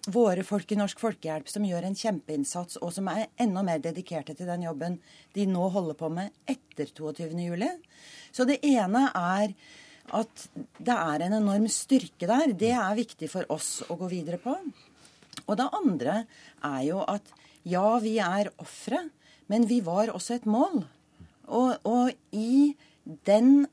våre 0.09 0.41
folk 0.45 0.71
i 0.73 0.77
Norsk 0.79 0.99
Folkehjelp 1.01 1.49
som 1.51 1.65
gjør 1.67 1.85
en 1.85 1.97
kjempeinnsats, 1.97 2.79
og 2.81 2.93
som 2.95 3.09
er 3.11 3.27
enda 3.37 3.61
mer 3.65 3.83
dedikerte 3.83 4.33
til 4.37 4.49
den 4.49 4.65
jobben 4.65 4.97
de 5.37 5.45
nå 5.49 5.67
holder 5.73 5.99
på 5.99 6.09
med 6.13 6.33
etter 6.49 6.89
22.07. 6.89 7.67
Så 8.33 8.47
det 8.49 8.57
ene 8.65 9.07
er 9.13 9.53
at 10.17 10.47
det 10.79 10.95
er 10.95 11.25
en 11.25 11.37
enorm 11.41 11.67
styrke 11.69 12.29
der. 12.29 12.53
Det 12.55 12.73
er 12.73 12.97
viktig 12.97 13.29
for 13.29 13.45
oss 13.53 13.81
å 13.85 13.97
gå 13.99 14.09
videre 14.09 14.39
på. 14.41 14.55
Og 15.45 15.57
det 15.59 15.69
andre 15.75 16.21
er 16.65 16.81
jo 16.87 17.03
at 17.05 17.29
ja, 17.67 17.97
vi 18.01 18.17
er 18.23 18.49
ofre, 18.63 19.03
men 19.51 19.67
vi 19.69 19.81
var 19.85 20.09
også 20.15 20.37
et 20.37 20.47
mål. 20.49 20.81
Og, 21.47 21.73
og 21.87 22.11
i 22.35 22.73
den 23.27 23.67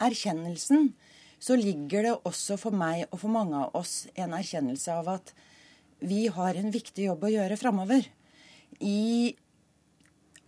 erkjennelsen 0.00 0.92
så 1.40 1.56
ligger 1.56 2.04
det 2.04 2.16
også 2.28 2.58
for 2.60 2.76
meg 2.76 3.06
og 3.08 3.22
for 3.22 3.32
mange 3.32 3.56
av 3.56 3.76
oss 3.78 4.04
en 4.14 4.34
erkjennelse 4.36 4.92
av 4.92 5.08
at 5.16 5.32
vi 6.04 6.26
har 6.32 6.56
en 6.56 6.72
viktig 6.72 7.06
jobb 7.08 7.24
å 7.24 7.32
gjøre 7.32 7.58
framover. 7.60 8.04
I 8.80 9.32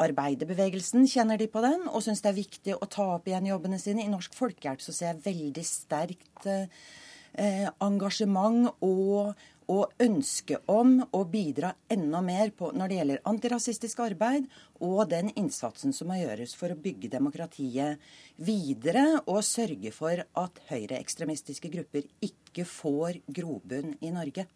arbeiderbevegelsen 0.02 1.06
kjenner 1.08 1.40
de 1.40 1.48
på 1.52 1.62
den 1.64 1.86
og 1.88 2.04
syns 2.04 2.22
det 2.24 2.32
er 2.32 2.40
viktig 2.40 2.76
å 2.76 2.88
ta 2.90 3.08
opp 3.16 3.28
igjen 3.28 3.48
jobbene 3.50 3.80
sine. 3.80 4.04
I 4.04 4.12
Norsk 4.12 4.36
Folkehjelp 4.36 4.84
så 4.84 4.94
ser 4.94 5.12
jeg 5.12 5.24
veldig 5.26 5.64
sterkt 5.66 6.48
eh, 6.48 7.68
engasjement 7.84 8.72
og 8.84 9.32
og 9.70 9.92
ønske 10.02 10.58
om 10.70 10.96
å 11.14 11.22
bidra 11.28 11.72
enda 11.92 12.22
mer 12.24 12.52
på, 12.56 12.70
når 12.74 12.88
det 12.88 12.98
gjelder 12.98 13.22
antirasistisk 13.30 14.02
arbeid 14.04 14.48
og 14.82 15.04
den 15.10 15.30
innsatsen 15.38 15.94
som 15.94 16.10
må 16.10 16.18
gjøres 16.20 16.54
for 16.58 16.74
å 16.74 16.78
bygge 16.78 17.12
demokratiet 17.12 18.02
videre 18.42 19.04
og 19.26 19.42
sørge 19.46 19.92
for 19.94 20.24
at 20.24 20.62
høyreekstremistiske 20.70 21.70
grupper 21.72 22.08
ikke 22.24 22.66
får 22.68 23.22
grobunn 23.30 23.96
i 24.00 24.12
Norge. 24.14 24.46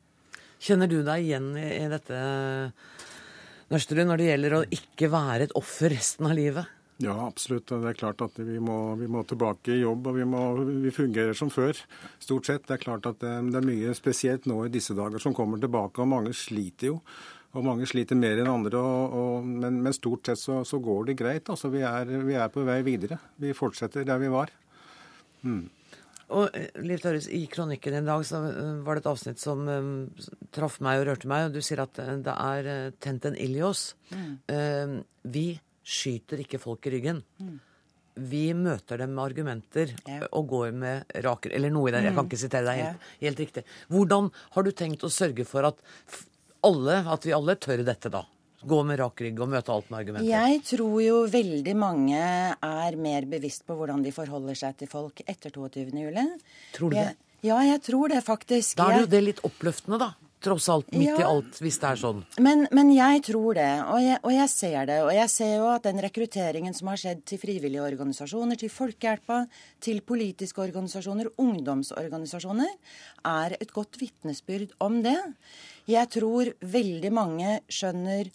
Kjenner 0.57 0.89
du 0.91 1.03
deg 1.05 1.27
igjen 1.27 1.53
i, 1.61 1.85
dette, 1.93 2.23
Nørsterud, 3.73 4.07
når 4.09 4.21
det 4.21 4.31
gjelder 4.31 4.57
å 4.57 4.65
ikke 4.79 5.13
være 5.13 5.49
et 5.49 5.57
offer 5.59 5.93
resten 5.93 6.29
av 6.31 6.37
livet? 6.39 6.76
Ja, 7.03 7.15
absolutt. 7.27 7.69
Det 7.69 7.91
er 7.91 7.99
klart 7.99 8.23
at 8.25 8.39
vi 8.41 8.57
må, 8.63 8.95
vi 8.97 9.09
må 9.11 9.21
tilbake 9.29 9.75
i 9.75 9.83
jobb, 9.83 10.09
og 10.09 10.17
vi, 10.17 10.25
må, 10.29 10.43
vi, 10.65 10.93
fungerer 10.95 11.37
som 11.37 11.51
før. 11.53 11.77
Stort 12.23 12.49
sett. 12.49 12.65
Det 12.65 12.79
er 12.79 12.85
klart 12.87 13.09
at 13.09 13.21
det, 13.21 13.33
det, 13.51 13.61
er 13.61 13.69
mye 13.69 13.97
spesielt 13.97 14.49
nå 14.49 14.63
i 14.65 14.73
disse 14.73 14.97
dager 14.97 15.21
som 15.21 15.37
kommer 15.37 15.61
tilbake, 15.61 16.01
og 16.01 16.09
mange 16.15 16.33
sliter 16.37 16.95
jo. 16.95 17.01
Og 17.57 17.65
mange 17.65 17.89
sliter 17.89 18.17
mer 18.19 18.41
enn 18.41 18.49
andre, 18.53 18.81
og, 18.81 19.17
og, 19.17 19.49
men, 19.49 19.81
men, 19.85 19.97
stort 19.97 20.29
sett 20.29 20.41
så, 20.41 20.63
så, 20.69 20.81
går 20.83 21.11
det 21.11 21.19
greit. 21.21 21.53
Altså, 21.53 21.71
vi 21.73 21.85
er, 21.85 22.09
vi 22.25 22.37
er, 22.37 22.49
på 22.53 22.65
vei 22.65 22.81
videre. 22.85 23.21
Vi 23.41 23.53
fortsetter 23.57 24.05
der 24.09 24.21
vi 24.21 24.33
var. 24.33 24.53
Mm. 25.45 25.67
Og 26.37 26.57
eh, 26.57 26.81
Liv 26.83 27.01
Tørres, 27.05 27.29
I 27.29 27.45
kronikken 27.53 28.01
i 28.01 28.05
dag 28.09 28.25
så 28.27 28.41
eh, 28.49 28.73
var 28.85 28.97
det 28.97 29.05
et 29.05 29.13
avsnitt 29.13 29.41
som 29.41 29.69
um, 29.69 29.93
traff 30.53 30.81
meg 30.85 31.03
og 31.03 31.11
rørte 31.11 31.29
meg. 31.31 31.47
og 31.47 31.57
Du 31.57 31.61
sier 31.65 31.85
at 31.85 32.01
det 32.25 32.35
er 32.35 32.91
tent 33.05 33.29
en 33.29 33.37
ild 33.37 33.61
i 33.61 33.65
oss. 33.69 33.91
Mm. 34.11 34.33
Uh, 34.49 34.99
vi 35.29 35.49
skyter 35.87 36.43
ikke 36.43 36.61
folk 36.61 36.87
i 36.89 36.97
ryggen. 36.97 37.23
Mm. 37.41 37.57
Vi 38.27 38.47
møter 38.57 39.03
dem 39.03 39.13
med 39.13 39.25
argumenter 39.27 39.93
ja. 40.09 40.23
og 40.33 40.47
går 40.49 40.71
med 40.73 41.19
raker 41.25 41.53
Eller 41.53 41.73
noe 41.73 41.91
i 41.91 41.93
det. 41.93 42.01
Jeg 42.07 42.15
kan 42.15 42.25
mm. 42.25 42.31
ikke 42.31 42.41
sitere 42.41 42.65
deg 42.65 42.81
helt, 42.81 43.11
helt, 43.21 43.43
riktig. 43.45 43.65
Hvordan 43.93 44.31
har 44.55 44.65
du 44.65 44.73
tenkt 44.73 45.05
å 45.05 45.13
sørge 45.13 45.45
for 45.49 45.69
at, 45.69 45.85
alle, 46.65 47.03
at 47.13 47.29
vi 47.29 47.37
alle 47.37 47.59
tør 47.61 47.85
dette, 47.85 48.13
da? 48.13 48.25
Gå 48.67 48.79
med 48.89 48.99
rak 48.99 49.21
rygg 49.21 49.43
og 49.45 49.51
møte 49.53 49.71
alt 49.75 49.93
med 49.93 50.01
argumenter? 50.01 50.31
Jeg 50.31 50.63
tror 50.73 50.97
jo 51.05 51.19
veldig 51.31 51.77
mange 51.79 52.23
er 52.57 52.97
mer 52.99 53.29
bevisst 53.29 53.67
på 53.69 53.77
hvordan 53.77 54.01
de 54.03 54.15
forholder 54.17 54.57
seg 54.59 54.81
til 54.81 54.91
folk 54.91 55.21
etter 55.29 55.53
22. 55.53 55.93
juli. 55.93 56.27
Tror 56.75 56.95
du 56.95 56.97
det? 56.97 57.11
Ja, 57.45 57.61
jeg 57.69 57.85
tror 57.85 58.11
det 58.11 58.25
faktisk. 58.27 58.81
Da 58.81 58.89
er 58.89 58.97
det 58.97 59.05
jo 59.05 59.13
det 59.13 59.27
litt 59.29 59.45
oppløftende, 59.47 60.01
da 60.01 60.15
tross 60.45 60.69
alt, 60.69 60.91
midt 60.93 61.09
ja, 61.09 61.19
i 61.21 61.27
alt, 61.27 61.59
hvis 61.65 61.79
det 61.83 61.89
er 61.89 62.01
sånn. 62.01 62.23
Men, 62.45 62.67
men 62.77 62.91
jeg 62.95 63.23
tror 63.27 63.57
det, 63.59 63.69
og 63.89 64.01
jeg, 64.05 64.19
og 64.21 64.35
jeg, 64.35 64.51
ser 64.53 64.89
det. 64.91 64.99
Og 65.07 65.13
jeg 65.17 65.33
ser 65.33 65.53
jo 65.57 65.69
at 65.73 65.87
den 65.89 66.01
rekrutteringen 66.05 66.77
som 66.77 66.91
har 66.93 67.01
skjedd 67.01 67.23
til 67.29 67.41
frivillige 67.43 67.85
organisasjoner, 67.85 68.61
til 68.61 68.73
Folkehjelpa, 68.73 69.43
til 69.83 70.03
politiske 70.07 70.63
organisasjoner, 70.63 71.33
ungdomsorganisasjoner, 71.43 72.75
er 73.33 73.57
et 73.59 73.73
godt 73.75 73.99
vitnesbyrd 74.03 74.77
om 74.85 75.01
det. 75.07 75.19
Jeg 75.91 76.13
tror 76.15 76.53
veldig 76.61 77.15
mange 77.15 77.57
skjønner 77.73 78.31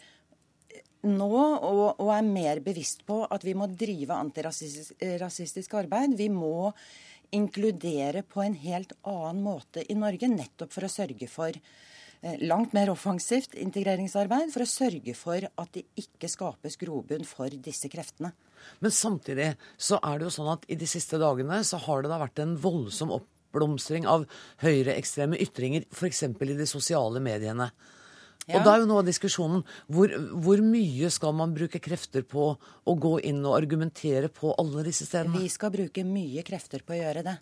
nå 1.01 1.29
og, 1.33 1.85
og 1.97 2.09
er 2.13 2.25
mer 2.25 2.59
bevisst 2.61 3.05
på 3.07 3.23
at 3.25 3.45
vi 3.45 3.55
må 3.57 3.67
drive 3.73 4.17
antirasistisk 4.17 5.79
arbeid. 5.79 6.13
Vi 6.17 6.29
må 6.33 6.71
inkludere 7.31 8.25
på 8.27 8.43
en 8.43 8.57
helt 8.59 8.93
annen 9.07 9.41
måte 9.45 9.85
i 9.87 9.95
Norge, 9.97 10.27
nettopp 10.27 10.73
for 10.73 10.85
å 10.85 10.91
sørge 10.91 11.29
for 11.31 11.55
langt 12.21 12.73
mer 12.77 12.91
offensivt 12.93 13.55
integreringsarbeid 13.57 14.51
for 14.53 14.63
å 14.63 14.69
sørge 14.69 15.15
for 15.17 15.41
at 15.41 15.71
det 15.73 15.87
ikke 15.97 16.29
skapes 16.29 16.77
grobunn 16.81 17.25
for 17.25 17.49
disse 17.49 17.89
kreftene. 17.89 18.33
Men 18.79 18.93
samtidig 18.93 19.55
så 19.81 19.97
er 20.05 20.19
det 20.19 20.27
jo 20.27 20.35
sånn 20.35 20.51
at 20.53 20.67
i 20.69 20.77
de 20.77 20.89
siste 20.89 21.17
dagene 21.21 21.63
så 21.65 21.79
har 21.81 22.03
det 22.03 22.11
da 22.11 22.19
vært 22.21 22.43
en 22.43 22.53
voldsom 22.61 23.13
oppblomstring 23.17 24.05
av 24.09 24.27
høyreekstreme 24.61 25.39
ytringer, 25.41 25.87
f.eks. 25.89 26.23
i 26.29 26.59
de 26.61 26.69
sosiale 26.69 27.23
mediene. 27.23 27.71
Ja. 28.47 28.57
Og 28.57 28.65
da 28.65 28.73
er 28.73 28.81
jo 28.81 28.89
noe 28.89 29.01
av 29.03 29.09
diskusjonen 29.09 29.61
hvor, 29.89 30.13
hvor, 30.43 30.61
mye 30.65 31.11
skal 31.13 31.33
man 31.37 31.53
bruke 31.53 31.81
krefter 31.81 32.25
på 32.25 32.47
å 32.57 32.95
gå 32.97 33.15
inn 33.29 33.43
og 33.45 33.57
argumentere 33.59 34.31
på 34.33 34.53
alle 34.61 34.85
disse 34.85 35.05
stedene? 35.09 35.41
Vi 35.41 35.49
skal 35.53 35.73
bruke 35.73 36.05
mye 36.05 36.45
krefter 36.45 36.85
på 36.85 36.95
å 36.95 37.01
gjøre 37.01 37.25
det. 37.27 37.35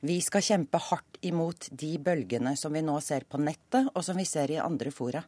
Vi 0.00 0.16
skal 0.24 0.44
kjempe 0.44 0.80
hardt 0.80 1.18
imot 1.28 1.68
de 1.76 1.92
bølgene 2.00 2.54
som 2.56 2.72
vi 2.72 2.80
nå 2.84 2.96
ser 3.04 3.26
på 3.28 3.40
nettet, 3.40 3.90
og 3.92 4.04
som 4.04 4.16
vi 4.16 4.24
ser 4.28 4.52
i 4.54 4.60
andre 4.62 4.92
fora. 4.94 5.20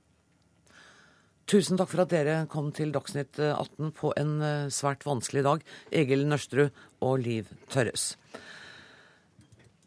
Tusen 1.51 1.77
takk 1.77 1.91
for 1.91 2.05
at 2.05 2.13
dere 2.13 2.37
kom 2.49 2.71
til 2.73 2.93
Dagsnytt 2.95 3.37
18 3.43 3.93
på 3.99 4.13
en 4.17 4.35
eh, 4.41 4.73
svært 4.73 5.05
vanskelig 5.05 5.43
dag, 5.45 5.65
Egil 5.93 6.25
Nørstrud 6.31 6.71
og 7.05 7.17
Liv 7.21 7.51
Tørres. 7.73 8.15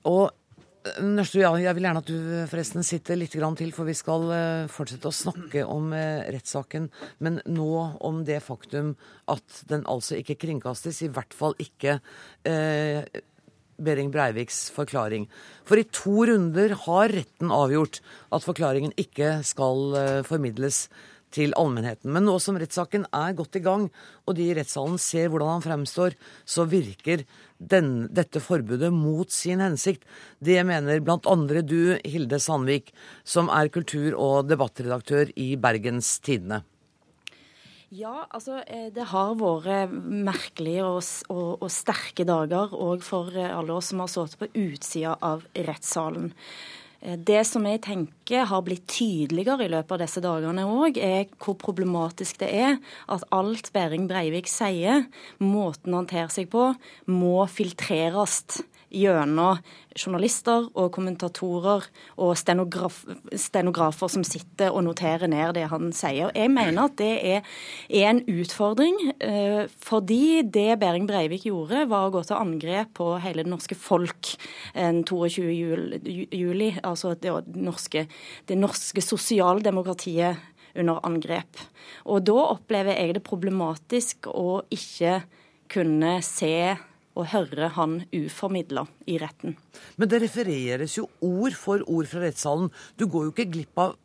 Og 0.06 0.28
eh, 0.28 1.00
Nørstrud, 1.02 1.42
ja, 1.42 1.54
jeg 1.64 1.78
vil 1.78 1.88
gjerne 1.88 2.04
at 2.04 2.12
du 2.12 2.18
eh, 2.20 2.48
forresten 2.52 2.86
sitter 2.86 3.18
litt 3.18 3.34
til, 3.34 3.74
for 3.74 3.90
vi 3.90 3.96
skal 3.98 4.28
fortsette 4.70 5.10
å 5.10 5.16
snakke 5.24 5.66
om 5.66 5.96
rettssaken. 5.96 6.92
Men 7.26 7.40
nå 7.48 7.72
om 8.06 8.22
det 8.28 8.44
faktum 8.46 8.94
at 9.32 9.64
den 9.72 9.88
altså 9.90 10.20
ikke 10.20 10.38
kringkastes, 10.46 11.02
i 11.02 11.10
hvert 11.16 11.34
fall 11.34 11.58
ikke 11.58 12.02
eh, 12.46 13.02
Behring 13.82 14.12
Breiviks 14.14 14.70
forklaring. 14.74 15.28
For 15.68 15.80
i 15.80 15.88
to 15.90 16.28
runder 16.30 16.76
har 16.86 17.12
retten 17.14 17.52
avgjort 17.52 18.02
at 18.32 18.46
forklaringen 18.46 18.96
ikke 19.00 19.40
skal 19.48 20.00
eh, 20.00 20.22
formidles 20.28 20.86
til 21.36 21.56
allmennheten. 21.60 22.12
Men 22.14 22.28
nå 22.28 22.38
som 22.44 22.58
rettssaken 22.60 23.08
er 23.16 23.36
godt 23.38 23.58
i 23.60 23.64
gang, 23.66 23.88
og 24.26 24.38
de 24.38 24.50
i 24.50 24.56
rettssalen 24.58 25.00
ser 25.02 25.32
hvordan 25.32 25.58
han 25.58 25.66
fremstår, 25.66 26.16
så 26.48 26.68
virker 26.70 27.26
den, 27.58 28.08
dette 28.14 28.42
forbudet 28.44 28.92
mot 28.94 29.32
sin 29.34 29.64
hensikt. 29.64 30.06
Det 30.40 30.62
mener 30.68 31.04
bl.a. 31.04 31.36
du, 31.64 31.98
Hilde 32.06 32.40
Sandvik, 32.40 32.94
som 33.24 33.52
er 33.52 33.74
kultur- 33.74 34.16
og 34.16 34.48
debattredaktør 34.50 35.34
i 35.36 35.56
Bergens 35.60 36.18
Tidende. 36.24 36.64
Ja, 37.96 38.26
altså 38.34 38.58
eh, 38.66 38.90
det 38.92 39.06
har 39.12 39.36
vært 39.40 39.94
merkelige 39.94 40.84
og, 40.84 41.04
og, 41.32 41.62
og 41.64 41.70
sterke 41.72 42.26
dager 42.28 42.74
òg 42.74 43.04
for 43.06 43.32
eh, 43.32 43.54
alle 43.56 43.78
oss 43.78 43.94
som 43.94 44.02
har 44.04 44.10
sittet 44.12 44.42
på 44.42 44.50
utsida 44.66 45.14
av 45.24 45.46
rettssalen. 45.54 46.34
Eh, 47.00 47.16
det 47.16 47.46
som 47.48 47.64
jeg 47.70 47.84
tenker 47.86 48.50
har 48.50 48.66
blitt 48.66 48.84
tydeligere 48.92 49.70
i 49.70 49.72
løpet 49.72 49.96
av 49.96 50.04
disse 50.04 50.24
dagene 50.26 50.66
òg, 50.68 51.00
er 51.00 51.30
hvor 51.40 51.56
problematisk 51.62 52.42
det 52.44 52.52
er 52.58 52.76
at 53.16 53.24
alt 53.36 53.72
Behring 53.76 54.10
Breivik 54.12 54.52
sier, 54.52 55.06
måten 55.40 55.96
han 55.96 56.10
ter 56.10 56.28
seg 56.34 56.52
på, 56.52 56.74
må 57.08 57.38
filtreres 57.48 58.42
gjennom 58.94 59.60
journalister 59.96 60.68
og 60.76 60.90
kommentatorer 60.96 61.86
og 62.22 62.32
stenograf, 62.38 63.02
stenografer 63.32 64.12
som 64.12 64.26
sitter 64.28 64.74
og 64.74 64.86
noterer 64.88 65.30
ned 65.32 65.56
det 65.56 65.68
han 65.72 65.92
sier. 65.96 66.34
Jeg 66.36 66.52
mener 66.52 66.90
at 66.90 66.98
det 67.00 67.12
er, 67.36 67.52
er 67.90 68.10
en 68.12 68.24
utfordring, 68.28 68.98
eh, 69.24 69.64
fordi 69.82 70.44
det 70.44 70.80
Behring 70.82 71.08
Breivik 71.10 71.48
gjorde, 71.48 71.86
var 71.92 72.08
å 72.08 72.14
gå 72.16 72.26
til 72.26 72.40
angrep 72.40 72.96
på 73.00 73.14
hele 73.24 73.46
det 73.46 73.52
norske 73.52 73.78
folk 73.80 74.36
den 74.76 75.04
22. 75.08 75.46
Juli, 75.56 76.02
juli 76.36 76.74
altså 76.84 77.16
det 77.20 77.34
norske, 77.56 78.08
det 78.50 78.60
norske 78.60 79.04
sosialdemokratiet 79.04 80.52
under 80.76 81.00
angrep. 81.08 81.62
Og 82.12 82.26
da 82.28 82.36
opplever 82.50 82.98
jeg 83.00 83.16
det 83.16 83.24
problematisk 83.26 84.30
å 84.32 84.62
ikke 84.74 85.22
kunne 85.72 86.18
se 86.26 86.76
og 87.16 87.32
høre 87.32 87.72
han 87.78 88.02
uformidla 88.14 88.86
i 89.10 89.18
retten. 89.22 89.56
Men 89.96 90.12
det 90.12 90.22
refereres 90.26 90.98
jo 91.00 91.08
ord 91.24 91.56
for 91.58 91.84
ord 91.88 92.10
fra 92.12 92.26
rettssalen. 92.26 92.72
Du 93.00 93.08
går 93.08 93.28
jo 93.28 93.36
ikke 93.36 93.52
glipp 93.54 93.82
av 93.82 93.96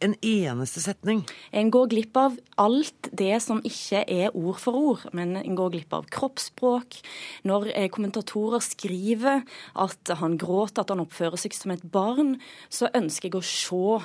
en 0.00 0.14
eneste 0.24 0.80
setning. 0.80 1.22
En 1.52 1.70
går 1.72 1.90
glipp 1.92 2.16
av 2.16 2.36
alt 2.60 3.10
det 3.16 3.34
som 3.44 3.60
ikke 3.66 4.02
er 4.08 4.36
ord 4.36 4.60
for 4.62 4.78
ord, 4.78 5.02
men 5.16 5.36
en 5.40 5.58
går 5.58 5.74
glipp 5.74 5.96
av 5.96 6.08
kroppsspråk. 6.12 7.00
Når 7.48 7.68
eh, 7.74 7.90
kommentatorer 7.92 8.64
skriver 8.64 9.44
at 9.74 10.14
han 10.22 10.38
gråter, 10.40 10.82
at 10.82 10.94
han 10.94 11.04
oppfører 11.04 11.40
seg 11.40 11.56
som 11.56 11.74
et 11.74 11.84
barn, 11.84 12.38
så 12.72 12.88
ønsker 12.96 13.28
jeg 13.28 13.40
å 13.40 13.44
se 13.44 14.00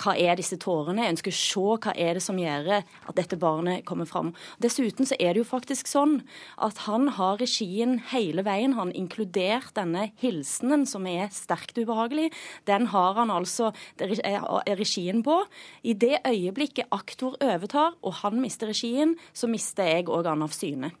hva 0.00 0.14
er 0.16 0.38
disse 0.38 0.56
tårene? 0.60 1.04
Jeg 1.04 1.14
ønsker 1.16 1.34
å 1.34 1.38
se 1.38 1.64
hva 1.84 1.94
er 1.94 2.16
det 2.16 2.22
som 2.24 2.38
gjør 2.40 2.70
at 2.80 3.16
dette 3.18 3.38
barnet 3.40 3.84
kommer 3.88 4.08
fram. 4.08 4.32
Dessuten 4.62 5.08
så 5.08 5.18
er 5.20 5.34
det 5.34 5.42
jo 5.42 5.48
faktisk 5.48 5.90
sånn 5.90 6.20
at 6.62 6.84
han 6.86 7.10
har 7.18 7.40
regien 7.42 7.98
hele 8.12 8.44
veien. 8.46 8.76
Han 8.78 8.94
inkludert 8.96 9.74
denne 9.76 10.08
hilsenen, 10.22 10.86
som 10.88 11.06
er 11.10 11.28
sterkt 11.34 11.78
ubehagelig. 11.80 12.30
Den 12.70 12.88
har 12.94 13.18
han 13.20 13.32
altså 13.34 13.72
regien 14.00 15.24
på. 15.26 15.42
I 15.84 15.94
det 15.94 16.22
øyeblikket 16.24 16.90
aktor 16.94 17.36
overtar, 17.40 17.96
og 18.00 18.20
han 18.24 18.40
mister 18.40 18.72
regien, 18.72 19.16
så 19.32 19.50
mister 19.50 19.88
jeg 19.88 20.08
òg 20.08 20.30
han 20.30 20.46
av 20.46 20.56
syne. 20.56 20.94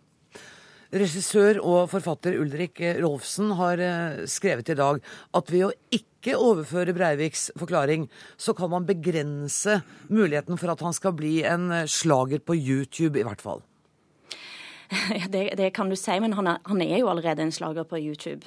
Regissør 0.90 1.60
og 1.62 1.84
forfatter 1.92 2.34
Ulrik 2.42 2.80
Rolfsen 2.98 3.52
har 3.54 3.78
eh, 3.78 4.22
skrevet 4.26 4.72
i 4.72 4.78
dag 4.78 4.98
at 5.38 5.52
ved 5.52 5.68
å 5.68 5.74
ikke 5.94 6.09
overføre 6.36 6.92
Breiviks 6.92 7.50
forklaring, 7.56 8.08
så 8.36 8.52
kan 8.52 8.70
man 8.70 8.86
begrense 8.86 9.80
muligheten 10.08 10.58
for 10.60 10.72
at 10.72 10.84
han 10.84 10.92
skal 10.92 11.16
bli 11.16 11.40
en 11.48 11.70
slager 11.88 12.42
på 12.44 12.54
YouTube, 12.54 13.18
i 13.18 13.24
hvert 13.24 13.40
fall. 13.40 13.64
Det, 15.32 15.54
det 15.56 15.72
kan 15.72 15.88
du 15.88 15.96
si, 15.96 16.16
men 16.20 16.32
han 16.34 16.46
er, 16.50 16.58
han 16.66 16.82
er 16.82 16.98
jo 16.98 17.08
allerede 17.08 17.42
en 17.42 17.52
slager 17.54 17.86
på 17.86 17.98
YouTube. 17.98 18.44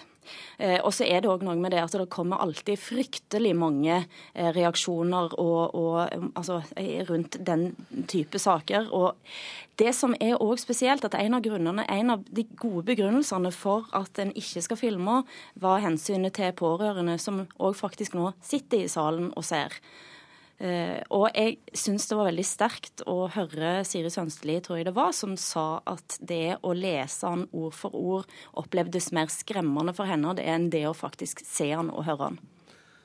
Eh, 0.58 0.80
og 0.82 0.94
så 0.96 1.08
er 1.08 1.24
det 1.24 1.32
òg 1.32 1.44
noe 1.46 1.56
med 1.60 1.74
det 1.74 1.82
at 1.84 1.96
det 1.98 2.10
kommer 2.14 2.42
alltid 2.44 2.80
fryktelig 2.80 3.54
mange 3.58 3.96
eh, 4.00 4.52
reaksjoner 4.56 5.36
og, 5.42 5.76
og, 5.76 5.98
um, 6.16 6.32
altså, 6.40 6.62
eh, 6.80 7.04
rundt 7.10 7.38
den 7.46 7.72
type 8.10 8.40
saker. 8.40 8.90
Og 8.94 9.18
det 9.82 9.94
som 9.98 10.16
er 10.22 10.38
òg 10.38 10.62
spesielt, 10.62 11.06
at 11.06 11.18
en 11.18 11.38
av 11.38 11.44
grunnene, 11.46 11.86
en 11.90 12.16
av 12.16 12.24
de 12.30 12.46
gode 12.60 12.86
begrunnelsene 12.92 13.52
for 13.56 13.90
at 13.98 14.22
en 14.22 14.34
ikke 14.38 14.64
skal 14.68 14.80
filme, 14.80 15.22
var 15.56 15.84
hensynet 15.84 16.38
til 16.38 16.54
pårørende, 16.58 17.18
som 17.20 17.46
òg 17.60 17.78
faktisk 17.80 18.18
nå 18.18 18.32
sitter 18.44 18.86
i 18.86 18.92
salen 18.92 19.32
og 19.36 19.46
ser. 19.48 19.80
Uh, 20.64 21.02
og 21.12 21.26
jeg 21.36 21.58
syns 21.76 22.06
det 22.08 22.16
var 22.16 22.30
veldig 22.30 22.46
sterkt 22.48 23.04
å 23.10 23.26
høre 23.34 23.82
Siri 23.84 24.08
Sønsteli, 24.14 24.62
tror 24.64 24.80
jeg 24.80 24.88
det 24.88 24.96
var, 24.96 25.12
som 25.12 25.36
sa 25.36 25.82
at 25.90 26.16
det 26.24 26.62
å 26.64 26.72
lese 26.78 27.28
han 27.28 27.44
ord 27.52 27.76
for 27.76 27.98
ord 27.98 28.32
opplevdes 28.62 29.12
mer 29.12 29.28
skremmende 29.34 29.92
for 29.98 30.08
henne 30.08 30.32
det 30.38 30.48
enn 30.48 30.70
det 30.72 30.86
å 30.88 30.96
faktisk 30.96 31.44
se 31.44 31.68
han 31.74 31.92
og 31.92 32.08
høre 32.08 32.30
han. 32.30 32.42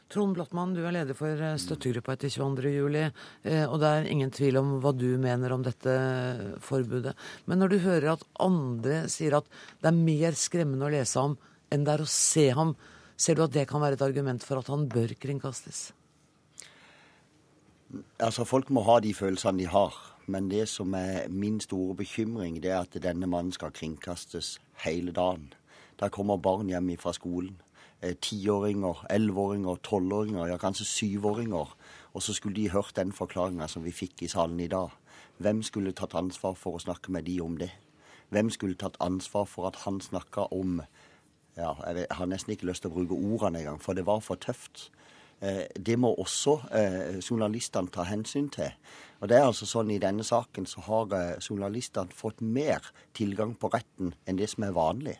Trond 0.08 0.38
Blattmann, 0.38 0.70
du 0.72 0.86
er 0.88 0.94
leder 0.94 1.16
for 1.16 1.36
eh, 1.36 1.58
støttegruppa 1.60 2.14
etter 2.14 2.30
22.07. 2.32 3.10
Eh, 3.44 3.64
og 3.66 3.76
det 3.82 3.90
er 3.90 4.08
ingen 4.08 4.32
tvil 4.32 4.56
om 4.56 4.70
hva 4.80 4.94
du 4.96 5.10
mener 5.20 5.52
om 5.52 5.66
dette 5.66 5.96
forbudet. 6.64 7.12
Men 7.44 7.60
når 7.60 7.74
du 7.74 7.78
hører 7.84 8.14
at 8.14 8.24
andre 8.40 9.02
sier 9.12 9.36
at 9.36 9.50
det 9.82 9.90
er 9.90 9.98
mer 9.98 10.38
skremmende 10.38 10.88
å 10.88 10.94
lese 10.94 11.20
ham 11.20 11.36
enn 11.68 11.84
det 11.84 11.98
er 11.98 12.06
å 12.06 12.08
se 12.08 12.46
ham, 12.56 12.72
ser 13.20 13.36
du 13.36 13.44
at 13.44 13.52
det 13.52 13.68
kan 13.68 13.84
være 13.84 13.98
et 13.98 14.06
argument 14.06 14.46
for 14.46 14.62
at 14.62 14.72
han 14.72 14.88
bør 14.88 15.12
kringkastes? 15.20 15.90
Altså, 18.20 18.44
Folk 18.44 18.70
må 18.70 18.82
ha 18.82 19.00
de 19.00 19.14
følelsene 19.14 19.58
de 19.58 19.66
har. 19.66 19.94
Men 20.26 20.50
det 20.50 20.68
som 20.68 20.94
er 20.94 21.28
min 21.28 21.60
store 21.60 21.94
bekymring, 21.96 22.62
det 22.62 22.70
er 22.70 22.80
at 22.80 23.02
denne 23.02 23.26
mannen 23.26 23.52
skal 23.52 23.72
kringkastes 23.72 24.60
hele 24.84 25.12
dagen. 25.12 25.52
Der 26.00 26.08
kommer 26.08 26.36
barn 26.36 26.68
hjem 26.68 26.98
fra 26.98 27.12
skolen. 27.12 27.60
Eh, 28.02 28.14
tiåringer, 28.14 29.06
elleveåringer, 29.10 29.76
tolvåringer, 29.82 30.46
ja 30.46 30.56
kanskje 30.56 30.84
syvåringer. 30.84 31.76
Og 32.14 32.22
så 32.22 32.32
skulle 32.32 32.56
de 32.56 32.70
hørt 32.70 32.92
den 32.96 33.12
forklaringa 33.12 33.66
som 33.66 33.84
vi 33.84 33.90
fikk 33.90 34.22
i 34.22 34.28
salen 34.28 34.60
i 34.60 34.68
dag. 34.68 34.90
Hvem 35.38 35.62
skulle 35.62 35.92
tatt 35.92 36.14
ansvar 36.14 36.54
for 36.54 36.76
å 36.76 36.82
snakke 36.82 37.12
med 37.12 37.24
de 37.24 37.40
om 37.40 37.56
det? 37.58 37.70
Hvem 38.28 38.50
skulle 38.50 38.74
tatt 38.74 38.96
ansvar 39.00 39.44
for 39.44 39.66
at 39.66 39.76
han 39.86 40.00
snakka 40.00 40.52
om 40.52 40.82
ja, 41.56 41.74
Jeg 41.86 42.06
har 42.10 42.26
nesten 42.26 42.52
ikke 42.52 42.66
lyst 42.66 42.82
til 42.82 42.90
å 42.90 42.94
bruke 42.94 43.14
ordene 43.14 43.58
engang, 43.58 43.80
for 43.80 43.92
det 43.92 44.06
var 44.06 44.20
for 44.20 44.36
tøft. 44.36 44.90
Eh, 45.40 45.66
det 45.86 45.98
må 45.98 46.10
også 46.18 46.58
eh, 46.74 47.18
journalistene 47.22 47.90
ta 47.94 48.06
hensyn 48.08 48.48
til. 48.50 48.74
Og 49.20 49.30
det 49.30 49.38
er 49.38 49.46
altså 49.46 49.66
sånn 49.66 49.90
I 49.94 50.00
denne 50.02 50.26
saken 50.26 50.66
så 50.66 50.82
har 50.86 51.14
eh, 51.14 51.38
journalistene 51.42 52.14
fått 52.14 52.42
mer 52.42 52.90
tilgang 53.14 53.54
på 53.58 53.70
retten 53.74 54.14
enn 54.26 54.40
det 54.40 54.50
som 54.50 54.66
er 54.66 54.74
vanlig. 54.76 55.16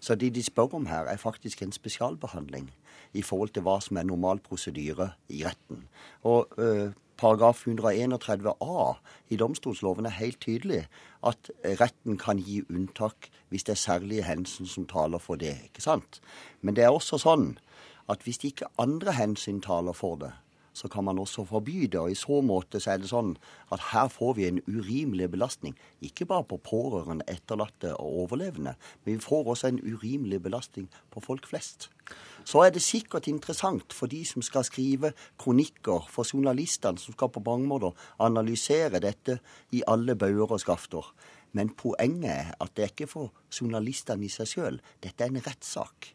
Så 0.00 0.14
det 0.14 0.34
de 0.36 0.42
spør 0.44 0.76
om 0.76 0.86
her, 0.90 1.08
er 1.08 1.16
faktisk 1.16 1.62
en 1.64 1.72
spesialbehandling 1.72 2.68
i 3.16 3.22
forhold 3.24 3.54
til 3.56 3.64
hva 3.64 3.78
som 3.80 3.96
er 3.96 4.04
normal 4.04 4.42
prosedyre 4.44 5.14
i 5.32 5.42
retten. 5.46 5.86
Og 6.28 6.52
øh, 6.60 6.92
Paragraf 7.16 7.62
131 7.64 8.52
a 8.60 8.92
i 9.32 9.36
domstolsloven 9.40 10.06
er 10.06 10.18
helt 10.18 10.36
tydelig 10.40 10.82
at 11.24 11.48
retten 11.80 12.18
kan 12.20 12.36
gi 12.36 12.58
unntak 12.68 13.30
hvis 13.48 13.64
det 13.64 13.72
er 13.72 13.80
særlige 13.80 14.26
hensyn 14.26 14.68
som 14.68 14.84
taler 14.86 15.18
for 15.18 15.40
det. 15.40 15.56
ikke 15.64 15.80
sant? 15.80 16.20
Men 16.60 16.76
det 16.76 16.84
er 16.84 16.92
også 16.92 17.16
sånn 17.18 17.54
at 18.08 18.26
hvis 18.26 18.42
ikke 18.44 18.70
andre 18.78 19.12
hensyn 19.16 19.60
taler 19.64 19.96
for 19.96 20.18
det, 20.20 20.32
så 20.76 20.88
kan 20.92 21.04
man 21.04 21.18
også 21.18 21.44
forby 21.48 21.88
det. 21.88 22.00
Og 22.00 22.10
i 22.10 22.18
så 22.18 22.40
måte 22.44 22.80
så 22.82 22.92
er 22.92 23.00
det 23.00 23.08
sånn 23.08 23.32
at 23.72 23.92
her 23.92 24.10
får 24.12 24.34
vi 24.36 24.46
en 24.48 24.60
urimelig 24.68 25.30
belastning. 25.32 25.76
Ikke 26.04 26.26
bare 26.28 26.44
på 26.50 26.58
pårørende, 26.60 27.24
etterlatte 27.32 27.94
og 27.96 28.18
overlevende, 28.24 28.74
men 29.04 29.16
vi 29.16 29.24
får 29.24 29.52
også 29.54 29.70
en 29.72 29.80
urimelig 29.80 30.42
belastning 30.44 30.90
på 31.14 31.22
folk 31.24 31.48
flest. 31.48 31.88
Så 32.46 32.60
er 32.62 32.74
det 32.74 32.84
sikkert 32.84 33.26
interessant 33.26 33.96
for 33.96 34.12
de 34.12 34.20
som 34.28 34.44
skal 34.44 34.66
skrive 34.68 35.14
kronikker, 35.40 36.04
for 36.12 36.28
journalistene 36.28 37.00
som 37.00 37.16
skal 37.16 37.32
på 37.32 37.42
mange 37.46 37.66
måter 37.66 37.96
analysere 38.22 39.00
dette 39.02 39.40
i 39.72 39.82
alle 39.88 40.14
bauger 40.14 40.58
og 40.58 40.62
skafter. 40.62 41.08
Men 41.56 41.72
poenget 41.72 42.30
er 42.30 42.52
at 42.60 42.76
det 42.76 42.84
er 42.84 42.92
ikke 42.92 43.08
for 43.10 43.32
journalistene 43.48 44.28
i 44.28 44.30
seg 44.30 44.52
sjøl. 44.52 44.78
Dette 45.02 45.24
er 45.24 45.32
en 45.32 45.42
rettssak. 45.42 46.12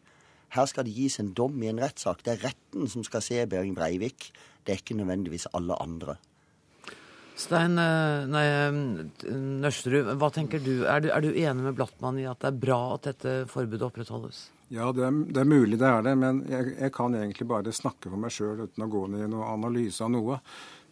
Her 0.52 0.68
skal 0.68 0.84
det 0.84 0.96
gis 0.96 1.18
en 1.22 1.32
dom 1.36 1.56
i 1.64 1.70
en 1.70 1.80
rettssak. 1.80 2.24
Det 2.24 2.34
er 2.34 2.44
retten 2.50 2.90
som 2.90 3.04
skal 3.06 3.24
se 3.24 3.40
Behring 3.48 3.76
Breivik. 3.76 4.30
Det 4.62 4.74
er 4.74 4.82
ikke 4.82 4.98
nødvendigvis 4.98 5.48
alle 5.56 5.78
andre. 5.80 6.18
Stein 7.42 7.78
eh, 7.80 8.26
nei, 8.28 8.44
Nørsterud, 9.62 10.12
hva 10.20 10.28
tenker 10.34 10.60
du? 10.62 10.84
Er, 10.84 11.00
du? 11.00 11.08
er 11.10 11.24
du 11.24 11.30
enig 11.32 11.64
med 11.64 11.78
Blattmann 11.78 12.20
i 12.20 12.26
at 12.28 12.42
det 12.42 12.50
er 12.52 12.58
bra 12.66 12.80
at 12.96 13.08
dette 13.08 13.36
forbudet 13.50 13.86
opprettholdes? 13.88 14.44
Ja, 14.72 14.90
det 14.94 15.04
er, 15.04 15.16
det 15.32 15.40
er 15.42 15.48
mulig 15.48 15.78
det 15.80 15.88
er 15.88 16.04
det, 16.04 16.12
men 16.20 16.44
jeg, 16.48 16.76
jeg 16.78 16.92
kan 16.96 17.16
egentlig 17.16 17.48
bare 17.48 17.74
snakke 17.76 18.12
for 18.12 18.20
meg 18.20 18.32
sjøl 18.32 18.62
uten 18.66 18.84
å 18.86 18.92
gå 18.92 19.02
ned 19.12 19.26
i 19.26 19.32
noen 19.32 19.48
analyse 19.48 20.04
av 20.04 20.12
noe. 20.14 20.38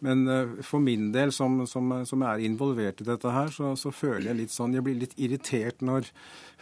Men 0.01 0.23
uh, 0.27 0.61
for 0.65 0.81
min 0.81 1.11
del, 1.13 1.31
som, 1.31 1.59
som, 1.69 1.91
som, 2.09 2.23
er 2.25 2.41
involvert 2.45 3.03
i 3.03 3.05
dette 3.05 3.33
her, 3.33 3.51
så, 3.53 3.73
så, 3.77 3.91
føler 3.93 4.31
jeg 4.31 4.39
litt 4.39 4.53
sånn 4.53 4.73
Jeg 4.73 4.85
blir 4.85 4.97
litt 4.97 5.13
irritert 5.21 5.83
når, 5.85 6.09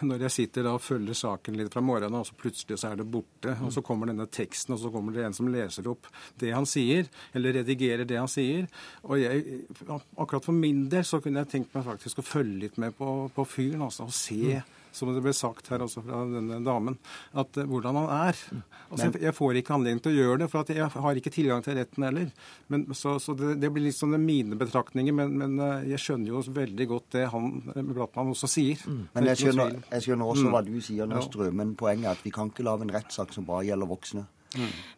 når 0.04 0.26
jeg 0.28 0.36
sitter 0.36 0.68
da 0.68 0.74
og 0.76 0.84
følger 0.84 1.16
saken 1.16 1.56
litt 1.60 1.72
fra 1.72 1.84
morgenen, 1.86 2.20
og 2.20 2.28
så 2.28 2.36
plutselig 2.40 2.82
så 2.82 2.92
er 2.92 3.00
det 3.00 3.08
borte. 3.08 3.56
Og 3.64 3.72
så 3.76 3.84
kommer 3.86 4.12
denne 4.12 4.28
teksten, 4.28 4.76
og 4.76 4.82
så 4.84 4.92
kommer 4.92 5.16
det 5.16 5.24
en 5.28 5.38
som 5.38 5.48
leser 5.52 5.88
opp 5.92 6.10
det 6.40 6.52
han 6.56 6.68
sier, 6.68 7.08
eller 7.38 7.56
redigerer 7.62 8.08
det 8.10 8.20
han 8.20 8.32
sier. 8.32 8.68
Og 9.08 9.22
jeg, 9.22 9.62
akkurat 9.88 10.46
for 10.46 10.56
min 10.56 10.88
del 10.92 11.08
så 11.08 11.22
kunne 11.24 11.46
jeg 11.46 11.54
tenkt 11.56 11.78
meg 11.78 11.88
faktisk 11.88 12.20
å 12.20 12.28
følge 12.28 12.66
litt 12.66 12.82
med 12.82 12.98
på, 13.00 13.30
på 13.36 13.48
fyren, 13.48 13.88
altså, 13.88 14.10
og 14.10 14.16
se. 14.16 14.60
Mm 14.60 14.76
som 15.00 15.12
det 15.16 15.24
ble 15.24 15.34
sagt 15.36 15.70
her 15.72 15.84
også 15.86 16.04
fra 16.06 16.22
denne 16.30 16.60
damen, 16.66 16.97
at 17.39 17.60
uh, 17.60 17.66
hvordan 17.70 18.00
han 18.02 18.10
er. 18.18 18.39
Altså, 18.89 19.12
jeg 19.22 19.36
får 19.38 19.60
ikke 19.62 19.76
anledning 19.78 20.02
til 20.04 20.14
å 20.14 20.18
gjøre 20.20 20.39
det, 20.43 20.50
for 20.52 20.74
jeg 20.74 20.89
har 20.93 21.22
ikke 21.22 21.34
tilgang 21.34 21.64
til 21.66 21.78
retten 21.80 22.08
heller. 22.08 22.32
Men, 22.72 22.88
så, 22.97 23.18
så 23.24 23.36
det, 23.38 23.56
det, 23.64 23.72
blir 23.74 23.88
litt 23.88 23.97
sånn 23.97 24.18
mine 24.24 24.58
betraktninger, 24.60 25.16
men, 25.16 25.36
men 25.41 25.56
uh, 25.62 25.86
jeg 25.88 26.02
skjønner 26.04 26.34
jo 26.34 26.43
veldig 26.60 26.89
godt 26.89 27.14
det 27.18 27.28
han 27.34 27.54
eh, 27.76 27.86
Blattmann 27.93 28.34
også 28.34 28.50
sier. 28.52 28.82
Mm. 28.86 29.04
Men 29.16 29.32
jeg 29.32 29.43
skjønner, 29.43 29.78
jeg 29.93 30.08
skjønner, 30.08 30.34
også 30.34 30.47
mm. 30.47 30.52
hva 30.56 30.66
du 30.66 30.76
sier, 30.84 31.10
Nøstrø, 31.10 31.52
men 31.56 31.78
poenget 31.80 32.12
er 32.12 32.18
at 32.18 32.26
vi 32.26 32.34
kan 32.36 32.52
ikke 32.52 32.68
lage 32.68 32.86
en 32.86 32.93
rettssak 32.93 33.34
som 33.36 33.47
bare 33.47 33.68
gjelder 33.70 33.89
voksne. 33.89 34.26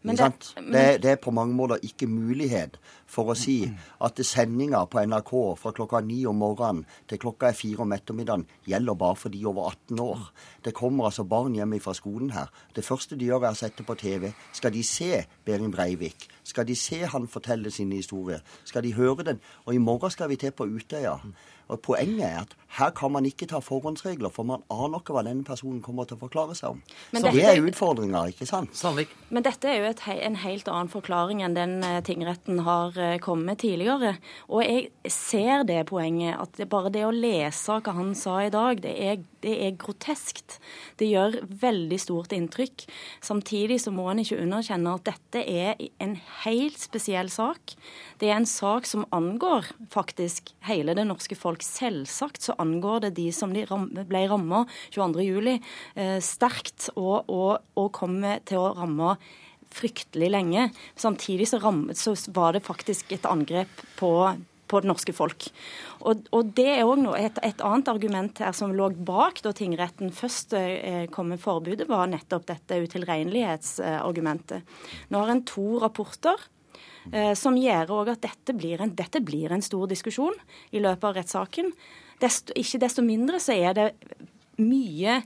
Men 0.02 0.16
det, 0.16 0.32
det, 0.56 0.84
det, 1.04 1.10
er 1.12 1.18
på 1.20 1.34
mange 1.36 1.56
måter 1.56 1.82
ikke 1.84 2.08
mulighet 2.08 2.78
for 3.12 3.32
å 3.32 3.36
si 3.38 3.58
at 4.02 4.22
sendinga 4.26 4.86
på 4.92 5.04
NRK 5.04 5.34
fra 5.60 5.74
klokka 5.76 6.02
ni 6.06 6.22
om 6.30 6.40
morgenen 6.40 6.86
til 7.10 7.20
klokka 7.22 7.50
er 7.50 7.58
fire 7.58 7.84
om 7.86 7.96
ettermiddagen 7.96 8.48
gjelder 8.70 8.98
bare 9.00 9.20
for 9.20 9.34
de 9.34 9.44
over 9.50 9.72
18 9.74 10.04
år. 10.04 10.26
Det 10.64 10.76
kommer 10.78 11.10
altså 11.10 11.28
barn 11.28 11.56
hjem 11.58 11.78
fra 11.84 11.96
skolen 11.98 12.32
her. 12.36 12.52
Det 12.76 12.86
første 12.88 13.18
de 13.20 13.28
gjør, 13.28 13.48
er 13.48 13.56
å 13.56 13.62
sette 13.62 13.86
på 13.88 13.96
TV. 14.00 14.32
Skal 14.56 14.74
de 14.76 14.84
se 14.88 15.24
Behring 15.46 15.72
Breivik? 15.74 16.28
Skal 16.44 16.68
de 16.68 16.76
se 16.76 17.04
han 17.06 17.28
fortelle 17.32 17.72
sine 17.72 18.00
historier? 18.00 18.42
Skal 18.66 18.86
de 18.86 18.96
høre 18.96 19.28
den? 19.28 19.42
Og 19.66 19.76
i 19.76 19.82
morgen 19.82 20.12
skal 20.12 20.32
vi 20.32 20.40
til 20.40 20.56
på 20.56 20.68
Utøya. 20.70 21.18
Og 21.72 21.80
Poenget 21.80 22.26
er 22.28 22.40
at 22.42 22.56
her 22.78 22.90
kan 22.96 23.12
man 23.12 23.26
ikke 23.26 23.48
ta 23.48 23.60
forhåndsregler, 23.64 24.32
for 24.32 24.48
man 24.48 24.64
aner 24.72 25.00
ikke 25.00 25.16
hva 25.16 25.24
denne 25.24 25.46
personen 25.48 25.80
kommer 25.84 26.08
til 26.08 26.18
å 26.18 26.24
forklare 26.26 26.56
seg 26.58 26.76
om. 26.76 26.82
Men 27.16 27.24
det 27.24 27.44
er 27.48 27.64
utfordringer, 27.64 28.32
ikke 28.34 28.48
sant? 28.48 28.76
Sandvik. 28.76 29.12
Men 29.32 29.46
dette 29.48 29.70
er 29.72 29.80
jo 29.80 29.90
et, 29.92 30.04
en 30.12 30.38
helt 30.44 30.72
annen 30.72 30.92
forklaring 30.92 31.44
enn 31.46 31.56
den 31.56 31.78
eh, 31.88 32.02
tingretten 32.08 32.64
har 32.68 33.00
eh, 33.02 33.18
kommet 33.24 33.50
med 33.52 33.60
tidligere. 33.62 34.14
Og 34.50 34.64
jeg 34.64 35.12
ser 35.12 35.66
det 35.68 35.82
poenget, 35.90 36.38
at 36.40 36.56
det 36.60 36.70
bare 36.72 36.92
det 36.94 37.04
å 37.08 37.14
lese 37.14 37.80
hva 37.82 37.96
han 37.98 38.14
sa 38.18 38.38
i 38.46 38.52
dag, 38.54 38.82
det 38.84 38.94
er, 38.94 39.20
det 39.44 39.56
er 39.66 39.78
groteskt. 39.82 40.60
Det 41.02 41.10
gjør 41.10 41.40
veldig 41.62 42.00
stort 42.02 42.36
inntrykk. 42.36 42.86
Samtidig 43.26 43.82
så 43.84 43.94
må 43.96 44.08
en 44.12 44.22
ikke 44.24 44.40
underkjenne 44.44 44.96
at 44.96 45.08
dette 45.10 45.44
er 45.44 45.82
en 46.04 46.16
helt 46.44 46.80
spesiell 46.82 47.32
sak. 47.34 47.76
Det 48.22 48.30
er 48.30 48.38
en 48.40 48.50
sak 48.50 48.90
som 48.90 49.08
angår 49.16 49.72
faktisk 49.94 50.54
hele 50.68 50.96
det 50.98 51.08
norske 51.10 51.38
folk. 51.38 51.66
Selvsagt 51.66 52.46
så 52.46 52.58
angår 52.62 53.08
det 53.08 53.16
de 53.20 53.30
som 53.36 53.54
ble 53.54 54.26
ramma 54.32 54.66
22.07. 54.94 55.54
Eh, 55.96 56.18
sterkt, 56.24 56.92
og, 56.96 57.30
og, 57.30 57.64
og 57.80 57.94
kommer 57.96 58.44
til 58.48 58.62
å 58.62 58.74
ramme 58.78 59.16
fryktelig 59.76 60.32
lenge. 60.34 60.70
Samtidig 61.00 61.50
så, 61.52 61.62
rammet, 61.64 62.00
så 62.00 62.16
var 62.36 62.56
det 62.56 62.66
faktisk 62.68 63.12
et 63.16 63.28
angrep 63.30 63.84
på 64.00 64.14
på 64.72 64.80
det 64.82 64.90
norske 64.92 65.14
folk. 65.16 65.48
Og, 66.08 66.24
og 66.36 66.54
det 66.58 66.68
er 66.78 66.86
også 66.88 67.16
et, 67.20 67.40
et, 67.50 67.64
annet 67.66 67.92
argument 67.92 68.42
her 68.44 68.56
som 68.56 68.74
lå 68.76 68.90
bak 69.08 69.42
da 69.44 69.54
tingretten 69.56 70.14
først 70.16 70.56
eh, 70.58 71.06
kom 71.14 71.32
med 71.34 71.42
forbudet, 71.44 71.90
var 71.92 72.10
nettopp 72.12 72.48
dette 72.54 72.80
utilregnelighetsargumentet. 72.86 74.74
Nå 75.12 75.24
har 75.24 75.34
en 75.34 75.44
to 75.48 75.68
rapporter 75.84 76.48
eh, 77.12 77.34
som 77.38 77.60
gjør 77.60 77.96
òg 78.00 78.16
at 78.16 78.24
dette 78.30 78.56
blir, 78.58 78.82
en, 78.84 78.96
dette 78.96 79.24
blir, 79.26 79.52
en, 79.52 79.66
stor 79.66 79.92
diskusjon 79.92 80.38
i 80.72 80.84
løpet 80.84 81.10
av 81.10 81.20
rettssaken. 81.20 81.74
Ikke 82.22 82.82
desto 82.82 83.04
mindre 83.06 83.42
så 83.44 83.58
er 83.58 83.78
det 83.78 83.90
mye 84.62 85.22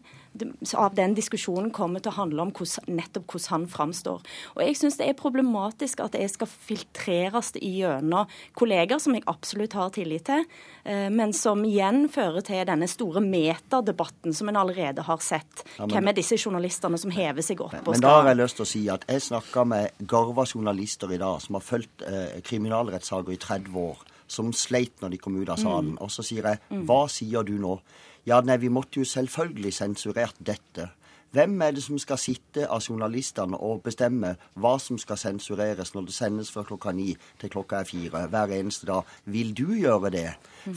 av 0.75 0.95
den 0.97 1.15
diskusjonen 1.17 1.71
kommer 1.75 2.03
til 2.03 2.11
å 2.13 2.19
handle 2.19 2.45
om 2.45 2.53
hos, 2.57 2.77
nettopp 2.87 3.27
hvordan 3.31 3.51
han 3.51 3.67
framstår. 3.71 4.23
Og 4.55 4.61
Jeg 4.63 4.77
syns 4.79 4.97
det 4.99 5.09
er 5.09 5.17
problematisk 5.17 6.01
at 6.03 6.15
jeg 6.17 6.31
skal 6.33 6.49
filtreres 6.49 7.53
gjennom 7.59 8.29
kolleger 8.57 8.99
som 9.01 9.15
jeg 9.15 9.25
absolutt 9.31 9.75
har 9.77 9.93
tillit 9.95 10.25
til, 10.27 10.45
eh, 10.85 11.09
men 11.09 11.33
som 11.33 11.63
igjen 11.65 12.07
fører 12.09 12.45
til 12.45 12.65
denne 12.67 12.87
store 12.87 13.21
metadebatten 13.21 14.33
som 14.33 14.49
en 14.49 14.61
allerede 14.63 15.05
har 15.05 15.21
sett. 15.23 15.63
Ja, 15.77 15.85
men, 15.85 15.95
Hvem 15.95 16.07
er 16.09 16.17
disse 16.17 16.37
journalistene 16.37 16.97
som 16.97 17.11
hever 17.11 17.41
seg 17.41 17.61
opp? 17.61 17.73
Men, 17.73 17.95
men 17.95 18.01
da 18.01 18.17
har 18.21 18.31
jeg 18.31 18.41
lyst 18.41 18.59
til 18.59 18.65
å 18.65 18.71
si 18.71 18.83
at 18.91 19.05
jeg 19.09 19.21
snakka 19.21 19.65
med 19.67 20.07
garva 20.07 20.45
journalister 20.45 21.11
i 21.11 21.21
dag 21.21 21.41
som 21.41 21.59
har 21.59 21.65
fulgt 21.65 22.05
eh, 22.07 22.41
kriminalrettssaker 22.45 23.35
i 23.35 23.39
30 23.41 23.79
år, 23.79 24.03
som 24.27 24.51
sleit 24.53 25.01
når 25.01 25.13
de 25.13 25.21
kom 25.21 25.37
ut 25.37 25.49
av 25.49 25.61
salen. 25.61 25.95
Mm. 25.95 26.01
Og 26.01 26.11
så 26.11 26.25
sier 26.25 26.49
jeg 26.49 26.83
hva 26.87 27.05
sier 27.11 27.45
du 27.45 27.55
nå? 27.61 27.77
Ja, 28.25 28.41
nei, 28.41 28.57
vi 28.57 28.73
måtte 28.73 29.01
jo 29.01 29.07
selvfølgelig 29.07 29.73
sensurert 29.77 30.37
dette. 30.41 30.89
Hvem 31.35 31.57
er 31.61 31.73
det 31.75 31.81
som 31.83 31.97
skal 31.99 32.19
sitte 32.21 32.63
av 32.71 32.79
journalistene 32.85 33.57
og 33.59 33.81
bestemme 33.83 34.31
hva 34.61 34.75
som 34.79 34.95
skal 35.01 35.17
sensureres 35.19 35.91
når 35.91 36.07
det 36.07 36.15
sendes 36.15 36.51
fra 36.53 36.63
klokka 36.63 36.93
ni 36.95 37.09
til 37.41 37.51
klokka 37.51 37.81
er 37.81 37.89
fire 37.89 38.21
hver 38.31 38.53
eneste 38.55 38.87
dag? 38.87 39.03
Vil 39.27 39.51
du 39.57 39.73
gjøre 39.75 40.13
det? 40.15 40.29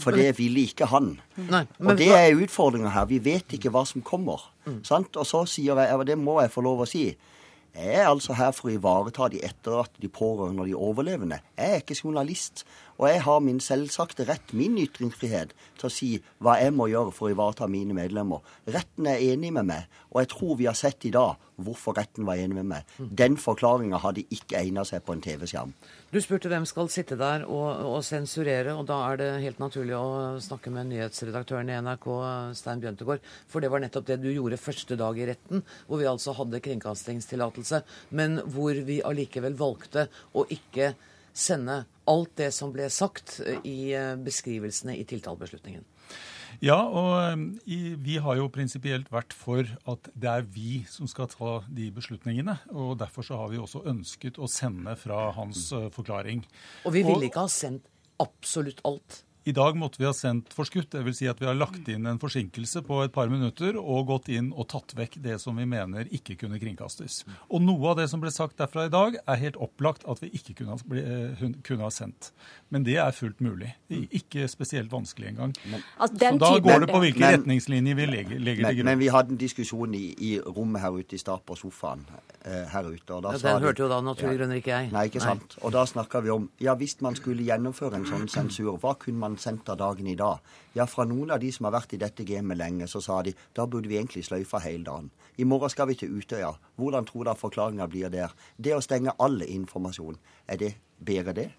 For 0.02 0.18
det 0.18 0.32
ville 0.40 0.66
ikke 0.66 0.90
han. 0.90 1.12
Nei, 1.46 1.62
og 1.78 1.94
det 2.00 2.10
er 2.10 2.34
utfordringa 2.34 2.90
her. 2.90 3.06
Vi 3.06 3.20
vet 3.22 3.54
ikke 3.54 3.70
hva 3.70 3.84
som 3.86 4.02
kommer. 4.02 4.50
Mm. 4.66 4.82
Og 4.82 5.26
så 5.26 5.44
sier 5.46 5.78
jeg, 5.78 5.94
og 5.94 6.06
det 6.10 6.18
må 6.18 6.40
jeg 6.42 6.50
få 6.50 6.66
lov 6.66 6.82
å 6.82 6.90
si, 6.90 7.06
jeg 7.78 8.00
er 8.00 8.08
altså 8.08 8.34
her 8.34 8.50
for 8.56 8.66
å 8.66 8.74
ivareta 8.74 9.28
de 9.30 9.38
etterlatte, 9.44 10.00
de 10.02 10.08
pårørende 10.10 10.64
og 10.64 10.70
de 10.70 10.74
overlevende. 10.74 11.38
Jeg 11.54 11.74
er 11.76 11.82
ikke 11.84 12.00
journalist. 12.00 12.64
Og 12.98 13.06
jeg 13.06 13.22
har 13.22 13.42
min 13.46 13.60
selvsagte 13.62 14.26
rett, 14.26 14.52
min 14.58 14.74
ytringsfrihet, 14.82 15.52
til 15.78 15.86
å 15.86 15.92
si 15.92 16.08
hva 16.42 16.56
jeg 16.58 16.74
må 16.74 16.88
gjøre 16.90 17.12
for 17.14 17.28
å 17.28 17.34
ivareta 17.34 17.68
mine 17.70 17.94
medlemmer. 17.94 18.42
Retten 18.66 19.06
er 19.06 19.22
enig 19.22 19.52
med 19.54 19.68
meg, 19.68 19.84
og 20.10 20.24
jeg 20.24 20.30
tror 20.32 20.56
vi 20.58 20.66
har 20.66 20.78
sett 20.78 21.06
i 21.06 21.12
dag 21.14 21.38
hvorfor 21.62 21.94
retten 21.98 22.26
var 22.26 22.38
enig 22.42 22.56
med 22.58 22.66
meg. 22.72 22.90
Den 22.98 23.36
forklaringa 23.38 24.00
hadde 24.02 24.24
ikke 24.34 24.58
egna 24.58 24.82
seg 24.86 25.04
på 25.06 25.14
en 25.14 25.22
TV-skjerm. 25.22 25.74
Du 26.10 26.18
spurte 26.22 26.50
hvem 26.50 26.66
skal 26.66 26.90
sitte 26.90 27.18
der 27.20 27.44
og, 27.46 27.66
og, 27.86 27.98
sensurere, 28.06 28.74
og 28.74 28.86
da 28.90 28.98
er 29.10 29.20
det 29.20 29.28
helt 29.44 29.62
naturlig 29.62 29.94
å 29.94 30.38
snakke 30.42 30.72
med 30.74 30.90
nyhetsredaktøren 30.90 31.70
i 31.70 31.78
NRK, 31.84 32.08
Stein 32.58 32.82
Bjøntegård, 32.82 33.22
for 33.50 33.62
det 33.62 33.70
var 33.70 33.84
nettopp 33.84 34.08
det 34.10 34.18
du 34.24 34.30
gjorde 34.32 34.58
første 34.58 34.98
dag 34.98 35.18
i 35.18 35.28
retten, 35.30 35.62
hvor 35.86 36.02
vi 36.02 36.10
altså 36.10 36.34
hadde 36.38 36.62
kringkastingstillatelse, 36.66 37.82
men 38.18 38.40
hvor 38.54 38.78
vi 38.88 38.98
allikevel 39.06 39.58
valgte 39.58 40.08
å 40.34 40.46
ikke 40.50 40.96
sende 41.38 41.84
alt 42.08 42.34
det 42.40 42.50
som 42.56 42.72
ble 42.74 42.88
sagt 42.92 43.38
eh, 43.44 43.60
i 43.68 43.78
eh, 43.96 44.16
beskrivelsene 44.20 44.96
i 44.98 45.04
tiltalebeslutningen. 45.08 45.84
Ja, 46.64 46.78
og 46.80 47.12
eh, 47.20 47.94
vi 48.02 48.16
har 48.22 48.40
jo 48.40 48.48
prinsipielt 48.52 49.12
vært 49.14 49.36
for 49.36 49.68
at 49.90 50.10
det 50.18 50.32
er 50.32 50.48
vi 50.54 50.82
som 50.90 51.10
skal 51.10 51.30
ta 51.32 51.58
de 51.68 51.90
beslutningene. 51.94 52.58
og 52.74 52.96
Derfor 53.02 53.26
så 53.26 53.38
har 53.42 53.52
vi 53.52 53.60
også 53.62 53.84
ønsket 53.90 54.40
å 54.40 54.50
sende 54.50 54.96
fra 54.98 55.28
hans 55.36 55.68
forklaring. 55.94 56.44
Og 56.88 56.96
vi 56.96 57.04
ville 57.06 57.30
ikke 57.30 57.46
ha 57.46 57.52
sendt 57.52 57.86
absolutt 58.18 58.82
alt? 58.88 59.22
I 59.48 59.52
dag 59.52 59.76
måtte 59.80 59.96
vi 59.96 60.04
ha 60.04 60.12
sendt 60.12 60.52
forskutt, 60.52 60.90
dvs. 60.92 61.18
Si 61.22 61.28
at 61.30 61.38
vi 61.40 61.46
har 61.48 61.56
lagt 61.56 61.86
inn 61.88 62.04
en 62.10 62.18
forsinkelse 62.20 62.82
på 62.84 62.98
et 63.06 63.12
par 63.14 63.30
minutter 63.32 63.78
og 63.80 64.10
gått 64.10 64.28
inn 64.34 64.50
og 64.52 64.66
tatt 64.68 64.92
vekk 64.98 65.16
det 65.24 65.38
som 65.40 65.56
vi 65.56 65.64
mener 65.68 66.10
ikke 66.12 66.36
kunne 66.42 66.58
kringkastes. 66.60 67.22
Og 67.48 67.62
noe 67.64 67.94
av 67.94 68.02
det 68.02 68.08
som 68.12 68.20
ble 68.20 68.32
sagt 68.34 68.58
derfra 68.60 68.84
i 68.88 68.92
dag, 68.92 69.16
er 69.16 69.40
helt 69.40 69.56
opplagt 69.56 70.04
at 70.04 70.20
vi 70.20 70.28
ikke 70.36 70.58
kunne 70.58 70.76
ha, 70.76 70.98
eh, 71.00 71.46
kunne 71.64 71.86
ha 71.86 71.88
sendt. 71.94 72.32
Men 72.68 72.84
det 72.84 72.98
er 73.00 73.14
fullt 73.16 73.40
mulig. 73.40 73.70
Ikke 73.88 74.44
spesielt 74.52 74.92
vanskelig 74.92 75.30
engang. 75.32 75.54
Altså, 75.96 76.18
Så 76.18 76.38
da 76.42 76.52
går 76.68 76.84
det 76.84 76.90
på 76.92 77.00
hvilke 77.06 77.24
men, 77.24 77.38
retningslinjer 77.38 77.96
vi 77.96 78.06
legger, 78.10 78.38
legger 78.38 78.62
men, 78.66 78.68
til 78.68 78.80
grunn. 78.82 78.90
Men 78.90 79.00
vi 79.00 79.08
hadde 79.16 79.32
en 79.32 79.40
diskusjon 79.40 79.94
i, 79.96 80.04
i 80.12 80.34
rommet 80.44 80.84
her 80.84 80.98
ute 80.98 81.16
i 81.16 81.22
stad 81.22 81.40
på 81.48 81.56
sofaen 81.56 82.04
eh, 82.44 82.68
her 82.68 82.84
ute. 82.84 83.08
Og 83.14 83.24
da 83.24 83.32
ja, 83.32 83.40
den 83.46 83.64
hørte 83.64 83.86
jo 83.86 83.88
da 83.88 84.02
naturlig 84.04 84.42
grunner 84.42 84.60
ikke 84.60 84.74
jeg. 84.74 84.92
Nei, 84.92 85.06
ikke 85.08 85.24
sant. 85.24 85.56
Nei. 85.56 85.64
Og 85.64 85.72
da 85.72 85.86
snakka 85.88 86.20
vi 86.26 86.36
om 86.36 86.50
ja, 86.60 86.76
hvis 86.76 86.98
man 87.00 87.16
skulle 87.16 87.48
gjennomføre 87.48 88.02
en 88.02 88.08
sånn 88.12 88.28
sensur, 88.28 88.76
hva 88.82 88.92
kunne 89.00 89.24
man 89.24 89.37
sendt 89.40 89.70
dagen 89.78 90.06
i 90.06 90.16
dag? 90.18 90.40
Ja, 90.74 90.86
fra 90.86 91.04
noen 91.08 91.30
av 91.34 91.40
de 91.42 91.52
som 91.52 91.68
har 91.68 91.76
vært 91.76 91.94
i 91.94 92.00
dette 92.00 92.24
gamet 92.24 92.58
lenge, 92.58 92.88
så 92.88 93.00
sa 93.04 93.20
de 93.22 93.34
da 93.54 93.66
burde 93.66 93.88
vi 93.88 93.98
egentlig 93.98 94.24
sløyfa 94.26 94.60
hele 94.64 94.84
dagen. 94.84 95.10
I 95.38 95.44
morgen 95.44 95.70
skal 95.70 95.88
vi 95.88 95.98
til 96.00 96.16
Utøya. 96.18 96.54
Hvordan 96.76 97.06
tror 97.06 97.28
dere 97.28 97.38
forklaringa 97.38 97.86
blir 97.88 98.10
der? 98.10 98.34
Det 98.56 98.74
å 98.74 98.82
stenge 98.84 99.16
all 99.18 99.42
informasjon, 99.42 100.18
er 100.46 100.60
det 100.60 100.74
bedre 100.98 101.36
det? 101.36 101.50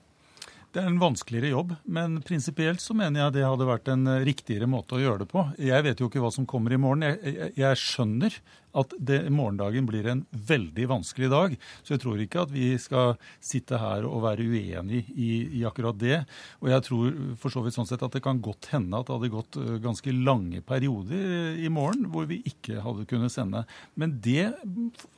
Det 0.70 0.84
er 0.84 0.86
en 0.86 1.00
vanskeligere 1.02 1.50
jobb, 1.50 1.72
men 1.90 2.20
prinsipielt 2.22 2.82
så 2.84 2.94
mener 2.94 3.24
jeg 3.24 3.40
det 3.40 3.46
hadde 3.48 3.66
vært 3.66 3.90
en 3.90 4.06
eh, 4.06 4.22
riktigere 4.28 4.68
måte 4.70 5.00
å 5.00 5.02
gjøre 5.02 5.24
det 5.24 5.28
på. 5.32 5.42
Jeg 5.66 5.86
vet 5.88 6.02
jo 6.02 6.10
ikke 6.12 6.22
hva 6.22 6.30
som 6.36 6.46
kommer 6.50 6.76
i 6.76 6.78
morgen. 6.78 7.08
Jeg, 7.08 7.18
jeg, 7.26 7.54
jeg 7.58 7.80
skjønner 7.82 8.36
at 8.78 8.94
det, 9.02 9.18
morgendagen 9.34 9.88
blir 9.90 10.06
en 10.12 10.22
veldig 10.30 10.86
vanskelig 10.92 11.30
dag. 11.34 11.56
Så 11.82 11.96
jeg 11.96 12.04
tror 12.04 12.22
ikke 12.22 12.44
at 12.44 12.54
vi 12.54 12.68
skal 12.78 13.16
sitte 13.42 13.80
her 13.82 14.06
og 14.06 14.22
være 14.28 14.46
uenig 14.46 15.08
i, 15.10 15.32
i 15.58 15.64
akkurat 15.66 15.98
det. 15.98 16.20
Og 16.62 16.70
jeg 16.70 16.86
tror 16.86 17.18
for 17.42 17.56
så 17.56 17.66
vidt 17.66 17.80
sånn 17.80 17.90
sett 17.90 18.06
at 18.06 18.20
det 18.20 18.22
kan 18.28 18.38
godt 18.46 18.70
hende 18.76 19.02
at 19.02 19.10
det 19.10 19.18
hadde 19.18 19.32
gått 19.40 19.58
eh, 19.58 19.74
ganske 19.82 20.14
lange 20.14 20.62
perioder 20.70 21.58
i 21.58 21.74
morgen 21.74 22.12
hvor 22.14 22.30
vi 22.30 22.44
ikke 22.46 22.78
hadde 22.86 23.10
kunnet 23.10 23.34
sende. 23.34 23.66
Men 23.98 24.20
det 24.22 24.52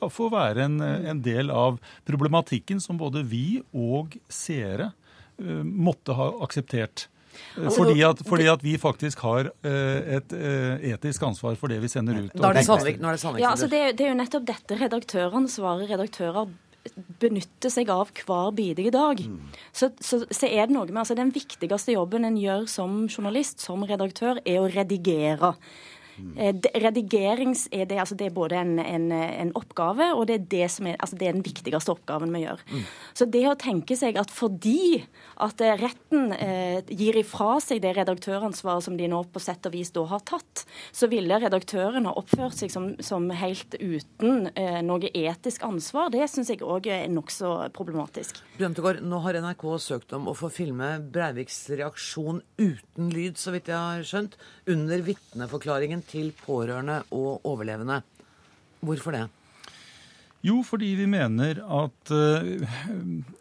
får 0.00 0.32
være 0.32 0.64
en, 0.70 0.80
en 0.80 1.22
del 1.28 1.52
av 1.52 1.76
problematikken 2.08 2.80
som 2.80 2.96
både 2.96 3.20
vi 3.28 3.60
og 3.76 4.16
seere 4.32 4.94
Eh, 4.94 5.01
måtte 5.64 6.16
ha 6.18 6.28
akseptert. 6.46 7.06
Eh, 7.32 7.64
altså, 7.64 7.76
fordi, 7.78 8.02
at, 8.06 8.24
fordi, 8.28 8.48
at, 8.52 8.64
vi 8.64 8.74
faktisk 8.80 9.22
har 9.24 9.48
uh, 9.48 10.16
et 10.18 10.34
etisk 10.92 11.24
ansvar 11.26 11.56
for 11.60 11.72
det 11.72 11.80
vi 11.82 11.88
sender 11.92 12.24
ut. 12.24 12.34
Da 12.36 12.50
er 12.50 12.60
det 12.60 12.66
Sandvik, 12.68 13.00
nå 13.00 13.08
er 13.10 13.16
det 13.16 13.22
Sandvik. 13.24 13.44
Ja, 13.44 13.54
altså 13.54 13.70
det, 13.72 13.86
det, 13.98 14.06
er 14.06 14.12
jo 14.12 14.18
nettopp 14.20 14.50
dette 14.50 14.78
redaktøransvaret 14.82 15.90
redaktører 15.90 16.52
benytter 17.22 17.70
seg 17.70 17.90
av 17.92 18.10
hver 18.16 18.50
bidige 18.56 18.92
dag. 18.94 19.20
Mm. 19.22 19.38
Så, 19.70 19.92
så, 20.02 20.22
så, 20.26 20.48
er 20.48 20.66
det 20.66 20.74
noe 20.74 20.88
med 20.88 21.02
altså 21.04 21.16
Den 21.18 21.32
viktigste 21.34 21.94
jobben 21.94 22.26
en 22.26 22.38
gjør 22.40 22.66
som 22.70 23.04
journalist, 23.06 23.62
som 23.62 23.84
redaktør, 23.86 24.40
er 24.44 24.60
å 24.62 24.70
redigere. 24.70 25.54
Eh, 26.36 26.52
Redigerings 26.82 27.66
er 27.72 27.86
det, 27.88 27.98
altså 28.02 28.16
det 28.18 28.28
er 28.28 28.34
både 28.36 28.58
en, 28.60 28.76
en, 28.78 29.08
en, 29.12 29.52
oppgave, 29.58 30.12
og 30.16 30.26
det 30.28 30.36
er, 30.36 30.44
det, 30.54 30.66
som 30.74 30.88
er, 30.90 30.98
altså 31.00 31.18
det 31.18 31.28
er 31.28 31.36
den 31.36 31.44
viktigste 31.46 31.94
oppgaven 31.94 32.32
vi 32.34 32.44
gjør. 32.44 32.62
Mm. 32.68 32.84
Så 33.16 33.28
det 33.32 33.42
å 33.48 33.56
tenke 33.58 33.96
seg 33.98 34.18
at 34.20 34.32
fordi 34.32 35.02
at 35.42 35.62
retten 35.80 36.34
eh, 36.36 36.82
gir 36.92 37.18
ifra 37.20 37.56
seg 37.64 37.82
det 37.84 37.94
redaktøransvaret 37.96 38.86
som 38.86 38.98
de 38.98 39.08
nå 39.10 39.22
på 39.32 39.42
sett 39.42 39.66
og 39.68 39.74
vis 39.74 39.92
da 39.94 40.04
har 40.10 40.24
tatt, 40.28 40.64
så 40.92 41.08
ville 41.12 41.40
redaktøren 41.42 42.06
ha 42.08 42.14
oppført 42.18 42.58
seg 42.60 42.72
som, 42.72 42.92
som 43.02 43.28
helt 43.42 43.76
uten 43.80 44.50
eh, 44.54 44.80
noe 44.84 45.10
etisk 45.12 45.64
ansvar. 45.66 46.12
Det 46.12 46.28
syns 46.30 46.52
jeg 46.52 46.62
òg 46.62 46.88
er 46.92 47.08
nokså 47.12 47.54
problematisk. 47.76 48.40
Bjørntegård, 48.58 49.02
nå 49.06 49.22
har 49.24 49.40
NRK 49.42 49.66
søkt 49.82 50.14
om 50.16 50.28
å 50.30 50.36
få 50.36 50.52
filme 50.52 50.94
Breiviks 51.12 51.64
reaksjon 51.72 52.42
uten 52.60 53.10
lyd, 53.12 53.40
så 53.40 53.54
vidt 53.54 53.70
jeg 53.72 53.78
har 53.78 54.06
skjønt, 54.06 54.36
under 54.70 55.02
vitneforklaringen 55.04 56.01
til 56.08 56.32
pårørende 56.44 57.02
og 57.14 57.46
overlevende. 57.48 58.02
Hvorfor 58.82 59.14
det? 59.14 59.28
Jo, 60.42 60.58
fordi 60.66 60.88
vi 60.98 61.06
mener 61.06 61.60
at 61.62 62.10
uh, 62.10 62.72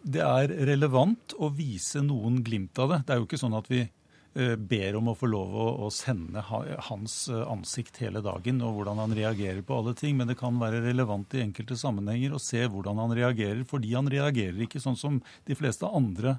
det 0.06 0.22
er 0.22 0.54
relevant 0.70 1.34
å 1.42 1.50
vise 1.50 2.04
noen 2.06 2.44
glimt 2.46 2.78
av 2.78 2.94
det. 2.94 3.00
Det 3.08 3.16
er 3.16 3.22
jo 3.22 3.26
ikke 3.26 3.40
sånn 3.42 3.58
at 3.58 3.70
vi 3.72 3.80
uh, 3.88 4.54
ber 4.54 5.00
om 5.00 5.10
å 5.10 5.16
få 5.18 5.32
lov 5.32 5.56
å, 5.58 5.90
sende 5.90 6.44
hans 6.46 7.16
uh, 7.34 7.42
ansikt 7.50 7.98
hele 8.04 8.22
dagen 8.22 8.62
og 8.62 8.76
hvordan 8.78 9.02
han 9.02 9.16
reagerer 9.18 9.64
på 9.66 9.80
alle 9.82 9.96
ting, 9.98 10.14
men 10.20 10.30
det 10.30 10.38
kan 10.38 10.62
være 10.62 10.84
relevant 10.86 11.34
i 11.34 11.42
enkelte 11.42 11.80
sammenhenger 11.80 12.38
å 12.38 12.44
se 12.44 12.62
hvordan 12.70 13.02
han 13.02 13.18
reagerer, 13.18 13.64
fordi 13.66 13.96
han 13.98 14.12
reagerer 14.14 14.62
ikke 14.68 14.84
sånn 14.84 15.00
som 15.00 15.18
de 15.50 15.58
fleste 15.58 15.90
andre 15.90 16.38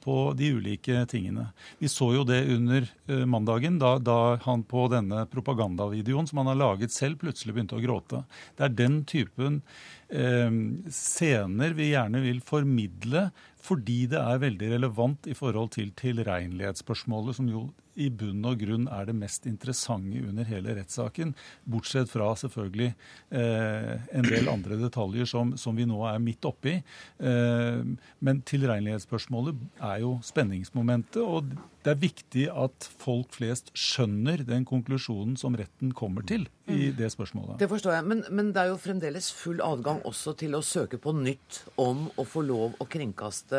på 0.00 0.34
de 0.36 0.50
ulike 0.56 1.06
tingene. 1.06 1.48
Vi 1.78 1.88
så 1.88 2.12
jo 2.14 2.24
det 2.24 2.44
under 2.48 2.86
uh, 3.10 3.24
mandagen, 3.26 3.78
da, 3.78 3.98
da, 3.98 4.36
han 4.42 4.62
på 4.62 4.88
denne 4.88 5.26
propagandavideoen 5.26 6.26
som 6.26 6.38
han 6.38 6.52
har 6.52 6.60
laget 6.60 6.92
selv, 6.92 7.18
plutselig 7.18 7.54
begynte 7.54 7.76
å 7.76 7.82
gråte. 7.84 8.24
Det 8.56 8.64
er 8.64 8.78
den 8.78 9.04
typen 9.04 9.62
eh, 10.08 10.50
scener 10.90 11.74
vi 11.74 11.92
gjerne 11.92 12.22
vil 12.24 12.40
formidle 12.44 13.28
fordi 13.64 14.04
det 14.12 14.20
er 14.20 14.42
veldig 14.42 14.74
relevant 14.74 15.28
i 15.30 15.36
forhold 15.36 15.72
til 15.76 15.92
tilregnelighetsspørsmålet, 15.96 17.38
som 17.38 17.48
jo 17.48 17.68
i 17.94 18.08
bunn 18.10 18.42
og 18.48 18.58
grunn 18.62 18.88
er 18.90 19.06
det 19.08 19.14
mest 19.16 19.46
interessante 19.46 20.22
under 20.24 20.46
hele 20.48 20.74
rettssaken. 20.78 21.34
Bortsett 21.70 22.10
fra 22.10 22.32
selvfølgelig 22.38 22.90
eh, 22.90 23.92
en 24.18 24.26
del 24.26 24.50
andre 24.50 24.78
detaljer 24.82 25.28
som, 25.30 25.54
som, 25.60 25.76
vi 25.78 25.86
nå 25.88 26.00
er 26.10 26.22
midt 26.22 26.44
oppi. 26.48 26.80
Eh, 27.18 27.84
men 28.18 28.42
tilregnelighetsspørsmålet 28.50 29.62
er 29.78 30.02
jo 30.04 30.16
spenningsmomentet. 30.26 31.22
og 31.22 31.54
det 31.84 31.92
er 31.92 32.00
viktig 32.00 32.44
at 32.48 32.86
folk 32.96 33.34
flest 33.36 33.68
skjønner 33.76 34.40
den 34.48 34.64
konklusjonen 34.64 35.34
som 35.36 35.56
retten 35.58 35.90
kommer 35.92 36.24
til 36.24 36.46
i 36.64 36.88
mm. 36.88 36.94
det 36.96 37.10
spørsmålet. 37.12 37.58
Det 37.60 37.68
forstår 37.68 37.98
jeg, 37.98 38.06
men, 38.08 38.22
men, 38.32 38.52
det 38.56 38.62
er 38.62 38.70
jo 38.70 38.78
fremdeles 38.80 39.28
full 39.36 39.60
adgang 39.60 40.00
også 40.08 40.32
til 40.40 40.56
å 40.56 40.62
søke 40.64 40.96
på 40.96 41.12
nytt 41.18 41.60
om 41.76 42.06
å 42.16 42.24
få 42.24 42.40
lov 42.48 42.78
å 42.80 42.88
kringkaste 42.88 43.53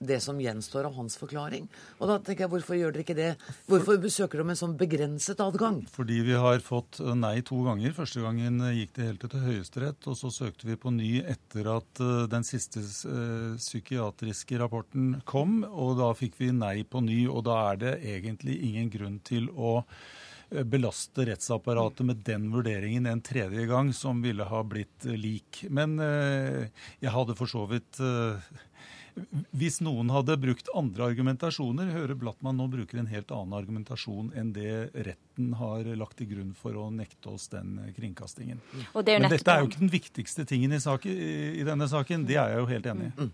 det 0.00 0.20
som 0.24 0.38
gjenstår 0.40 0.86
av 0.88 0.94
hans 0.96 1.16
forklaring. 1.20 1.66
Og 2.00 2.08
da 2.08 2.16
tenker 2.24 2.46
jeg, 2.46 2.50
Hvorfor 2.54 2.78
gjør 2.78 2.94
dere 2.94 3.04
ikke 3.04 3.16
det? 3.18 3.30
Hvorfor 3.68 3.98
besøker 4.00 4.40
dere 4.40 4.48
med 4.48 4.58
sånn 4.58 4.76
begrenset 4.80 5.42
adgang? 5.44 5.82
Fordi 5.92 6.22
vi 6.24 6.38
har 6.40 6.62
fått 6.64 7.02
eh, 7.04 7.12
nei 7.18 7.36
to 7.46 7.60
ganger. 7.66 7.92
Første 7.96 8.24
gangen 8.24 8.62
eh, 8.64 8.78
gikk 8.80 8.94
det 8.96 9.08
helt 9.10 9.26
til 9.26 9.44
Høyesterett, 9.44 10.08
og 10.08 10.16
så 10.16 10.32
søkte 10.32 10.70
vi 10.70 10.78
på 10.80 10.92
ny 10.94 11.10
etter 11.20 11.68
at 11.76 12.00
eh, 12.00 12.24
den 12.32 12.46
siste 12.48 12.80
psykiatriske 13.60 14.62
rapporten 14.62 15.18
kom, 15.28 15.60
og 15.68 16.00
da 16.00 16.14
fikk 16.16 16.40
vi 16.40 16.50
nei 16.56 16.80
på 16.88 17.04
ny. 17.04 17.20
Og 17.28 17.44
da 17.50 17.60
er 17.68 17.84
det 17.84 17.94
egentlig 18.16 18.56
ingen 18.70 18.90
grunn 18.92 19.20
til 19.26 19.52
å 19.52 19.82
belaste 20.66 21.28
rettsapparatet 21.28 22.02
med 22.08 22.24
den 22.26 22.48
vurderingen 22.50 23.04
en 23.06 23.20
tredje 23.22 23.68
gang, 23.70 23.92
som 23.94 24.18
ville 24.24 24.48
ha 24.48 24.64
blitt 24.66 25.04
lik. 25.06 25.60
Men 25.70 25.94
jeg 26.02 27.12
hadde 27.14 27.36
for 27.38 27.46
så 27.46 27.68
vidt 27.70 28.00
hvis 29.50 29.80
noen 29.84 30.10
hadde 30.12 30.36
brukt 30.40 30.70
andre 30.76 31.10
argumentasjoner, 31.10 31.90
hører 31.94 32.18
Blattmann 32.18 32.58
nå 32.60 32.66
bruker 32.72 33.00
en 33.02 33.10
helt 33.10 33.30
annen 33.34 33.56
argumentasjon 33.58 34.32
enn 34.38 34.52
det 34.56 34.90
retten 34.94 35.54
har 35.60 35.88
lagt 35.98 36.18
til 36.20 36.30
grunn 36.32 36.54
for 36.56 36.76
å 36.78 36.88
nekte 36.94 37.34
oss 37.34 37.48
den 37.52 37.78
kringkastingen. 37.96 38.62
Det 38.70 39.18
Men 39.20 39.30
dette 39.32 39.52
er 39.52 39.62
jo 39.62 39.70
ikke 39.70 39.84
den 39.84 39.92
viktigste 39.92 40.46
tingen 40.48 40.74
i, 40.76 40.80
saken, 40.82 41.22
i, 41.54 41.62
denne 41.66 41.88
saken. 41.90 42.26
Det 42.28 42.38
er 42.40 42.54
jeg 42.54 42.64
jo 42.64 42.70
helt 42.70 42.90
enig 42.94 43.10
i. 43.10 43.14
Mm. 43.18 43.32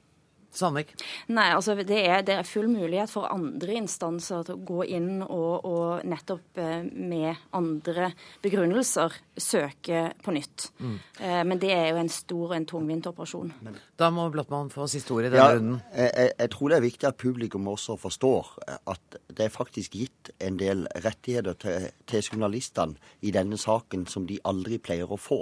Sandvik? 0.56 0.92
Nei, 1.32 1.48
altså 1.54 1.76
det 1.78 1.98
er, 2.00 2.22
det 2.26 2.36
er, 2.38 2.46
full 2.48 2.68
mulighet 2.70 3.10
for 3.12 3.28
andre 3.30 3.76
instanser 3.78 4.46
til 4.46 4.56
å 4.56 4.64
gå 4.66 4.86
inn 4.96 5.22
og, 5.24 5.66
og 5.68 6.06
nettopp 6.08 6.60
eh, 6.62 6.86
med 6.86 7.48
andre 7.56 8.10
begrunnelser 8.44 9.14
søke 9.36 10.10
på 10.24 10.34
nytt. 10.34 10.68
Mm. 10.80 10.96
Eh, 11.20 11.42
men 11.48 11.60
det 11.62 11.72
er 11.74 11.90
jo 11.90 12.00
en 12.00 12.12
stor 12.12 12.46
og 12.48 12.56
en 12.56 12.68
tungvint 12.68 13.08
operasjon. 13.10 13.52
Da 13.98 14.10
må 14.14 14.28
Blattmann 14.32 14.72
få 14.72 14.88
siste 14.90 15.14
ord 15.14 15.28
i 15.28 15.30
denne 15.30 15.42
ja, 15.44 15.56
runden. 15.58 15.80
Jeg, 15.92 16.32
jeg, 16.32 16.52
tror 16.54 16.72
det 16.72 16.78
er 16.78 16.86
viktig 16.86 17.10
at 17.10 17.20
publikum 17.20 17.68
også 17.72 17.98
forstår 18.00 18.52
at 18.76 19.18
det 19.28 19.48
er 19.48 19.52
faktisk 19.54 19.96
gitt 19.98 20.32
en 20.42 20.58
del 20.60 20.86
rettigheter 21.04 21.58
til, 21.60 21.88
til 22.08 22.24
journalistene 22.30 22.96
i 23.26 23.32
denne 23.34 23.58
saken 23.60 24.06
som 24.10 24.26
de 24.28 24.38
aldri 24.48 24.80
pleier 24.82 25.10
å 25.10 25.20
få. 25.20 25.40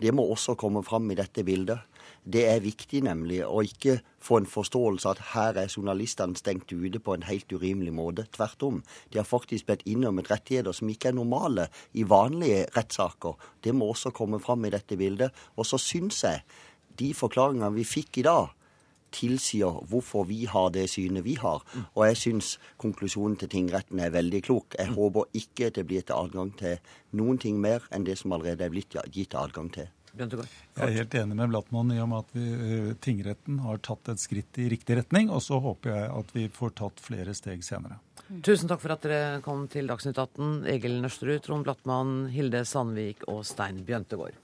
Det 0.00 0.12
må 0.14 0.26
også 0.30 0.56
komme 0.60 0.84
fram 0.86 1.10
i 1.12 1.18
dette 1.18 1.44
bildet. 1.46 1.84
Det 2.24 2.46
er 2.48 2.62
viktig 2.64 3.02
nemlig 3.04 3.42
å 3.44 3.60
ikke 3.66 3.98
få 4.24 4.38
en 4.40 4.48
forståelse 4.48 5.10
at 5.10 5.20
her 5.34 5.58
er 5.60 5.68
journalistene 5.68 6.38
stengt 6.40 6.72
ute 6.72 7.00
på 7.04 7.12
en 7.12 7.26
helt 7.28 7.52
urimelig 7.52 7.92
måte. 7.92 8.24
Tvert 8.32 8.64
om. 8.64 8.78
De 9.12 9.20
har 9.20 9.28
faktisk 9.28 9.68
blitt 9.68 9.84
innrømmet 9.84 10.30
rettigheter 10.32 10.72
som 10.72 10.88
ikke 10.88 11.10
er 11.10 11.18
normale 11.18 11.68
i 11.92 12.06
vanlige 12.08 12.64
rettssaker. 12.76 13.36
Det 13.60 13.74
må 13.76 13.90
også 13.92 14.14
komme 14.16 14.40
fram 14.40 14.64
i 14.64 14.72
dette 14.72 14.96
bildet. 14.96 15.36
Og 15.60 15.68
så 15.68 15.76
syns 15.76 16.22
jeg 16.24 16.40
de 16.96 17.10
forklaringene 17.12 17.74
vi 17.76 17.84
fikk 17.84 18.22
i 18.22 18.24
dag, 18.24 18.54
tilsier 19.14 19.76
hvorfor 19.90 20.24
vi 20.26 20.44
har 20.50 20.72
det 20.74 20.88
synet 20.90 21.26
vi 21.26 21.36
har. 21.38 21.60
Og 21.92 22.06
jeg 22.08 22.20
syns 22.22 22.54
konklusjonen 22.80 23.36
til 23.38 23.52
tingretten 23.52 24.00
er 24.00 24.14
veldig 24.14 24.40
klok. 24.48 24.78
Jeg 24.78 24.96
håper 24.96 25.28
ikke 25.42 25.70
det 25.76 25.84
blir 25.90 26.06
til 26.06 26.16
adgang 26.16 26.54
til 26.58 26.80
noen 27.12 27.38
ting 27.38 27.60
mer 27.60 27.84
enn 27.92 28.08
det 28.08 28.16
som 28.22 28.32
allerede 28.32 28.64
er 28.64 28.72
blitt 28.72 28.96
gitt 29.12 29.36
adgang 29.38 29.70
til. 29.76 29.92
Jeg 30.14 30.38
er 30.78 30.92
helt 30.94 31.14
enig 31.18 31.36
med 31.38 31.50
Blattmann 31.50 31.90
i 31.94 31.98
om 32.02 32.12
at 32.14 32.28
vi, 32.36 32.44
eh, 32.54 32.92
tingretten 33.02 33.58
har 33.64 33.80
tatt 33.82 34.08
et 34.12 34.22
skritt 34.22 34.58
i 34.62 34.68
riktig 34.70 34.98
retning. 35.00 35.30
Og 35.30 35.42
så 35.42 35.58
håper 35.60 35.90
jeg 35.90 36.10
at 36.20 36.34
vi 36.36 36.48
får 36.48 36.74
tatt 36.78 37.02
flere 37.02 37.34
steg 37.34 37.64
senere. 37.66 37.98
Tusen 38.42 38.70
takk 38.70 38.80
for 38.80 38.94
at 38.94 39.02
dere 39.04 39.42
kom 39.44 39.66
til 39.68 39.90
Dagsnytt 39.90 40.16
18. 40.16 40.64
Egil 40.70 41.00
Nørsterud, 41.02 41.42
Trond 41.42 41.66
Blattmann, 41.66 42.14
Hilde 42.32 42.64
Sandvik 42.64 43.26
og 43.28 43.44
Stein 43.44 43.82
Bjøntegård. 43.84 44.43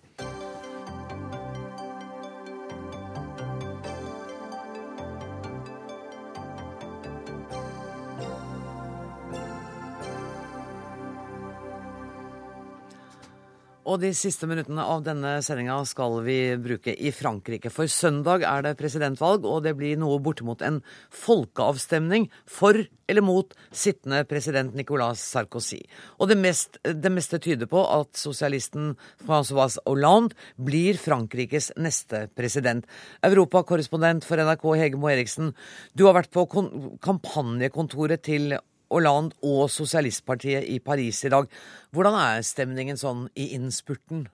Og 13.91 13.99
de 13.99 14.13
siste 14.15 14.47
minuttene 14.47 14.85
av 14.87 15.01
denne 15.03 15.33
sendinga 15.43 15.81
skal 15.89 16.21
vi 16.23 16.37
bruke 16.63 16.93
i 16.95 17.11
Frankrike. 17.11 17.73
For 17.75 17.91
søndag 17.91 18.45
er 18.47 18.63
det 18.63 18.77
presidentvalg, 18.79 19.43
og 19.43 19.65
det 19.65 19.73
blir 19.81 19.99
noe 19.99 20.21
bortimot 20.23 20.63
en 20.63 20.79
folkeavstemning 21.11 22.29
for 22.47 22.79
eller 23.11 23.27
mot 23.27 23.51
sittende 23.75 24.23
president 24.31 24.77
Nicolas 24.79 25.25
Sarkozy. 25.33 25.81
Og 26.23 26.31
det, 26.31 26.39
mest, 26.39 26.79
det 26.87 27.11
meste 27.11 27.41
tyder 27.43 27.67
på 27.67 27.83
at 27.83 28.15
sosialisten 28.15 28.93
Francois 29.25 29.81
Hollande 29.83 30.39
blir 30.55 30.95
Frankrikes 31.01 31.73
neste 31.75 32.29
president. 32.39 32.87
Europakorrespondent 33.27 34.23
for 34.29 34.39
NRK 34.39 34.69
Hege 34.85 35.03
Moe 35.03 35.17
Eriksen, 35.17 35.51
du 35.99 36.07
har 36.07 36.21
vært 36.21 36.31
på 36.31 36.47
kampanjekontoret 37.03 38.23
til 38.31 38.55
Hollande 38.91 39.39
og 39.47 39.71
Sosialistpartiet 39.71 40.67
i 40.67 40.81
Paris 40.83 41.23
i 41.25 41.31
dag. 41.33 41.47
Hvordan 41.95 42.19
er 42.19 42.45
stemningen 42.47 42.99
sånn 42.99 43.29
i 43.39 43.53
innspurten? 43.57 44.27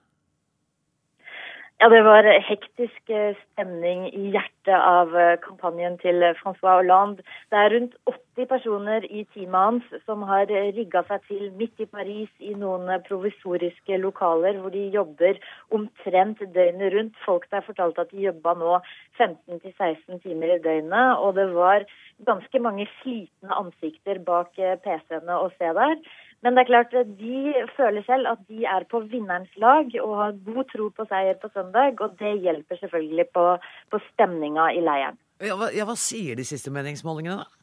Ja, 1.81 1.89
Det 1.89 1.99
var 2.01 2.25
hektisk 2.41 3.09
eh, 3.13 3.35
stemning 3.37 4.07
i 4.09 4.31
hjertet 4.33 4.73
av 4.73 5.11
eh, 5.13 5.35
kampanjen 5.43 5.99
til 6.01 6.25
Francois 6.39 6.79
Hollande. 6.79 7.21
Det 7.53 7.59
er 7.59 7.69
rundt 7.75 7.93
80 8.09 8.47
personer 8.49 9.05
i 9.05 9.21
teamet 9.35 9.61
hans 9.61 10.01
som 10.07 10.23
har 10.25 10.49
rigga 10.49 11.03
seg 11.05 11.27
til 11.29 11.51
midt 11.59 11.77
i 11.77 11.85
Paris 11.85 12.31
i 12.41 12.55
noen 12.57 12.89
provisoriske 13.05 14.01
lokaler 14.01 14.57
hvor 14.57 14.73
de 14.73 14.87
jobber 14.95 15.37
omtrent 15.69 16.41
døgnet 16.57 16.95
rundt. 16.97 17.21
Folk 17.27 17.45
der 17.53 17.61
fortalte 17.69 18.07
at 18.07 18.09
de 18.15 18.25
jobba 18.25 18.55
nå 18.57 18.79
15-16 19.21 20.23
timer 20.25 20.55
i 20.55 20.61
døgnet. 20.65 21.21
Og 21.21 21.37
det 21.37 21.51
var 21.53 21.85
ganske 22.25 22.63
mange 22.65 22.89
slitne 23.03 23.53
ansikter 23.53 24.17
bak 24.25 24.57
eh, 24.57 24.79
PC-ene 24.81 25.37
å 25.45 25.53
se 25.59 25.77
der. 25.77 26.01
Men 26.45 26.53
det 26.53 26.63
er 26.63 26.69
klart, 26.69 26.91
de 27.19 27.65
føler 27.77 28.03
selv 28.05 28.29
at 28.29 28.41
de 28.49 28.65
er 28.69 28.85
på 28.91 29.01
vinnerens 29.09 29.53
lag 29.57 29.89
og 30.03 30.11
har 30.21 30.35
god 30.45 30.67
tro 30.69 30.89
på 30.93 31.05
seier 31.09 31.39
på 31.41 31.49
søndag. 31.53 31.97
Og 32.03 32.13
det 32.19 32.35
hjelper 32.45 32.77
selvfølgelig 32.81 33.25
på, 33.33 33.45
på 33.91 34.01
stemninga 34.11 34.69
i 34.77 34.83
leiren. 34.85 35.17
Ja 35.41 35.57
hva, 35.57 35.69
ja, 35.73 35.85
hva 35.85 35.97
sier 35.97 36.37
de 36.37 36.45
siste 36.45 36.73
meningsmålingene, 36.73 37.41
da? 37.41 37.57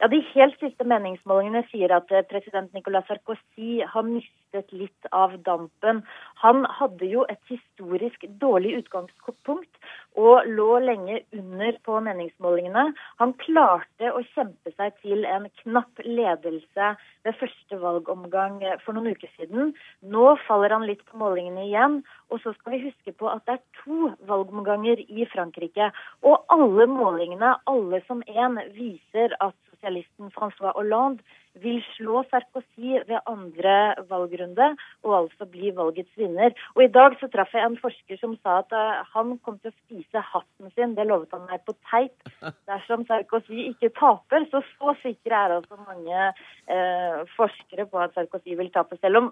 Ja, 0.00 0.08
De 0.10 0.18
helt 0.34 0.58
siste 0.60 0.84
meningsmålingene 0.84 1.62
sier 1.70 1.92
at 1.96 2.10
eh, 2.12 2.24
president 2.28 2.72
Nicolas 2.74 3.06
Sarkozy 3.08 3.78
har 3.88 4.04
mistet 4.04 4.72
litt 4.74 5.08
av 5.16 5.36
dampen. 5.46 6.02
Han 6.42 6.64
hadde 6.80 7.08
jo 7.08 7.22
et 7.30 7.40
historisk 7.48 8.26
dårlig 8.42 8.74
utgangspunkt 8.82 9.70
og 10.14 10.46
lå 10.46 10.78
lenge 10.84 11.20
under 11.34 11.78
på 11.86 11.98
meningsmålingene. 12.06 12.84
Han 13.20 13.34
klarte 13.42 14.12
å 14.12 14.22
kjempe 14.34 14.72
seg 14.76 14.94
til 15.02 15.26
en 15.26 15.48
knapp 15.62 16.02
ledelse 16.06 16.90
ved 17.26 17.38
første 17.40 17.78
valgomgang 17.82 18.60
for 18.84 18.94
noen 18.94 19.14
uker 19.14 19.30
siden. 19.34 19.72
Nå 20.06 20.36
faller 20.46 20.74
han 20.76 20.86
litt 20.86 21.02
på 21.08 21.18
målingene 21.18 21.66
igjen. 21.66 22.00
Og 22.30 22.42
så 22.44 22.54
skal 22.58 22.76
vi 22.76 22.84
huske 22.86 23.16
på 23.18 23.30
at 23.30 23.42
det 23.48 23.58
er 23.58 23.82
to 23.82 24.12
valgomganger 24.28 25.02
i 25.02 25.26
Frankrike. 25.34 25.90
Og 26.22 26.46
alle 26.52 26.86
målingene, 26.90 27.56
alle 27.70 28.02
som 28.06 28.22
én, 28.30 28.60
viser 28.76 29.34
at 29.40 29.56
sosialisten 29.84 30.30
Francois 30.32 30.72
Hollande 30.74 31.22
vil 31.62 31.82
slå 31.94 32.24
Sarkozy 32.30 32.98
ved 33.06 33.20
andre 33.26 33.94
valgrunde 34.08 34.76
og 35.04 35.12
altså 35.18 35.46
bli 35.46 35.70
valgets 35.76 36.10
vinner. 36.16 36.50
Og 36.74 36.84
I 36.84 36.90
dag 36.90 37.14
så 37.20 37.28
traff 37.28 37.52
jeg 37.54 37.64
en 37.64 37.78
forsker 37.78 38.18
som 38.18 38.34
sa 38.42 38.58
at 38.62 38.72
uh, 38.72 39.04
han 39.14 39.36
kom 39.44 39.58
til 39.60 39.70
å 39.70 39.76
spise 39.84 40.24
hatten 40.32 40.72
sin, 40.74 40.96
det 40.96 41.06
lovet 41.06 41.30
han 41.32 41.46
meg 41.50 41.62
på 41.66 41.76
teip, 41.90 42.16
dersom 42.70 43.04
Sarkozy 43.06 43.68
ikke 43.70 43.92
taper. 43.94 44.48
Så 44.50 44.64
så 44.74 44.96
sikre 45.02 45.36
er 45.36 45.56
altså 45.58 45.78
mange 45.86 46.32
eh, 46.70 47.20
forskere 47.36 47.86
på 47.90 48.00
at 48.00 48.14
Sarkozy 48.16 48.56
vil 48.58 48.72
tape, 48.74 48.98
selv 49.00 49.20
om 49.20 49.30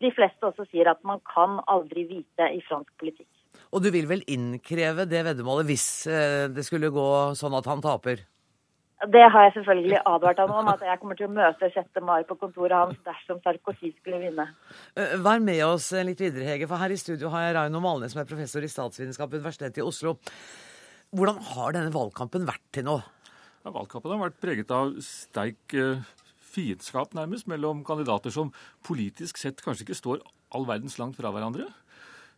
de 0.00 0.10
fleste 0.14 0.48
også 0.48 0.66
sier 0.70 0.88
at 0.90 1.02
man 1.06 1.20
kan 1.28 1.60
aldri 1.70 2.06
vite 2.08 2.48
i 2.50 2.62
fransk 2.66 2.90
politikk. 3.00 3.28
Og 3.72 3.84
du 3.84 3.90
vil 3.92 4.08
vel 4.08 4.24
innkreve 4.28 5.06
det 5.08 5.22
veddemålet 5.28 5.68
hvis 5.68 5.86
uh, 6.10 6.48
det 6.50 6.64
skulle 6.66 6.92
gå 6.92 7.08
sånn 7.38 7.54
at 7.56 7.68
han 7.70 7.84
taper? 7.84 8.24
Det 9.10 9.22
har 9.34 9.48
jeg 9.48 9.54
selvfølgelig 9.56 9.98
advart 10.06 10.38
ham 10.38 10.52
om, 10.54 10.68
at 10.70 10.82
jeg 10.86 10.98
kommer 11.00 11.18
til 11.18 11.26
å 11.26 11.34
møte 11.34 11.70
6. 11.74 11.98
mai 12.06 12.20
på 12.28 12.36
kontoret 12.38 12.76
hans 12.76 13.00
dersom 13.02 13.40
Sarkozy 13.42 13.90
skulle 13.96 14.20
vinne. 14.22 14.44
Eh, 14.94 15.16
vær 15.18 15.42
med 15.42 15.58
oss 15.66 15.88
litt 16.06 16.22
videre, 16.22 16.46
Hege, 16.46 16.68
for 16.70 16.78
her 16.78 16.94
i 16.94 17.00
studio 17.00 17.32
har 17.32 17.48
jeg 17.48 17.56
Raino 17.56 17.80
Malnes, 17.82 18.14
som 18.14 18.22
er 18.22 18.28
professor 18.30 18.62
i 18.62 18.70
statsvitenskap 18.70 19.32
ved 19.32 19.42
Universitetet 19.42 19.82
i 19.82 19.86
Oslo. 19.86 20.14
Hvordan 21.10 21.42
har 21.50 21.74
denne 21.74 21.90
valgkampen 21.92 22.46
vært 22.46 22.62
til 22.72 22.86
nå? 22.86 23.00
Ja, 23.64 23.74
valgkampen 23.74 24.14
har 24.14 24.22
vært 24.28 24.38
preget 24.42 24.70
av 24.74 24.94
sterk 25.02 25.74
uh, 25.74 26.06
fiendskap, 26.54 27.10
nærmest, 27.18 27.50
mellom 27.50 27.82
kandidater 27.86 28.30
som 28.34 28.54
politisk 28.86 29.40
sett 29.40 29.60
kanskje 29.66 29.88
ikke 29.88 29.98
står 29.98 30.22
all 30.54 30.68
verdens 30.68 31.00
langt 31.02 31.18
fra 31.18 31.34
hverandre. 31.34 31.66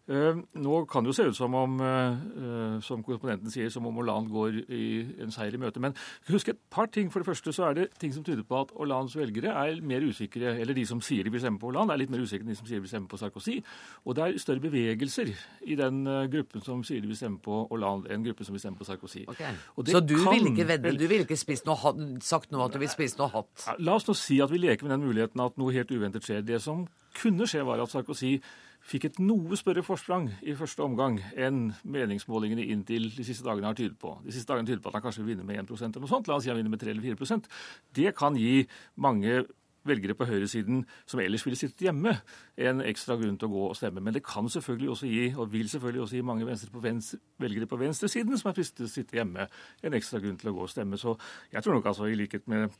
Eh, 0.04 0.36
nå 0.60 0.78
kan 0.84 1.04
det 1.04 1.14
jo 1.14 1.16
se 1.16 1.24
ut 1.30 1.36
som 1.36 1.54
om 1.56 1.78
eh, 1.80 2.80
som 2.84 3.00
korrespondenten 3.00 3.48
sier, 3.52 3.70
som 3.72 3.86
om 3.88 3.96
Hollande 3.96 4.28
går 4.28 4.58
i 4.68 4.84
en 5.24 5.32
seier 5.32 5.54
i 5.56 5.60
møte. 5.60 5.80
Men 5.80 5.94
husk 6.28 6.50
et 6.52 6.60
par 6.68 6.90
ting. 6.92 7.08
For 7.12 7.22
det 7.22 7.30
første 7.30 7.54
så 7.56 7.70
er 7.70 7.78
det 7.78 7.86
ting 8.00 8.12
som 8.12 8.24
tyder 8.24 8.44
på 8.44 8.58
at 8.60 8.74
Hollandes 8.76 9.16
velgere 9.16 9.54
er 9.62 9.80
mer 9.80 10.04
usikre, 10.04 10.58
eller 10.60 10.76
de 10.76 10.84
som 10.84 11.00
sier 11.00 11.24
de 11.24 11.32
vil 11.32 11.40
stemme 11.40 11.60
på 11.60 11.70
Hollande, 11.70 11.94
er 11.94 12.02
litt 12.02 12.12
mer 12.12 12.20
usikre 12.20 12.44
enn 12.44 12.52
de 12.52 12.58
som 12.58 12.68
sier 12.68 12.82
de 12.82 12.84
vil 12.84 12.92
stemme 12.92 13.08
på 13.08 13.20
Sarkozy. 13.20 13.56
Og 14.04 14.18
det 14.18 14.26
er 14.26 14.42
større 14.42 14.64
bevegelser 14.66 15.32
i 15.64 15.78
den 15.80 16.04
eh, 16.04 16.26
gruppen 16.34 16.66
som 16.66 16.84
sier 16.84 17.00
de 17.00 17.08
vil 17.08 17.20
stemme 17.22 17.40
på 17.44 17.62
Hollande, 17.72 18.12
enn 18.12 18.26
gruppen 18.28 18.44
som 18.44 18.58
vil 18.58 18.64
stemme 18.66 18.80
på 18.80 18.88
Sarkozy. 18.90 19.24
Okay. 19.32 19.56
Så 19.88 20.04
du 20.04 20.18
kan, 20.18 20.34
vil 20.34 20.50
ikke 20.52 20.68
vedde, 20.68 20.92
du 21.00 21.06
vil 21.08 21.24
ikke 21.24 21.40
noe, 21.70 21.94
sagt 22.20 22.52
noe 22.52 22.68
at 22.68 22.76
du 22.76 22.82
vil 22.82 22.92
spise 22.92 23.16
noe 23.22 23.32
hatt? 23.32 23.70
La 23.80 23.96
oss 23.96 24.04
nå 24.10 24.18
si 24.18 24.36
at 24.44 24.52
vi 24.52 24.60
leker 24.60 24.84
med 24.84 24.98
den 24.98 25.08
muligheten 25.08 25.40
at 25.40 25.56
noe 25.56 25.72
helt 25.72 25.96
uventet 25.96 26.28
skjer. 26.28 26.44
Det 26.44 26.60
som 26.60 26.84
kunne 27.16 27.48
skje, 27.48 27.64
var 27.64 27.80
at 27.80 27.92
Sarkozy 27.94 28.36
fikk 28.84 29.08
et 29.08 29.18
noe 29.22 29.56
større 29.56 29.84
forsprang 29.84 30.28
i 30.44 30.54
første 30.58 30.84
omgang 30.84 31.16
enn 31.40 31.70
meningsmålingene 31.88 32.66
inntil 32.74 33.08
de 33.14 33.26
siste 33.26 33.46
dagene 33.46 33.70
har 33.70 33.78
tydet 33.78 33.96
på. 34.00 34.12
De 34.24 34.34
siste 34.34 34.50
dagene 34.52 34.68
tyder 34.68 34.82
på 34.84 34.92
at 34.92 34.98
han 34.98 35.06
kanskje 35.06 35.24
vinner 35.26 35.46
med 35.46 35.62
1% 35.62 35.88
eller 35.88 36.04
noe 36.04 36.12
sånt. 36.12 36.28
La 36.28 36.36
oss 36.36 36.44
si 36.44 36.52
han 36.52 36.60
vinner 36.60 36.72
med 36.74 36.82
3 36.82 36.92
eller 36.92 37.14
4% 37.14 37.48
Det 37.96 38.12
kan 38.18 38.36
gi 38.36 38.66
mange 39.00 39.44
velgere 39.84 40.16
på 40.16 40.26
høyresiden 40.28 40.84
som 41.08 41.20
ellers 41.20 41.44
ville 41.44 41.58
sittet 41.60 41.84
hjemme, 41.86 42.14
en 42.56 42.80
ekstra 42.84 43.18
grunn 43.20 43.36
til 43.40 43.50
å 43.50 43.54
gå 43.54 43.66
og 43.68 43.76
stemme. 43.76 44.00
Men 44.04 44.16
det 44.16 44.24
kan 44.24 44.48
selvfølgelig 44.48 44.90
også 44.94 45.10
gi, 45.10 45.26
og 45.36 45.52
vil 45.52 45.68
selvfølgelig 45.68 46.04
også 46.06 46.16
gi 46.16 46.24
mange 46.24 46.56
på 46.72 46.82
venstre, 46.84 47.20
velgere 47.42 47.68
på 47.68 47.80
venstresiden 47.80 48.40
som 48.40 48.50
er 48.50 48.56
fristet 48.56 48.80
til 48.80 48.88
å 48.88 48.94
sitte 48.94 49.20
hjemme, 49.20 49.48
en 49.84 50.00
ekstra 50.00 50.22
grunn 50.24 50.40
til 50.40 50.52
å 50.52 50.56
gå 50.56 50.64
og 50.64 50.72
stemme. 50.72 51.00
Så 51.00 51.16
jeg 51.52 51.64
tror 51.64 51.76
nok 51.76 51.92
altså, 51.92 52.08
i 52.08 52.16
likhet 52.18 52.48
med 52.48 52.72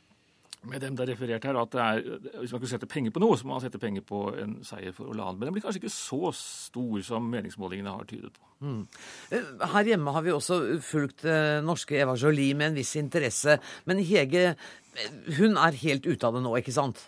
med 0.69 0.81
dem 0.83 0.95
det 0.97 1.05
er 1.05 1.11
referert 1.13 1.45
her, 1.47 1.57
at 1.61 1.77
er, 1.79 2.01
hvis 2.39 2.53
man 2.53 2.61
kunne 2.61 2.71
sette 2.71 2.89
penger 2.89 3.13
på 3.15 3.21
noe, 3.23 3.37
så 3.37 3.47
må 3.47 3.55
man 3.55 3.63
sette 3.63 3.81
penger 3.81 4.05
på 4.05 4.21
en 4.41 4.57
seier 4.65 4.95
for 4.95 5.11
Hollande. 5.11 5.39
Men 5.39 5.49
den 5.49 5.57
blir 5.57 5.65
kanskje 5.65 5.83
ikke 5.83 5.93
så 5.93 6.31
stor 6.37 7.05
som 7.05 7.27
meningsmålingene 7.31 7.95
har 7.95 8.07
tydet 8.09 8.33
på. 8.35 8.51
Mm. 8.65 8.83
Eh, 9.35 9.49
her 9.75 9.91
hjemme 9.91 10.13
har 10.15 10.25
vi 10.25 10.33
også 10.35 10.59
fulgt 10.85 11.27
eh, 11.29 11.61
norske 11.65 11.99
Eva 11.99 12.15
Jolie 12.19 12.57
med 12.57 12.71
en 12.71 12.79
viss 12.79 12.95
interesse. 12.99 13.59
Men 13.89 14.03
Hege, 14.05 14.55
eh, 14.55 15.19
hun 15.39 15.59
er 15.61 15.81
helt 15.85 16.07
ute 16.07 16.27
av 16.27 16.37
det 16.37 16.45
nå, 16.45 16.55
ikke 16.61 16.75
sant? 16.75 17.07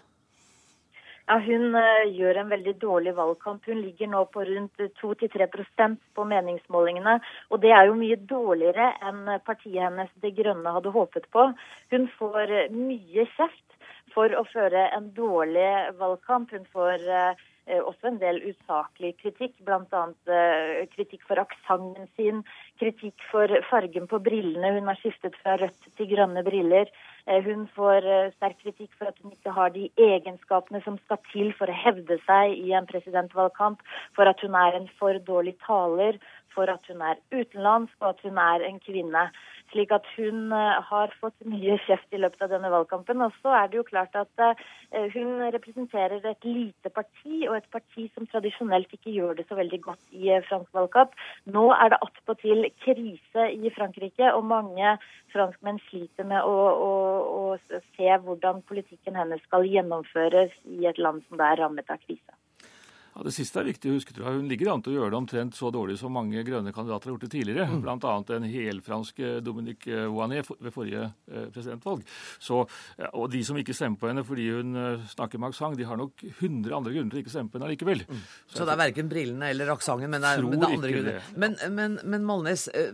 Ja, 1.27 1.35
Hun 1.43 1.75
uh, 1.75 2.05
gjør 2.15 2.37
en 2.39 2.51
veldig 2.53 2.73
dårlig 2.79 3.11
valgkamp. 3.17 3.65
Hun 3.67 3.81
ligger 3.83 4.07
nå 4.07 4.21
på 4.31 4.45
rundt 4.47 4.83
2-3% 5.01 5.97
på 6.15 6.25
meningsmålingene. 6.31 7.17
Og 7.51 7.59
det 7.65 7.73
er 7.75 7.89
jo 7.89 7.97
mye 7.99 8.15
dårligere 8.29 8.93
enn 9.09 9.33
partiet 9.43 9.83
hennes 9.83 10.13
Det 10.23 10.31
Grønne 10.37 10.71
hadde 10.77 10.93
håpet 10.95 11.27
på. 11.35 11.49
Hun 11.91 12.07
får 12.15 12.53
uh, 12.55 12.77
mye 12.77 13.27
kjeft 13.35 13.75
for 14.15 14.31
å 14.39 14.45
føre 14.53 14.87
en 14.95 15.11
dårlig 15.19 15.67
valgkamp. 15.99 16.55
Hun 16.55 16.63
får 16.71 17.03
uh, 17.11 17.47
også 17.67 18.07
en 18.11 18.19
del 18.21 18.39
usaklig 18.47 19.13
kritikk, 19.19 19.57
bl.a. 19.67 20.03
kritikk 20.93 21.25
for 21.27 21.41
aksenten 21.41 22.07
sin, 22.15 22.43
kritikk 22.79 23.25
for 23.31 23.51
fargen 23.69 24.07
på 24.07 24.21
brillene. 24.23 24.71
Hun 24.77 24.87
har 24.87 24.99
skiftet 25.01 25.35
fra 25.41 25.57
rødt 25.59 25.89
til 25.97 26.09
grønne 26.13 26.43
briller. 26.47 26.91
Eh, 27.27 27.43
hun 27.43 27.65
får 27.75 28.07
eh, 28.07 28.31
sterk 28.37 28.59
kritikk 28.63 28.93
for 28.95 29.09
at 29.09 29.17
hun 29.21 29.33
ikke 29.35 29.51
har 29.51 29.73
de 29.75 29.89
egenskapene 29.99 30.79
som 30.85 30.95
skal 31.03 31.19
til 31.33 31.51
for 31.59 31.67
å 31.67 31.75
hevde 31.75 32.19
seg 32.23 32.55
i 32.55 32.71
en 32.77 32.87
presidentvalgkamp, 32.87 33.83
for 34.15 34.31
at 34.31 34.43
hun 34.45 34.55
er 34.55 34.77
en 34.77 34.87
for 34.99 35.19
dårlig 35.27 35.57
taler, 35.65 36.21
for 36.57 36.73
at 36.73 36.89
hun 36.89 37.03
er 37.05 37.21
utenlandsk 37.29 38.01
og 38.01 38.15
at 38.15 38.25
hun 38.25 38.41
er 38.41 38.65
en 38.65 38.81
kvinne. 38.81 39.23
Slik 39.71 39.91
at 39.91 40.05
hun 40.15 40.53
eh, 40.55 40.77
har 40.89 41.13
fått 41.21 41.35
mye 41.51 41.75
kjeft 41.83 42.15
i 42.15 42.21
løpet 42.21 42.45
av 42.45 42.53
denne 42.53 42.71
valgkampen. 42.71 43.21
Og 43.25 43.35
så 43.41 43.53
er 43.59 43.67
det 43.67 43.79
jo 43.81 43.85
klart 43.89 44.15
at 44.17 44.43
eh, 44.45 44.63
hun 45.13 45.43
representerer 45.55 46.23
et 46.23 46.47
lite 46.47 46.91
parti, 46.95 47.43
og 47.49 47.57
et 47.57 47.67
parti 47.75 48.07
som 48.15 48.29
tradisjonelt 48.31 48.93
ikke 48.95 49.13
gjør 49.17 49.35
det 49.37 49.47
så 49.49 49.59
veldig 49.59 49.81
godt 49.89 50.15
i 50.15 50.31
eh, 50.31 50.45
fransk 50.47 50.71
valgkamp. 50.79 51.19
Nå 51.57 51.67
er 51.75 51.93
det 51.93 52.01
attpåtil 52.07 52.69
krise 52.85 53.49
i 53.57 53.73
Frankrike, 53.75 54.31
og 54.31 54.47
mange 54.47 54.95
franskmenn 55.35 55.83
sliter 55.89 56.27
med 56.31 56.47
å, 56.47 56.57
å, 56.87 56.91
å 57.59 57.83
se 57.99 58.19
hvordan 58.23 58.63
politikken 58.71 59.19
hennes 59.19 59.43
skal 59.49 59.67
gjennomføres 59.67 60.55
i 60.79 60.87
et 60.87 61.01
land 61.01 61.25
som 61.27 61.43
er 61.43 61.59
rammet 61.59 61.91
av 61.91 61.99
krise. 62.07 62.36
Ja, 63.17 63.23
Det 63.25 63.33
siste 63.33 63.61
er 63.61 63.65
viktig 63.65 63.89
å 63.89 63.95
huske. 63.95 64.13
tror 64.13 64.27
jeg. 64.27 64.41
Hun 64.41 64.49
ligger 64.49 64.69
an 64.71 64.83
til 64.85 64.93
å 64.93 64.99
gjøre 64.99 65.09
det 65.09 65.17
omtrent 65.17 65.55
så 65.57 65.71
dårlig 65.73 65.97
som 65.97 66.13
mange 66.13 66.43
grønne 66.45 66.73
kandidater 66.73 67.09
har 67.09 67.15
gjort 67.15 67.25
det 67.25 67.31
tidligere. 67.33 67.65
Mm. 67.65 67.81
Bl.a. 67.81 68.13
den 68.27 68.45
helfranske 68.51 69.31
Dominique 69.41 70.05
Ouanet 70.05 70.45
ved 70.59 70.73
forrige 70.73 71.07
eh, 71.31 71.47
presidentvalg. 71.53 72.05
Så, 72.39 72.61
og 73.09 73.25
de 73.33 73.41
som 73.47 73.57
ikke 73.57 73.73
stemmer 73.73 73.97
på 73.97 74.11
henne 74.11 74.25
fordi 74.27 74.47
hun 74.53 74.77
eh, 74.77 75.07
snakker 75.09 75.41
med 75.41 75.49
aksent, 75.49 75.79
de 75.79 75.89
har 75.89 75.97
nok 75.97 76.21
100 76.29 76.77
andre 76.77 76.93
grunner 76.93 77.09
til 77.09 77.21
å 77.21 77.25
ikke 77.25 77.33
stemme 77.33 77.49
på 77.49 77.57
henne 77.57 77.73
likevel. 77.73 78.05
Mm. 78.05 78.23
Så, 78.45 78.59
så, 78.59 78.63
det 78.67 78.75
er 78.75 78.81
verken 78.85 79.11
brillene 79.11 79.51
eller 79.53 79.73
aksenten, 79.73 80.13
men, 80.13 80.21
men, 80.21 80.53
det 80.53 80.67
er 80.69 80.77
andre 80.77 80.93
grunner. 80.93 81.17
Det. 81.17 81.37
Men, 81.41 81.57
men, 81.73 81.99
men 82.05 82.27
Malnes, 82.27 82.67
eh, 82.69 82.93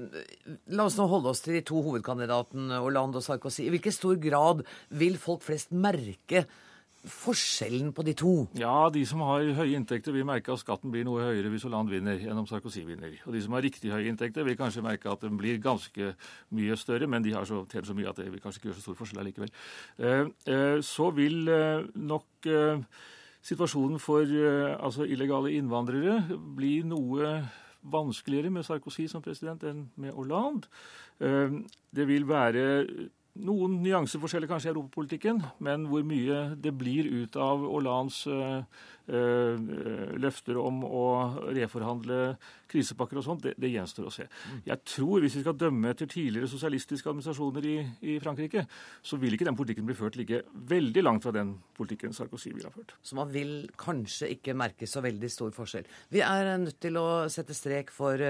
la 0.72 0.88
oss 0.88 1.00
nå 1.00 1.10
holde 1.12 1.34
oss 1.36 1.44
til 1.44 1.60
de 1.60 1.66
to 1.68 1.84
hovedkandidatene, 1.84 2.80
Hollande 2.80 3.20
og 3.20 3.28
Sarkozy. 3.28 3.68
I 3.68 3.74
hvilken 3.76 3.96
stor 3.96 4.16
grad 4.24 4.64
vil 4.96 5.20
folk 5.20 5.44
flest 5.44 5.76
merke 5.76 6.48
forskjellen 7.10 7.92
på 7.96 8.04
de 8.08 8.14
to? 8.16 8.34
Ja, 8.56 8.88
de 8.94 9.02
som 9.08 9.22
har 9.28 9.44
høye 9.58 9.76
inntekter, 9.76 10.14
vil 10.16 10.26
merke 10.28 10.54
at 10.54 10.62
skatten 10.62 10.92
blir 10.94 11.04
noe 11.08 11.26
høyere 11.26 11.52
hvis 11.52 11.66
Hollande 11.68 11.92
vinner 11.92 12.20
enn 12.22 12.40
om 12.40 12.48
Sarkozy 12.48 12.86
vinner. 12.88 13.16
Og 13.28 13.36
de 13.36 13.42
som 13.44 13.56
har 13.58 13.64
riktig 13.66 13.92
høye 13.92 14.08
inntekter, 14.12 14.46
vil 14.48 14.58
kanskje 14.60 14.86
merke 14.86 15.12
at 15.12 15.24
den 15.26 15.36
blir 15.40 15.60
ganske 15.64 16.14
mye 16.56 16.78
større, 16.80 17.10
men 17.12 17.26
de 17.26 17.34
har 17.36 17.48
så, 17.50 17.64
så 17.68 17.96
mye 17.98 18.12
at 18.12 18.22
det 18.22 18.30
vil 18.32 18.44
kanskje 18.44 18.62
ikke 18.62 18.72
gjøre 18.72 18.80
så 18.80 18.86
stor 18.86 19.00
forskjell 19.02 19.24
allikevel. 19.24 19.52
Eh, 20.00 20.30
eh, 20.54 20.78
så 20.86 21.10
vil 21.16 21.52
eh, 21.52 21.90
nok 22.00 22.52
situasjonen 23.44 24.00
for 24.00 24.24
altså 24.24 25.04
illegale 25.04 25.52
innvandrere 25.58 26.22
bli 26.56 26.78
noe 26.88 27.34
vanskeligere 27.92 28.54
med 28.56 28.64
Sarkozy 28.64 29.10
som 29.12 29.24
president 29.24 29.66
enn 29.68 29.82
med 30.00 30.16
Hollande. 30.16 30.72
Det 31.20 32.06
vil 32.08 32.24
være 32.30 32.64
noen 33.42 33.80
nyanseforskjeller 33.82 34.50
kanskje 34.50 34.70
i 34.70 34.74
europapolitikken, 34.74 35.40
men 35.66 35.88
hvor 35.90 36.04
mye 36.06 36.54
det 36.62 36.74
blir 36.78 37.08
ut 37.10 37.38
av 37.42 37.64
Hollands 37.66 38.20
øh, 38.30 38.62
øh, 39.10 39.64
løfter 40.22 40.60
om 40.62 40.84
å 40.86 41.06
reforhandle 41.56 42.36
krisepakker 42.70 43.18
og 43.18 43.26
sånt, 43.26 43.48
det, 43.48 43.56
det, 43.58 43.72
gjenstår 43.74 44.06
å 44.06 44.14
se. 44.14 44.28
Jeg 44.68 44.86
tror, 44.86 45.24
hvis 45.24 45.38
vi 45.40 45.42
skal 45.46 45.58
dømme 45.58 45.90
etter 45.90 46.10
tidligere 46.12 46.50
sosialistiske 46.52 47.10
administrasjoner 47.10 47.70
i, 47.70 47.78
i, 48.14 48.18
Frankrike, 48.22 48.68
så 49.02 49.18
vil 49.22 49.34
ikke 49.34 49.50
den 49.50 49.58
politikken 49.58 49.88
bli 49.90 49.98
ført 49.98 50.20
ligge 50.20 50.44
veldig 50.70 51.06
langt 51.06 51.26
fra 51.26 51.34
den 51.34 51.56
politikken 51.78 52.14
Sarkozy 52.14 52.54
vil 52.54 52.68
ha 52.70 52.74
ført. 52.74 52.94
Så 53.02 53.18
man 53.18 53.34
vil 53.34 53.64
kanskje 53.82 54.30
ikke 54.36 54.58
merke 54.58 54.90
så 54.90 55.02
veldig 55.06 55.32
stor 55.34 55.56
forskjell. 55.58 55.90
Vi 56.14 56.22
er 56.22 56.54
nødt 56.62 56.78
til 56.86 57.02
å 57.02 57.26
sette 57.34 57.58
strek 57.58 57.90
for 57.94 58.22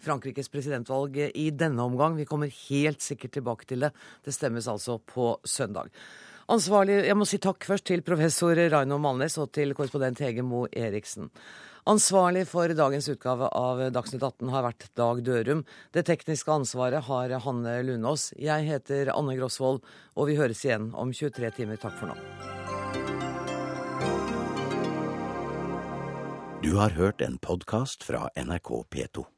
Frankrikes 0.00 0.50
presidentvalg 0.52 1.16
i 1.34 1.50
denne 1.50 1.84
omgang. 1.84 2.16
Vi 2.18 2.28
kommer 2.28 2.52
helt 2.68 3.04
sikkert 3.04 3.36
tilbake 3.38 3.68
til 3.68 3.86
det. 3.86 3.94
Det 4.24 4.34
stemmes 4.34 4.68
altså 4.68 4.98
på 4.98 5.34
søndag. 5.44 5.90
Ansvarlig, 6.50 7.04
Jeg 7.06 7.16
må 7.16 7.24
si 7.24 7.38
takk 7.38 7.62
først 7.62 7.86
til 7.86 8.02
professor 8.02 8.56
Raino 8.56 8.98
Malnes 8.98 9.38
og 9.38 9.52
til 9.54 9.74
korrespondent 9.74 10.18
Hege 10.18 10.42
Moe 10.42 10.66
Eriksen. 10.72 11.30
Ansvarlig 11.86 12.42
for 12.50 12.68
dagens 12.76 13.08
utgave 13.08 13.46
av 13.56 13.80
Dagsnytt 13.94 14.22
18 14.22 14.50
har 14.52 14.66
vært 14.66 14.88
Dag 14.98 15.22
Dørum. 15.24 15.62
Det 15.94 16.04
tekniske 16.10 16.52
ansvaret 16.52 17.06
har 17.06 17.32
Hanne 17.46 17.78
Lunås. 17.86 18.32
Jeg 18.36 18.66
heter 18.68 19.14
Anne 19.14 19.38
Grosvold, 19.38 19.80
og 20.18 20.28
vi 20.28 20.36
høres 20.36 20.64
igjen 20.66 20.90
om 20.92 21.14
23 21.14 21.54
timer. 21.56 21.80
Takk 21.80 21.96
for 22.02 22.12
nå. 22.12 22.18
Du 26.60 26.74
har 26.76 26.92
hørt 26.98 27.22
en 27.24 27.38
podkast 27.38 28.04
fra 28.04 28.28
NRK 28.36 28.74
P2. 28.92 29.30